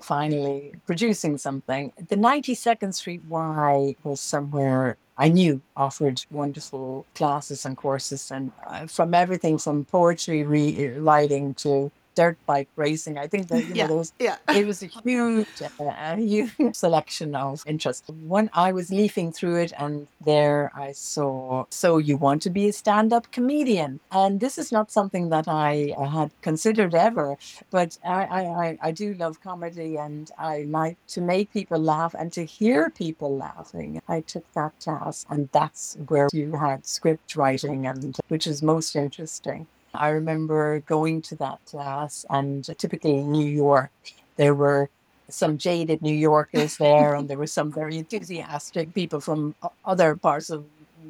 finally 0.00 0.72
producing 0.86 1.38
something. 1.38 1.92
The 2.08 2.16
92nd 2.16 2.94
Street 2.94 3.22
Y 3.28 3.96
was 4.02 4.20
somewhere 4.20 4.96
I 5.18 5.28
knew 5.28 5.62
offered 5.76 6.24
wonderful 6.30 7.06
classes 7.14 7.64
and 7.64 7.76
courses, 7.76 8.30
and 8.30 8.52
uh, 8.66 8.86
from 8.86 9.14
everything 9.14 9.58
from 9.58 9.84
poetry 9.84 10.42
re- 10.44 10.90
writing 10.98 11.54
to 11.54 11.90
dirt 12.16 12.38
bike 12.46 12.68
racing. 12.74 13.18
I 13.18 13.28
think 13.28 13.46
that 13.48 13.62
you 13.68 13.74
yeah, 13.74 13.86
know 13.86 13.98
those, 13.98 14.12
yeah. 14.18 14.38
it 14.48 14.66
was 14.66 14.82
a 14.86 14.86
huge, 14.86 15.46
uh, 15.62 16.16
huge 16.16 16.74
selection 16.74 17.36
of 17.36 17.62
interest. 17.66 18.04
When 18.26 18.50
I 18.52 18.72
was 18.72 18.90
leafing 18.90 19.30
through 19.30 19.56
it, 19.60 19.72
and 19.78 20.08
there 20.24 20.72
I 20.74 20.90
saw, 20.92 21.66
so 21.70 21.98
you 21.98 22.16
want 22.16 22.42
to 22.42 22.50
be 22.50 22.68
a 22.68 22.72
stand-up 22.72 23.30
comedian, 23.30 24.00
and 24.10 24.40
this 24.40 24.58
is 24.58 24.72
not 24.72 24.90
something 24.90 25.28
that 25.28 25.46
I 25.46 25.94
had 26.10 26.30
considered 26.42 26.94
ever, 26.94 27.36
but 27.70 27.98
I, 28.04 28.22
I, 28.24 28.78
I 28.82 28.90
do 28.90 29.14
love 29.14 29.40
comedy, 29.40 29.96
and 29.96 30.30
I 30.38 30.62
like 30.62 30.96
to 31.08 31.20
make 31.20 31.52
people 31.52 31.78
laugh 31.78 32.14
and 32.18 32.32
to 32.32 32.44
hear 32.44 32.90
people 32.90 33.36
laughing. 33.36 34.00
I 34.08 34.22
took 34.22 34.50
that 34.54 34.72
class, 34.80 35.26
and 35.28 35.50
that's 35.52 35.96
where 36.08 36.28
you 36.32 36.56
had 36.56 36.86
script 36.86 37.36
writing, 37.36 37.86
and 37.86 38.16
which 38.28 38.46
is 38.46 38.62
most 38.62 38.96
interesting. 38.96 39.66
I 39.96 40.10
remember 40.10 40.80
going 40.80 41.22
to 41.22 41.36
that 41.36 41.58
class, 41.66 42.24
and 42.30 42.64
typically 42.78 43.18
in 43.18 43.32
New 43.32 43.46
York, 43.46 43.90
there 44.36 44.54
were 44.54 44.88
some 45.28 45.58
jaded 45.58 46.02
New 46.02 46.14
Yorkers 46.14 46.76
there, 46.76 47.14
and 47.14 47.28
there 47.28 47.38
were 47.38 47.46
some 47.46 47.72
very 47.72 47.98
enthusiastic 47.98 48.94
people 48.94 49.20
from 49.20 49.54
other 49.84 50.14
parts 50.16 50.50
of 50.50 50.64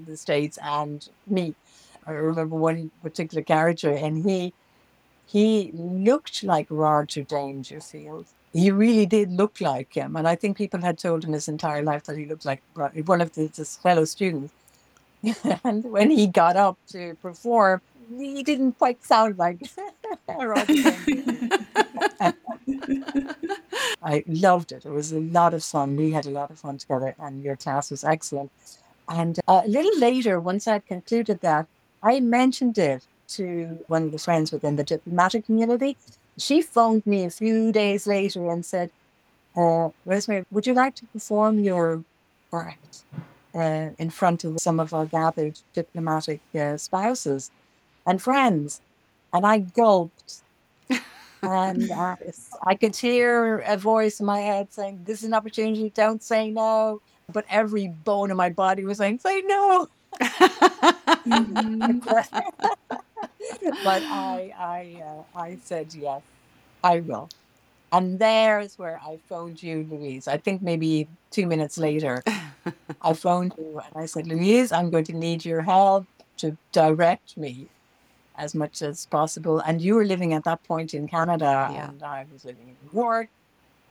the 0.07 0.17
States, 0.17 0.59
and 0.63 1.09
me. 1.27 1.55
I 2.07 2.13
remember 2.13 2.57
one 2.57 2.91
particular 3.03 3.43
character, 3.43 3.91
and 3.91 4.25
he 4.25 4.53
he 5.27 5.73
looked 5.75 6.45
like 6.45 6.69
Roger 6.71 7.23
Dangerfield. 7.23 8.27
He 8.53 8.71
really 8.71 9.07
did 9.07 9.33
look 9.33 9.61
like 9.61 9.93
him, 9.95 10.17
and 10.17 10.27
I 10.27 10.37
think 10.37 10.57
people 10.57 10.81
had 10.81 10.99
told 10.99 11.25
him 11.25 11.33
his 11.33 11.49
entire 11.49 11.83
life 11.83 12.05
that 12.05 12.17
he 12.17 12.27
looked 12.27 12.45
like 12.45 12.63
one 12.75 13.21
of 13.21 13.35
his 13.35 13.77
fellow 13.77 14.05
students. 14.05 14.53
and 15.65 15.85
when 15.85 16.11
he 16.11 16.27
got 16.27 16.57
up 16.57 16.79
to 16.89 17.17
perform, 17.21 17.81
he 18.19 18.43
didn't 18.43 18.73
quite 18.79 19.03
sound 19.05 19.39
like 19.39 19.59
I 24.03 24.25
loved 24.27 24.73
it. 24.73 24.85
It 24.85 24.91
was 24.91 25.13
a 25.13 25.21
lot 25.21 25.55
of 25.55 25.65
fun. 25.65 25.97
We 25.97 26.13
had 26.13 26.27
a 26.27 26.31
lot 26.31 26.51
of 26.51 26.59
fun 26.59 26.79
together, 26.79 27.15
and 27.19 27.43
your 27.43 27.57
class 27.57 27.91
was 27.91 28.05
excellent. 28.05 28.51
And 29.09 29.39
uh, 29.47 29.63
a 29.65 29.69
little 29.69 29.99
later, 29.99 30.41
once 30.41 30.67
I'd 30.67 30.87
concluded 30.87 31.41
that, 31.41 31.67
I 32.03 32.21
mentioned 32.21 32.79
it 32.79 33.07
to 33.29 33.79
one 33.89 34.05
of 34.05 34.13
the 34.13 34.19
friends 34.19 34.53
within 34.53 34.77
the 34.77 34.85
diplomatic 34.85 35.47
community. 35.47 35.97
She 36.39 36.63
phoned 36.63 37.07
me 37.07 37.25
a 37.25 37.31
few 37.31 37.73
days 37.73 38.07
later 38.07 38.51
and 38.51 38.65
said, 38.65 38.91
uh, 39.57 39.89
Rosemary, 40.05 40.45
would 40.51 40.67
you 40.67 40.75
like 40.75 40.95
to 40.97 41.07
perform 41.07 41.61
your 41.61 42.05
part 42.51 43.03
uh, 43.55 43.91
in 43.99 44.11
front 44.11 44.45
of 44.45 44.61
some 44.61 44.79
of 44.79 44.93
our 44.93 45.07
gathered 45.07 45.59
diplomatic 45.73 46.41
uh, 46.55 46.77
spouses 46.77 47.51
and 48.07 48.23
friends. 48.23 48.81
And 49.33 49.47
I 49.47 49.59
gulped. 49.59 50.43
and 51.43 51.91
uh, 51.91 52.17
I 52.65 52.75
could 52.75 52.97
hear 52.97 53.59
a 53.59 53.77
voice 53.77 54.21
in 54.21 54.27
my 54.27 54.41
head 54.41 54.73
saying, 54.73 55.01
This 55.05 55.19
is 55.21 55.25
an 55.25 55.35
opportunity, 55.35 55.91
don't 55.91 56.23
say 56.23 56.51
no. 56.51 57.01
But 57.33 57.45
every 57.51 57.89
bone 57.89 58.31
in 58.31 58.37
my 58.37 58.51
body 58.51 58.85
was 58.85 58.99
saying, 58.99 59.19
Say 59.19 59.43
no. 59.43 59.89
but 60.21 60.31
I, 64.11 64.53
I, 64.59 65.03
uh, 65.05 65.39
I 65.39 65.59
said 65.63 65.93
yes, 65.95 66.23
I 66.83 67.01
will. 67.01 67.29
And 67.93 68.19
there's 68.19 68.79
where 68.79 69.01
I 69.05 69.19
phoned 69.29 69.63
you, 69.63 69.87
Louise. 69.91 70.27
I 70.29 70.39
think 70.39 70.63
maybe 70.63 71.09
two 71.31 71.47
minutes 71.47 71.77
later, 71.79 72.23
I 73.03 73.13
phoned 73.13 73.53
you 73.59 73.81
and 73.85 74.03
I 74.03 74.07
said, 74.07 74.27
Louise, 74.27 74.73
I'm 74.73 74.91
going 74.91 75.05
to 75.05 75.13
need 75.13 75.45
your 75.45 75.63
help 75.63 76.07
to 76.39 76.57
direct 76.73 77.37
me 77.37 77.69
as 78.39 78.55
much 78.55 78.83
as 78.83 79.07
possible. 79.07 79.61
And 79.61 79.81
you 79.81 79.95
were 79.95 80.05
living 80.05 80.33
at 80.33 80.45
that 80.45 80.63
point 80.65 80.95
in 80.95 81.09
Canada, 81.09 81.71
yeah. 81.73 81.89
and 81.89 82.03
I 82.03 82.27
was 82.33 82.45
living 82.45 82.69
in 82.69 82.77
New 82.83 83.01
York, 83.01 83.29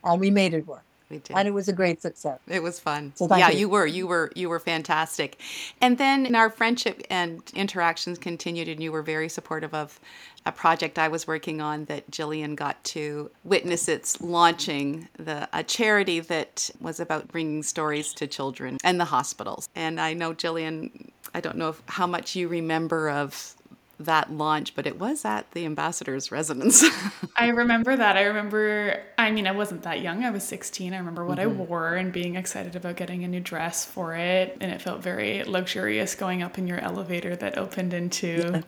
and 0.04 0.20
we 0.20 0.30
made 0.30 0.54
it 0.54 0.66
work. 0.66 0.82
We 1.08 1.18
did. 1.18 1.36
And 1.36 1.46
it 1.46 1.52
was 1.52 1.68
a 1.68 1.72
great 1.72 2.02
success. 2.02 2.40
It 2.48 2.62
was 2.62 2.80
fun. 2.80 3.12
So 3.14 3.28
yeah, 3.36 3.50
you. 3.50 3.60
you. 3.60 3.68
were. 3.68 3.86
You 3.86 4.06
were 4.08 4.32
you 4.34 4.48
were 4.48 4.58
fantastic. 4.58 5.40
And 5.80 5.98
then 5.98 6.34
our 6.34 6.50
friendship 6.50 7.02
and 7.08 7.42
interactions 7.54 8.18
continued 8.18 8.68
and 8.68 8.82
you 8.82 8.90
were 8.90 9.02
very 9.02 9.28
supportive 9.28 9.72
of 9.72 10.00
a 10.44 10.52
project 10.52 10.98
I 10.98 11.08
was 11.08 11.26
working 11.26 11.60
on 11.60 11.84
that 11.86 12.10
Jillian 12.10 12.56
got 12.56 12.82
to 12.84 13.30
witness 13.44 13.88
its 13.88 14.20
launching, 14.20 15.08
the 15.16 15.48
a 15.52 15.62
charity 15.62 16.20
that 16.20 16.70
was 16.80 16.98
about 16.98 17.28
bringing 17.28 17.62
stories 17.62 18.12
to 18.14 18.26
children 18.26 18.78
and 18.82 18.98
the 18.98 19.04
hospitals. 19.04 19.68
And 19.76 20.00
I 20.00 20.12
know 20.12 20.34
Jillian 20.34 21.10
I 21.34 21.40
don't 21.40 21.56
know 21.56 21.68
if, 21.68 21.82
how 21.86 22.06
much 22.06 22.34
you 22.34 22.48
remember 22.48 23.10
of 23.10 23.55
that 23.98 24.30
launch, 24.30 24.74
but 24.74 24.86
it 24.86 24.98
was 24.98 25.24
at 25.24 25.50
the 25.52 25.64
ambassador's 25.64 26.30
residence. 26.30 26.84
I 27.36 27.48
remember 27.48 27.96
that. 27.96 28.16
I 28.16 28.24
remember, 28.24 29.02
I 29.16 29.30
mean, 29.30 29.46
I 29.46 29.52
wasn't 29.52 29.82
that 29.82 30.00
young. 30.00 30.24
I 30.24 30.30
was 30.30 30.44
16. 30.44 30.92
I 30.92 30.98
remember 30.98 31.24
what 31.24 31.38
mm-hmm. 31.38 31.60
I 31.60 31.64
wore 31.64 31.94
and 31.94 32.12
being 32.12 32.36
excited 32.36 32.76
about 32.76 32.96
getting 32.96 33.24
a 33.24 33.28
new 33.28 33.40
dress 33.40 33.84
for 33.84 34.14
it. 34.14 34.58
And 34.60 34.70
it 34.70 34.82
felt 34.82 35.02
very 35.02 35.44
luxurious 35.44 36.14
going 36.14 36.42
up 36.42 36.58
in 36.58 36.66
your 36.66 36.78
elevator 36.78 37.36
that 37.36 37.58
opened 37.58 37.94
into. 37.94 38.50
Yeah. 38.52 38.62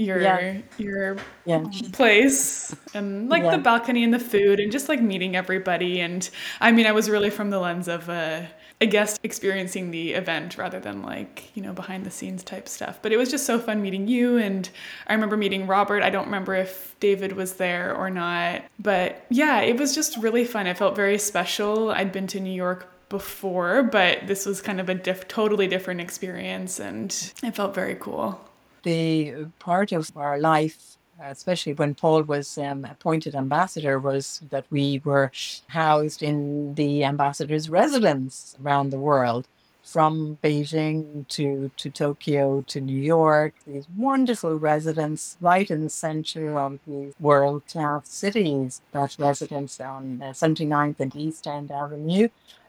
Your 0.00 0.20
yeah. 0.20 0.60
your 0.76 1.16
yeah. 1.44 1.64
place 1.92 2.72
and 2.94 3.28
like 3.28 3.42
the 3.42 3.58
balcony 3.58 4.04
and 4.04 4.14
the 4.14 4.20
food 4.20 4.60
and 4.60 4.70
just 4.70 4.88
like 4.88 5.02
meeting 5.02 5.34
everybody 5.34 6.00
and 6.00 6.30
I 6.60 6.70
mean 6.70 6.86
I 6.86 6.92
was 6.92 7.10
really 7.10 7.30
from 7.30 7.50
the 7.50 7.58
lens 7.58 7.88
of 7.88 8.08
uh 8.08 8.42
a 8.80 8.86
guest 8.86 9.18
experiencing 9.22 9.90
the 9.90 10.12
event 10.12 10.56
rather 10.56 10.78
than 10.78 11.02
like, 11.02 11.50
you 11.54 11.62
know, 11.62 11.72
behind 11.72 12.04
the 12.04 12.10
scenes 12.10 12.44
type 12.44 12.68
stuff. 12.68 13.00
But 13.02 13.12
it 13.12 13.16
was 13.16 13.30
just 13.30 13.44
so 13.44 13.58
fun 13.58 13.82
meeting 13.82 14.06
you. 14.06 14.36
And 14.36 14.68
I 15.06 15.14
remember 15.14 15.36
meeting 15.36 15.66
Robert. 15.66 16.02
I 16.02 16.10
don't 16.10 16.26
remember 16.26 16.54
if 16.54 16.94
David 17.00 17.32
was 17.32 17.54
there 17.54 17.94
or 17.94 18.08
not. 18.08 18.62
But 18.78 19.24
yeah, 19.30 19.60
it 19.60 19.78
was 19.78 19.94
just 19.94 20.16
really 20.18 20.44
fun. 20.44 20.66
It 20.66 20.78
felt 20.78 20.94
very 20.94 21.18
special. 21.18 21.90
I'd 21.90 22.12
been 22.12 22.28
to 22.28 22.40
New 22.40 22.52
York 22.52 22.88
before, 23.08 23.82
but 23.82 24.26
this 24.26 24.46
was 24.46 24.60
kind 24.60 24.80
of 24.80 24.88
a 24.88 24.94
diff- 24.94 25.28
totally 25.28 25.66
different 25.66 26.00
experience 26.00 26.78
and 26.78 27.32
it 27.42 27.56
felt 27.56 27.74
very 27.74 27.96
cool. 27.96 28.40
The 28.82 29.46
part 29.58 29.92
of 29.92 30.16
our 30.16 30.38
life 30.38 30.97
especially 31.20 31.74
when 31.74 31.94
Paul 31.94 32.22
was 32.22 32.58
um, 32.58 32.84
appointed 32.84 33.34
ambassador, 33.34 33.98
was 33.98 34.42
that 34.50 34.66
we 34.70 35.00
were 35.04 35.30
housed 35.68 36.22
in 36.22 36.74
the 36.74 37.04
ambassador's 37.04 37.68
residence 37.68 38.56
around 38.62 38.90
the 38.90 38.98
world, 38.98 39.48
from 39.82 40.36
Beijing 40.42 41.26
to, 41.28 41.70
to 41.78 41.90
Tokyo 41.90 42.62
to 42.66 42.80
New 42.80 43.00
York, 43.00 43.54
these 43.66 43.86
wonderful 43.96 44.54
residents 44.58 45.38
right 45.40 45.70
in 45.70 45.84
the 45.84 45.88
center 45.88 46.58
of 46.58 46.78
these 46.86 47.14
world 47.18 47.62
class 47.66 48.08
cities. 48.08 48.82
That 48.92 49.16
residence 49.18 49.80
on 49.80 50.20
uh, 50.22 50.26
79th 50.32 51.00
and 51.00 51.16
East 51.16 51.46
End 51.46 51.70
Avenue. 51.70 52.28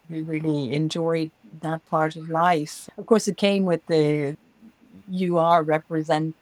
We 0.09 0.21
really 0.21 0.73
enjoyed 0.73 1.31
that 1.61 1.85
part 1.89 2.15
of 2.15 2.29
life. 2.29 2.89
Of 2.97 3.05
course, 3.05 3.27
it 3.27 3.37
came 3.37 3.65
with 3.65 3.85
the 3.87 4.37
you 5.09 5.37
are 5.37 5.61
represent 5.63 6.35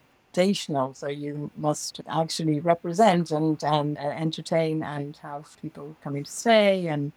so 0.94 1.08
you 1.08 1.52
must 1.58 2.02
actually 2.08 2.60
represent 2.60 3.32
and, 3.32 3.64
and 3.64 3.98
uh, 3.98 4.02
entertain 4.02 4.84
and 4.84 5.18
have 5.18 5.58
people 5.62 5.96
coming 6.04 6.24
to 6.24 6.32
stay 6.32 6.88
and 6.88 7.12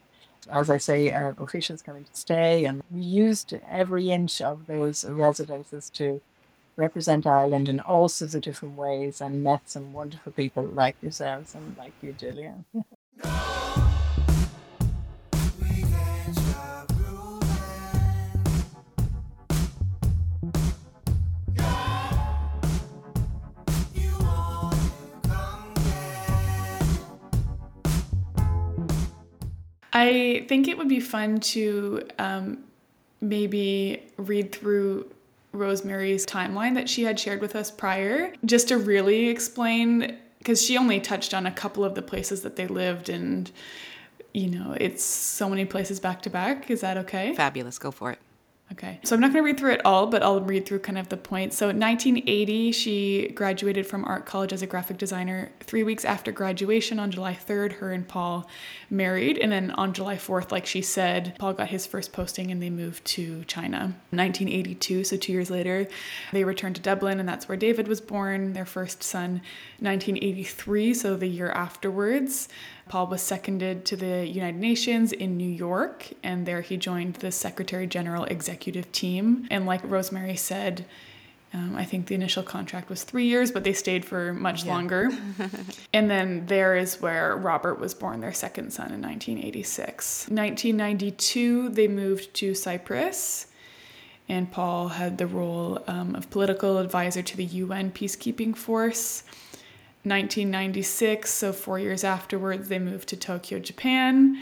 as 0.50 0.70
I 0.70 0.78
say, 0.78 1.12
uh, 1.12 1.32
officials 1.38 1.82
coming 1.82 2.04
to 2.04 2.14
stay. 2.14 2.64
And 2.64 2.82
we 2.90 3.00
used 3.02 3.52
every 3.68 4.10
inch 4.10 4.40
of 4.40 4.66
those 4.66 5.04
residences 5.04 5.90
to 5.90 6.20
represent 6.76 7.26
Ireland 7.26 7.68
in 7.68 7.80
all 7.80 8.08
sorts 8.08 8.34
of 8.34 8.42
different 8.42 8.76
ways 8.76 9.20
and 9.20 9.44
met 9.44 9.68
some 9.68 9.92
wonderful 9.92 10.32
people 10.32 10.64
like 10.64 10.96
yourselves 11.02 11.54
and 11.54 11.76
like 11.76 11.92
you, 12.00 12.14
Jillian. 12.14 12.64
I 29.92 30.46
think 30.48 30.68
it 30.68 30.78
would 30.78 30.88
be 30.88 31.00
fun 31.00 31.40
to 31.40 32.02
um, 32.18 32.64
maybe 33.20 34.02
read 34.16 34.52
through 34.52 35.10
Rosemary's 35.52 36.24
timeline 36.24 36.74
that 36.74 36.88
she 36.88 37.02
had 37.02 37.18
shared 37.18 37.40
with 37.40 37.56
us 37.56 37.70
prior, 37.70 38.32
just 38.44 38.68
to 38.68 38.78
really 38.78 39.28
explain, 39.28 40.16
because 40.38 40.62
she 40.62 40.78
only 40.78 41.00
touched 41.00 41.34
on 41.34 41.46
a 41.46 41.50
couple 41.50 41.84
of 41.84 41.94
the 41.94 42.02
places 42.02 42.42
that 42.42 42.56
they 42.56 42.66
lived 42.66 43.08
and 43.08 43.50
you 44.32 44.48
know, 44.48 44.76
it's 44.78 45.02
so 45.02 45.48
many 45.48 45.64
places 45.64 45.98
back 45.98 46.22
to 46.22 46.30
back. 46.30 46.70
Is 46.70 46.82
that 46.82 46.96
okay? 46.98 47.34
Fabulous. 47.34 47.78
Go 47.78 47.90
for 47.90 48.12
it. 48.12 48.18
Okay. 48.72 49.00
So 49.02 49.16
I'm 49.16 49.20
not 49.20 49.32
going 49.32 49.42
to 49.42 49.46
read 49.46 49.58
through 49.58 49.72
it 49.72 49.84
all, 49.84 50.06
but 50.06 50.22
I'll 50.22 50.40
read 50.40 50.64
through 50.64 50.78
kind 50.78 50.96
of 50.96 51.08
the 51.08 51.16
points. 51.16 51.56
So 51.56 51.68
in 51.68 51.80
1980, 51.80 52.70
she 52.70 53.28
graduated 53.34 53.84
from 53.84 54.04
art 54.04 54.26
college 54.26 54.52
as 54.52 54.62
a 54.62 54.66
graphic 54.66 54.96
designer. 54.96 55.50
Three 55.60 55.82
weeks 55.82 56.04
after 56.04 56.30
graduation, 56.30 57.00
on 57.00 57.10
July 57.10 57.34
3rd, 57.34 57.72
her 57.74 57.92
and 57.92 58.06
Paul 58.06 58.48
married. 58.88 59.38
And 59.38 59.50
then 59.50 59.72
on 59.72 59.92
July 59.92 60.16
4th, 60.16 60.52
like 60.52 60.66
she 60.66 60.82
said, 60.82 61.34
Paul 61.38 61.54
got 61.54 61.68
his 61.68 61.84
first 61.84 62.12
posting 62.12 62.52
and 62.52 62.62
they 62.62 62.70
moved 62.70 63.04
to 63.06 63.42
China. 63.44 63.96
1982, 64.10 65.02
so 65.02 65.16
two 65.16 65.32
years 65.32 65.50
later, 65.50 65.88
they 66.32 66.44
returned 66.44 66.76
to 66.76 66.82
Dublin, 66.82 67.18
and 67.18 67.28
that's 67.28 67.48
where 67.48 67.56
David 67.56 67.88
was 67.88 68.00
born, 68.00 68.52
their 68.52 68.66
first 68.66 69.02
son. 69.02 69.42
1983, 69.80 70.94
so 70.94 71.16
the 71.16 71.26
year 71.26 71.50
afterwards, 71.50 72.48
Paul 72.90 73.06
was 73.06 73.22
seconded 73.22 73.84
to 73.84 73.94
the 73.94 74.26
United 74.26 74.58
Nations 74.58 75.12
in 75.12 75.36
New 75.36 75.48
York, 75.48 76.08
and 76.24 76.44
there 76.44 76.60
he 76.60 76.76
joined 76.76 77.14
the 77.14 77.30
Secretary 77.30 77.86
General 77.86 78.24
executive 78.24 78.90
team. 78.90 79.46
And 79.48 79.64
like 79.64 79.80
Rosemary 79.84 80.34
said, 80.34 80.84
um, 81.54 81.76
I 81.76 81.84
think 81.84 82.08
the 82.08 82.16
initial 82.16 82.42
contract 82.42 82.90
was 82.90 83.04
three 83.04 83.26
years, 83.26 83.52
but 83.52 83.62
they 83.62 83.74
stayed 83.74 84.04
for 84.04 84.34
much 84.34 84.64
yeah. 84.64 84.72
longer. 84.72 85.08
and 85.92 86.10
then 86.10 86.46
there 86.46 86.74
is 86.74 87.00
where 87.00 87.36
Robert 87.36 87.78
was 87.78 87.94
born, 87.94 88.18
their 88.18 88.32
second 88.32 88.72
son, 88.72 88.86
in 88.86 89.00
1986. 89.00 90.22
1992, 90.28 91.68
they 91.68 91.86
moved 91.86 92.34
to 92.34 92.56
Cyprus, 92.56 93.46
and 94.28 94.50
Paul 94.50 94.88
had 94.88 95.16
the 95.16 95.28
role 95.28 95.78
um, 95.86 96.16
of 96.16 96.28
political 96.28 96.78
advisor 96.78 97.22
to 97.22 97.36
the 97.36 97.44
UN 97.44 97.92
peacekeeping 97.92 98.56
force. 98.56 99.22
1996, 100.02 101.30
so 101.30 101.52
four 101.52 101.78
years 101.78 102.04
afterwards, 102.04 102.68
they 102.68 102.78
moved 102.78 103.08
to 103.08 103.16
Tokyo, 103.16 103.58
Japan. 103.58 104.40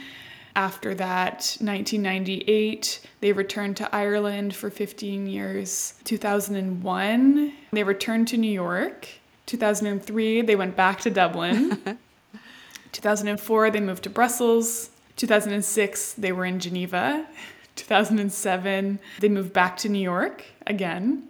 After 0.55 0.95
that, 0.95 1.57
1998, 1.59 3.01
they 3.19 3.33
returned 3.33 3.77
to 3.77 3.95
Ireland 3.95 4.55
for 4.55 4.69
15 4.69 5.27
years. 5.27 5.95
2001, 6.05 7.53
they 7.71 7.83
returned 7.83 8.27
to 8.29 8.37
New 8.37 8.51
York. 8.51 9.07
2003, 9.45 10.41
they 10.41 10.55
went 10.55 10.75
back 10.75 11.01
to 11.01 11.09
Dublin. 11.09 11.81
2004, 12.91 13.71
they 13.71 13.79
moved 13.79 14.03
to 14.03 14.09
Brussels. 14.09 14.89
2006, 15.17 16.13
they 16.13 16.31
were 16.31 16.45
in 16.45 16.59
Geneva. 16.59 17.27
2007, 17.75 18.99
they 19.19 19.29
moved 19.29 19.53
back 19.53 19.77
to 19.77 19.89
New 19.89 19.99
York 19.99 20.45
again. 20.65 21.23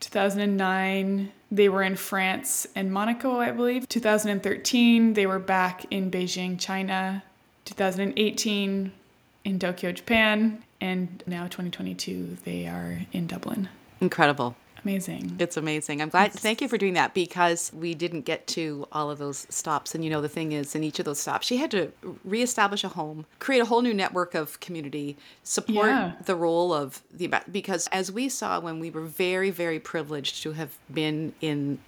2009, 0.00 1.32
they 1.50 1.68
were 1.68 1.82
in 1.82 1.96
France 1.96 2.66
and 2.74 2.92
Monaco, 2.92 3.38
I 3.38 3.52
believe. 3.52 3.88
2013, 3.88 5.14
they 5.14 5.26
were 5.26 5.38
back 5.38 5.84
in 5.90 6.10
Beijing, 6.10 6.58
China. 6.58 7.22
2018, 7.64 8.92
in 9.44 9.58
Tokyo, 9.58 9.92
Japan. 9.92 10.62
And 10.80 11.22
now 11.26 11.44
2022, 11.44 12.38
they 12.44 12.66
are 12.66 13.00
in 13.12 13.26
Dublin. 13.26 13.68
Incredible. 14.00 14.56
Amazing. 14.86 15.34
It's 15.40 15.56
amazing. 15.56 16.00
I'm 16.00 16.10
glad. 16.10 16.32
Thank 16.32 16.60
you 16.60 16.68
for 16.68 16.78
doing 16.78 16.94
that 16.94 17.12
because 17.12 17.72
we 17.72 17.92
didn't 17.92 18.20
get 18.20 18.46
to 18.48 18.86
all 18.92 19.10
of 19.10 19.18
those 19.18 19.44
stops. 19.50 19.96
And 19.96 20.04
you 20.04 20.10
know, 20.10 20.20
the 20.20 20.28
thing 20.28 20.52
is, 20.52 20.76
in 20.76 20.84
each 20.84 21.00
of 21.00 21.04
those 21.04 21.18
stops, 21.18 21.44
she 21.44 21.56
had 21.56 21.72
to 21.72 21.90
reestablish 22.24 22.84
a 22.84 22.88
home, 22.88 23.26
create 23.40 23.58
a 23.58 23.64
whole 23.64 23.82
new 23.82 23.92
network 23.92 24.36
of 24.36 24.60
community, 24.60 25.16
support 25.42 25.88
Yeah. 25.88 26.12
the 26.24 26.36
role 26.36 26.72
of 26.72 27.02
the 27.12 27.28
because 27.50 27.88
as 27.88 28.12
we 28.12 28.28
saw 28.28 28.60
when 28.60 28.78
we 28.78 28.90
were 28.90 29.06
very, 29.06 29.50
very 29.50 29.80
privileged 29.80 30.40
to 30.44 30.52
have 30.52 30.78
been 30.92 31.34
in 31.40 31.80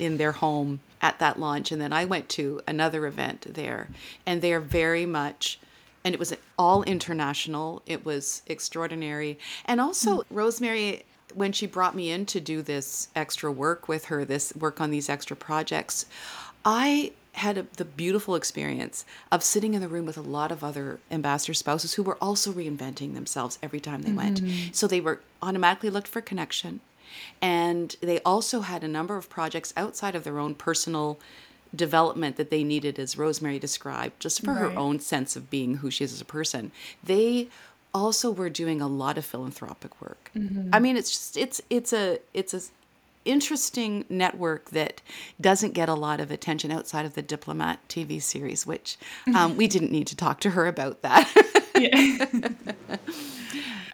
in 0.00 0.16
their 0.16 0.32
home 0.32 0.80
at 1.00 1.20
that 1.20 1.38
launch, 1.38 1.70
and 1.70 1.80
then 1.80 1.92
I 1.92 2.04
went 2.04 2.28
to 2.30 2.60
another 2.66 3.06
event 3.06 3.46
there, 3.54 3.90
and 4.26 4.42
they 4.42 4.52
are 4.52 4.60
very 4.60 5.06
much 5.06 5.60
and 6.04 6.14
it 6.14 6.18
was 6.18 6.34
all 6.58 6.82
international. 6.84 7.82
It 7.86 8.04
was 8.04 8.42
extraordinary. 8.46 9.38
And 9.66 9.80
also, 9.80 10.18
mm. 10.18 10.24
Rosemary, 10.30 11.04
when 11.34 11.52
she 11.52 11.66
brought 11.66 11.94
me 11.94 12.10
in 12.10 12.26
to 12.26 12.40
do 12.40 12.62
this 12.62 13.08
extra 13.14 13.50
work 13.50 13.88
with 13.88 14.06
her, 14.06 14.24
this 14.24 14.54
work 14.54 14.80
on 14.80 14.90
these 14.90 15.08
extra 15.08 15.36
projects, 15.36 16.06
I 16.64 17.12
had 17.32 17.56
a, 17.58 17.66
the 17.76 17.84
beautiful 17.84 18.34
experience 18.34 19.04
of 19.30 19.42
sitting 19.42 19.74
in 19.74 19.80
the 19.80 19.88
room 19.88 20.04
with 20.04 20.18
a 20.18 20.22
lot 20.22 20.50
of 20.50 20.64
other 20.64 20.98
ambassador 21.10 21.54
spouses 21.54 21.94
who 21.94 22.02
were 22.02 22.18
also 22.20 22.52
reinventing 22.52 23.14
themselves 23.14 23.58
every 23.62 23.80
time 23.80 24.02
they 24.02 24.12
went. 24.12 24.42
Mm-hmm. 24.42 24.72
So 24.72 24.86
they 24.86 25.00
were 25.00 25.20
automatically 25.40 25.90
looked 25.90 26.08
for 26.08 26.20
connection. 26.20 26.80
And 27.40 27.96
they 28.00 28.20
also 28.20 28.60
had 28.60 28.84
a 28.84 28.88
number 28.88 29.16
of 29.16 29.30
projects 29.30 29.72
outside 29.76 30.14
of 30.14 30.24
their 30.24 30.38
own 30.38 30.54
personal 30.54 31.18
development 31.74 32.36
that 32.36 32.50
they 32.50 32.64
needed, 32.64 32.98
as 32.98 33.16
Rosemary 33.16 33.58
described, 33.58 34.18
just 34.20 34.44
for 34.44 34.54
her 34.54 34.70
own 34.76 34.98
sense 34.98 35.36
of 35.36 35.50
being 35.50 35.76
who 35.76 35.90
she 35.90 36.02
is 36.02 36.12
as 36.12 36.20
a 36.20 36.24
person. 36.24 36.72
They 37.02 37.48
also 37.94 38.30
we're 38.30 38.50
doing 38.50 38.80
a 38.80 38.88
lot 38.88 39.18
of 39.18 39.24
philanthropic 39.24 40.00
work. 40.00 40.30
Mm-hmm. 40.36 40.70
I 40.72 40.78
mean, 40.78 40.96
it's 40.96 41.10
just 41.10 41.36
it's 41.36 41.60
it's 41.70 41.92
a 41.92 42.18
it's 42.34 42.54
a 42.54 42.60
interesting 43.24 44.04
network 44.08 44.70
that 44.70 45.02
doesn't 45.40 45.74
get 45.74 45.88
a 45.88 45.94
lot 45.94 46.20
of 46.20 46.30
attention 46.30 46.70
outside 46.70 47.04
of 47.04 47.14
the 47.14 47.22
Diplomat 47.22 47.80
TV 47.88 48.20
series, 48.22 48.66
which 48.66 48.96
um, 49.34 49.56
we 49.56 49.66
didn't 49.66 49.92
need 49.92 50.06
to 50.08 50.16
talk 50.16 50.40
to 50.40 50.50
her 50.50 50.66
about 50.66 51.02
that. 51.02 51.28
Yeah. 51.74 52.26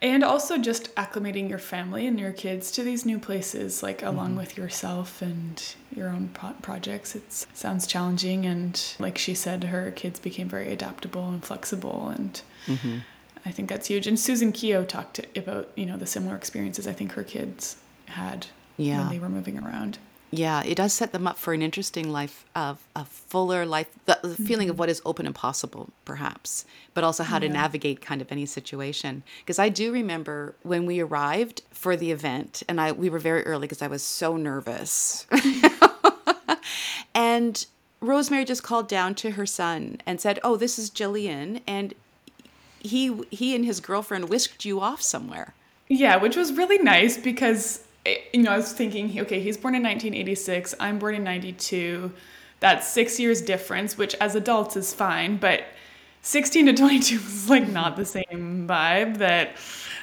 and 0.02 0.22
also 0.22 0.58
just 0.58 0.94
acclimating 0.94 1.48
your 1.48 1.58
family 1.58 2.06
and 2.06 2.18
your 2.18 2.32
kids 2.32 2.70
to 2.72 2.82
these 2.82 3.06
new 3.06 3.18
places, 3.18 3.82
like 3.82 4.02
along 4.02 4.30
mm-hmm. 4.30 4.38
with 4.38 4.56
yourself 4.56 5.22
and 5.22 5.74
your 5.94 6.08
own 6.08 6.28
pro- 6.34 6.54
projects. 6.62 7.14
It 7.14 7.32
sounds 7.32 7.86
challenging, 7.86 8.46
and 8.46 8.80
like 8.98 9.18
she 9.18 9.34
said, 9.34 9.64
her 9.64 9.90
kids 9.90 10.18
became 10.18 10.48
very 10.48 10.72
adaptable 10.72 11.28
and 11.28 11.44
flexible, 11.44 12.08
and 12.08 12.40
mm-hmm. 12.66 12.98
I 13.46 13.52
think 13.52 13.68
that's 13.68 13.86
huge. 13.86 14.08
And 14.08 14.18
Susan 14.18 14.50
Keogh 14.50 14.84
talked 14.84 15.20
about 15.36 15.70
you 15.76 15.86
know 15.86 15.96
the 15.96 16.06
similar 16.06 16.36
experiences 16.36 16.86
I 16.86 16.92
think 16.92 17.12
her 17.12 17.22
kids 17.22 17.76
had 18.06 18.48
Yeah. 18.76 18.98
when 19.00 19.10
they 19.10 19.18
were 19.20 19.28
moving 19.28 19.58
around. 19.58 19.98
Yeah, 20.32 20.64
it 20.64 20.74
does 20.74 20.92
set 20.92 21.12
them 21.12 21.26
up 21.28 21.38
for 21.38 21.54
an 21.54 21.62
interesting 21.62 22.10
life 22.10 22.44
of 22.54 22.80
a 22.96 23.04
fuller 23.04 23.64
life, 23.64 23.86
the, 24.06 24.18
the 24.22 24.34
feeling 24.34 24.68
of 24.68 24.74
mm-hmm. 24.74 24.80
what 24.80 24.88
is 24.88 25.00
open 25.04 25.24
and 25.24 25.34
possible, 25.34 25.90
perhaps, 26.04 26.64
but 26.94 27.04
also 27.04 27.22
how 27.22 27.38
to 27.38 27.48
navigate 27.48 28.00
kind 28.00 28.20
of 28.20 28.32
any 28.32 28.44
situation. 28.44 29.22
Because 29.38 29.60
I 29.60 29.68
do 29.68 29.92
remember 29.92 30.56
when 30.64 30.84
we 30.84 30.98
arrived 30.98 31.62
for 31.70 31.96
the 31.96 32.10
event, 32.10 32.64
and 32.68 32.80
I 32.80 32.90
we 32.90 33.08
were 33.08 33.20
very 33.20 33.44
early 33.44 33.68
because 33.68 33.82
I 33.82 33.86
was 33.86 34.02
so 34.02 34.36
nervous, 34.36 35.26
and 37.14 37.64
Rosemary 38.00 38.44
just 38.44 38.64
called 38.64 38.88
down 38.88 39.14
to 39.16 39.30
her 39.32 39.46
son 39.46 40.00
and 40.04 40.20
said, 40.20 40.40
"Oh, 40.42 40.56
this 40.56 40.76
is 40.76 40.90
Jillian," 40.90 41.60
and 41.68 41.94
he 42.86 43.20
he 43.30 43.54
and 43.54 43.64
his 43.64 43.80
girlfriend 43.80 44.28
whisked 44.28 44.64
you 44.64 44.80
off 44.80 45.02
somewhere. 45.02 45.54
Yeah, 45.88 46.16
which 46.16 46.36
was 46.36 46.52
really 46.52 46.78
nice 46.78 47.16
because 47.16 47.84
eh, 48.04 48.16
you 48.32 48.42
know 48.42 48.52
I 48.52 48.56
was 48.56 48.72
thinking, 48.72 49.20
okay, 49.20 49.40
he's 49.40 49.56
born 49.56 49.74
in 49.74 49.82
1986, 49.82 50.74
I'm 50.80 50.98
born 50.98 51.14
in 51.14 51.24
92. 51.24 52.12
That's 52.60 52.88
six 52.88 53.20
years 53.20 53.42
difference, 53.42 53.98
which 53.98 54.14
as 54.16 54.34
adults 54.34 54.76
is 54.76 54.94
fine, 54.94 55.36
but 55.36 55.64
16 56.22 56.66
to 56.66 56.72
22 56.72 57.14
is 57.16 57.50
like 57.50 57.68
not 57.68 57.96
the 57.96 58.04
same 58.04 58.66
vibe. 58.68 59.18
That 59.18 59.56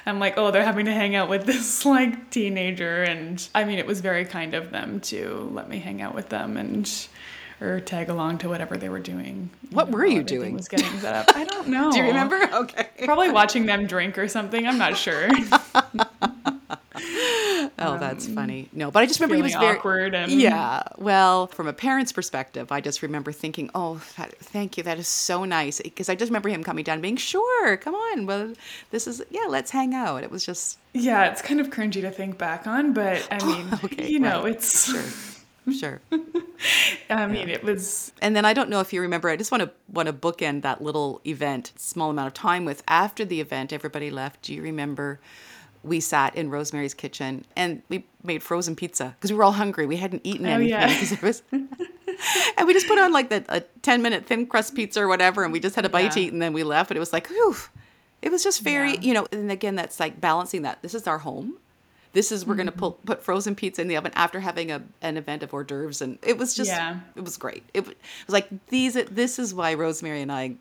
I'm 0.06 0.18
like, 0.20 0.34
oh, 0.36 0.50
they're 0.50 0.64
having 0.64 0.86
to 0.86 0.92
hang 0.92 1.14
out 1.16 1.28
with 1.28 1.44
this 1.46 1.84
like 1.84 2.30
teenager, 2.30 3.02
and 3.02 3.46
I 3.54 3.64
mean, 3.64 3.78
it 3.78 3.86
was 3.86 4.00
very 4.00 4.24
kind 4.24 4.54
of 4.54 4.70
them 4.70 5.00
to 5.00 5.50
let 5.52 5.68
me 5.68 5.78
hang 5.78 6.02
out 6.02 6.14
with 6.14 6.28
them 6.28 6.56
and. 6.56 6.90
Or 7.64 7.80
tag 7.80 8.10
along 8.10 8.38
to 8.38 8.48
whatever 8.48 8.76
they 8.76 8.88
were 8.90 8.98
doing. 9.00 9.48
What 9.70 9.90
were 9.90 10.04
you 10.04 10.22
doing? 10.22 10.54
Was 10.54 10.68
getting 10.68 10.86
set 11.00 11.14
up. 11.14 11.34
I 11.34 11.44
don't 11.44 11.68
know. 11.74 11.90
Do 11.90 11.98
you 11.98 12.04
remember? 12.04 12.38
Okay. 12.52 12.86
Probably 13.04 13.30
watching 13.30 13.64
them 13.66 13.86
drink 13.86 14.18
or 14.18 14.28
something. 14.28 14.66
I'm 14.66 14.78
not 14.78 14.96
sure. 14.96 15.28
Oh, 17.76 17.98
that's 17.98 18.26
funny. 18.28 18.68
No, 18.72 18.90
but 18.90 19.02
I 19.02 19.06
just 19.06 19.18
remember 19.18 19.34
he 19.36 19.42
was 19.42 19.54
Um, 19.54 19.60
very 19.60 19.76
awkward 19.76 20.14
and- 20.14 20.30
yeah. 20.30 20.84
Well, 20.96 21.48
from 21.48 21.66
a 21.66 21.72
parent's 21.72 22.12
perspective, 22.12 22.70
I 22.70 22.80
just 22.80 23.02
remember 23.02 23.32
thinking, 23.32 23.68
"Oh, 23.74 24.00
that, 24.16 24.36
thank 24.38 24.76
you. 24.76 24.84
That 24.84 24.98
is 24.98 25.08
so 25.08 25.44
nice." 25.44 25.80
Because 25.80 26.08
I 26.08 26.14
just 26.14 26.30
remember 26.30 26.48
him 26.48 26.62
coming 26.62 26.84
down, 26.84 27.00
being, 27.00 27.16
"Sure, 27.16 27.76
come 27.78 27.94
on. 27.94 28.26
Well, 28.26 28.52
this 28.90 29.06
is 29.08 29.22
yeah. 29.30 29.46
Let's 29.48 29.70
hang 29.72 29.92
out." 29.92 30.22
It 30.22 30.30
was 30.30 30.46
just 30.46 30.78
Yeah, 30.92 31.24
it's 31.30 31.42
kind 31.42 31.60
of 31.60 31.70
cringy 31.70 32.00
to 32.02 32.10
think 32.10 32.38
back 32.38 32.66
on, 32.66 32.92
but 32.92 33.26
I 33.30 33.44
mean, 33.44 33.66
Okay, 33.84 34.08
you 34.08 34.20
know, 34.20 34.44
right. 34.44 34.54
it's. 34.54 34.90
sure. 34.92 35.33
I 37.10 37.26
mean, 37.26 37.48
it 37.48 37.62
was. 37.62 38.12
And 38.22 38.34
then 38.36 38.44
I 38.44 38.52
don't 38.52 38.68
know 38.70 38.80
if 38.80 38.92
you 38.92 39.00
remember. 39.00 39.28
I 39.28 39.36
just 39.36 39.50
want 39.50 39.62
to 39.62 39.70
want 39.92 40.06
to 40.06 40.12
bookend 40.12 40.62
that 40.62 40.82
little 40.82 41.20
event, 41.26 41.72
small 41.76 42.10
amount 42.10 42.28
of 42.28 42.34
time 42.34 42.64
with. 42.64 42.82
After 42.88 43.24
the 43.24 43.40
event, 43.40 43.72
everybody 43.72 44.10
left. 44.10 44.42
Do 44.42 44.54
you 44.54 44.62
remember? 44.62 45.20
We 45.82 46.00
sat 46.00 46.34
in 46.34 46.48
Rosemary's 46.48 46.94
kitchen 46.94 47.44
and 47.56 47.82
we 47.90 48.06
made 48.22 48.42
frozen 48.42 48.74
pizza 48.74 49.14
because 49.18 49.30
we 49.30 49.36
were 49.36 49.44
all 49.44 49.52
hungry. 49.52 49.84
We 49.84 49.96
hadn't 49.96 50.22
eaten 50.24 50.46
Oh, 50.46 50.50
anything 50.52 50.70
yeah. 50.70 50.88
it 50.88 51.20
was. 51.20 51.42
and 51.52 52.66
we 52.66 52.72
just 52.72 52.86
put 52.88 52.98
on 52.98 53.12
like 53.12 53.28
the 53.28 53.44
a 53.50 53.60
ten 53.82 54.00
minute 54.00 54.24
thin 54.24 54.46
crust 54.46 54.74
pizza 54.74 55.02
or 55.02 55.08
whatever, 55.08 55.44
and 55.44 55.52
we 55.52 55.60
just 55.60 55.76
had 55.76 55.84
a 55.84 55.90
bite 55.90 56.12
to 56.12 56.20
eat, 56.20 56.32
and 56.32 56.40
then 56.40 56.54
we 56.54 56.62
left. 56.64 56.88
But 56.88 56.96
it 56.96 57.00
was 57.00 57.12
like, 57.12 57.28
whew, 57.28 57.54
it 58.22 58.30
was 58.32 58.42
just 58.42 58.62
very, 58.62 58.92
Yeah. 58.94 59.00
you 59.00 59.12
know. 59.14 59.26
And 59.30 59.50
again, 59.50 59.74
that's 59.74 60.00
like 60.00 60.20
balancing 60.22 60.62
that. 60.62 60.80
This 60.80 60.94
is 60.94 61.06
our 61.06 61.18
home. 61.18 61.58
This 62.14 62.32
is 62.32 62.46
we're 62.46 62.54
going 62.54 62.66
to 62.66 62.72
Mm-hmm. 62.72 62.78
put 62.80 63.04
put 63.04 63.22
frozen 63.22 63.54
pizza 63.54 63.82
in 63.82 63.88
the 63.88 63.96
oven 63.96 64.12
after 64.14 64.40
having 64.40 64.70
a 64.72 64.82
an 65.02 65.16
event 65.18 65.42
of 65.42 65.52
hors 65.52 65.64
d'oeuvres, 65.64 66.00
and 66.00 66.18
it 66.22 66.38
was 66.38 66.54
just 66.54 66.70
Yeah. 66.70 67.00
it 67.14 67.22
was 67.22 67.36
great. 67.36 67.62
It, 67.74 67.86
was 67.86 67.94
like 68.28 68.48
these. 68.68 68.94
This 68.94 69.38
is 69.38 69.52
why 69.52 69.74
Rosemary 69.74 70.22
and 70.22 70.32
I 70.32 70.54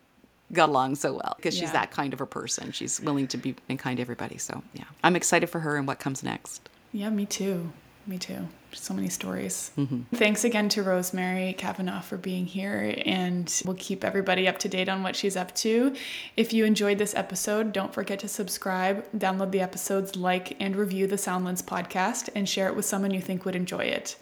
got 0.51 0.69
along 0.69 0.95
so 0.95 1.13
well 1.13 1.33
because 1.37 1.55
she's 1.57 1.71
that 1.71 1.89
kind 1.91 2.13
of 2.13 2.21
a 2.21 2.25
person. 2.27 2.71
She's 2.71 2.99
willing 3.01 3.27
to 3.29 3.37
be 3.37 3.55
and 3.69 3.79
kind 3.79 3.97
to 3.97 4.01
everybody. 4.01 4.37
So 4.37 4.61
yeah, 4.73 4.83
I'm 5.03 5.15
excited 5.15 5.47
for 5.47 5.59
her 5.61 5.77
and 5.77 5.87
what 5.87 5.99
comes 5.99 6.21
next. 6.23 6.69
Yeah, 6.91 7.09
me 7.09 7.25
too. 7.25 7.71
Me 8.05 8.17
too. 8.17 8.47
So 8.73 8.93
many 8.93 9.07
stories. 9.07 9.71
Mm-hmm. 9.77 10.15
Thanks 10.15 10.43
again 10.43 10.67
to 10.69 10.83
Rosemary 10.83 11.53
Kavanaugh 11.53 12.01
for 12.01 12.17
being 12.17 12.45
here, 12.45 12.95
and 13.05 13.61
we'll 13.65 13.77
keep 13.77 14.03
everybody 14.03 14.47
up 14.47 14.57
to 14.59 14.67
date 14.67 14.89
on 14.89 15.03
what 15.03 15.15
she's 15.15 15.37
up 15.37 15.53
to. 15.55 15.95
If 16.35 16.53
you 16.53 16.65
enjoyed 16.65 16.97
this 16.97 17.15
episode, 17.15 17.71
don't 17.71 17.93
forget 17.93 18.19
to 18.19 18.27
subscribe, 18.27 19.05
download 19.17 19.51
the 19.51 19.61
episodes, 19.61 20.15
like, 20.15 20.59
and 20.59 20.75
review 20.75 21.07
the 21.07 21.15
Soundlens 21.15 21.63
podcast, 21.63 22.29
and 22.35 22.49
share 22.49 22.67
it 22.67 22.75
with 22.75 22.85
someone 22.85 23.11
you 23.11 23.21
think 23.21 23.45
would 23.45 23.55
enjoy 23.55 23.83
it. 23.85 24.17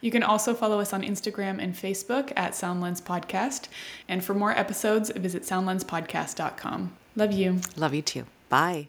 You 0.00 0.10
can 0.10 0.22
also 0.22 0.52
follow 0.52 0.80
us 0.80 0.92
on 0.92 1.02
Instagram 1.02 1.62
and 1.62 1.74
Facebook 1.74 2.30
at 2.36 2.52
Soundlens 2.52 3.02
Podcast. 3.02 3.68
And 4.06 4.22
for 4.22 4.34
more 4.34 4.50
episodes, 4.50 5.10
visit 5.16 5.44
soundlenspodcast.com. 5.44 6.94
Love 7.16 7.32
you. 7.32 7.60
Love 7.76 7.94
you 7.94 8.02
too. 8.02 8.26
Bye. 8.50 8.88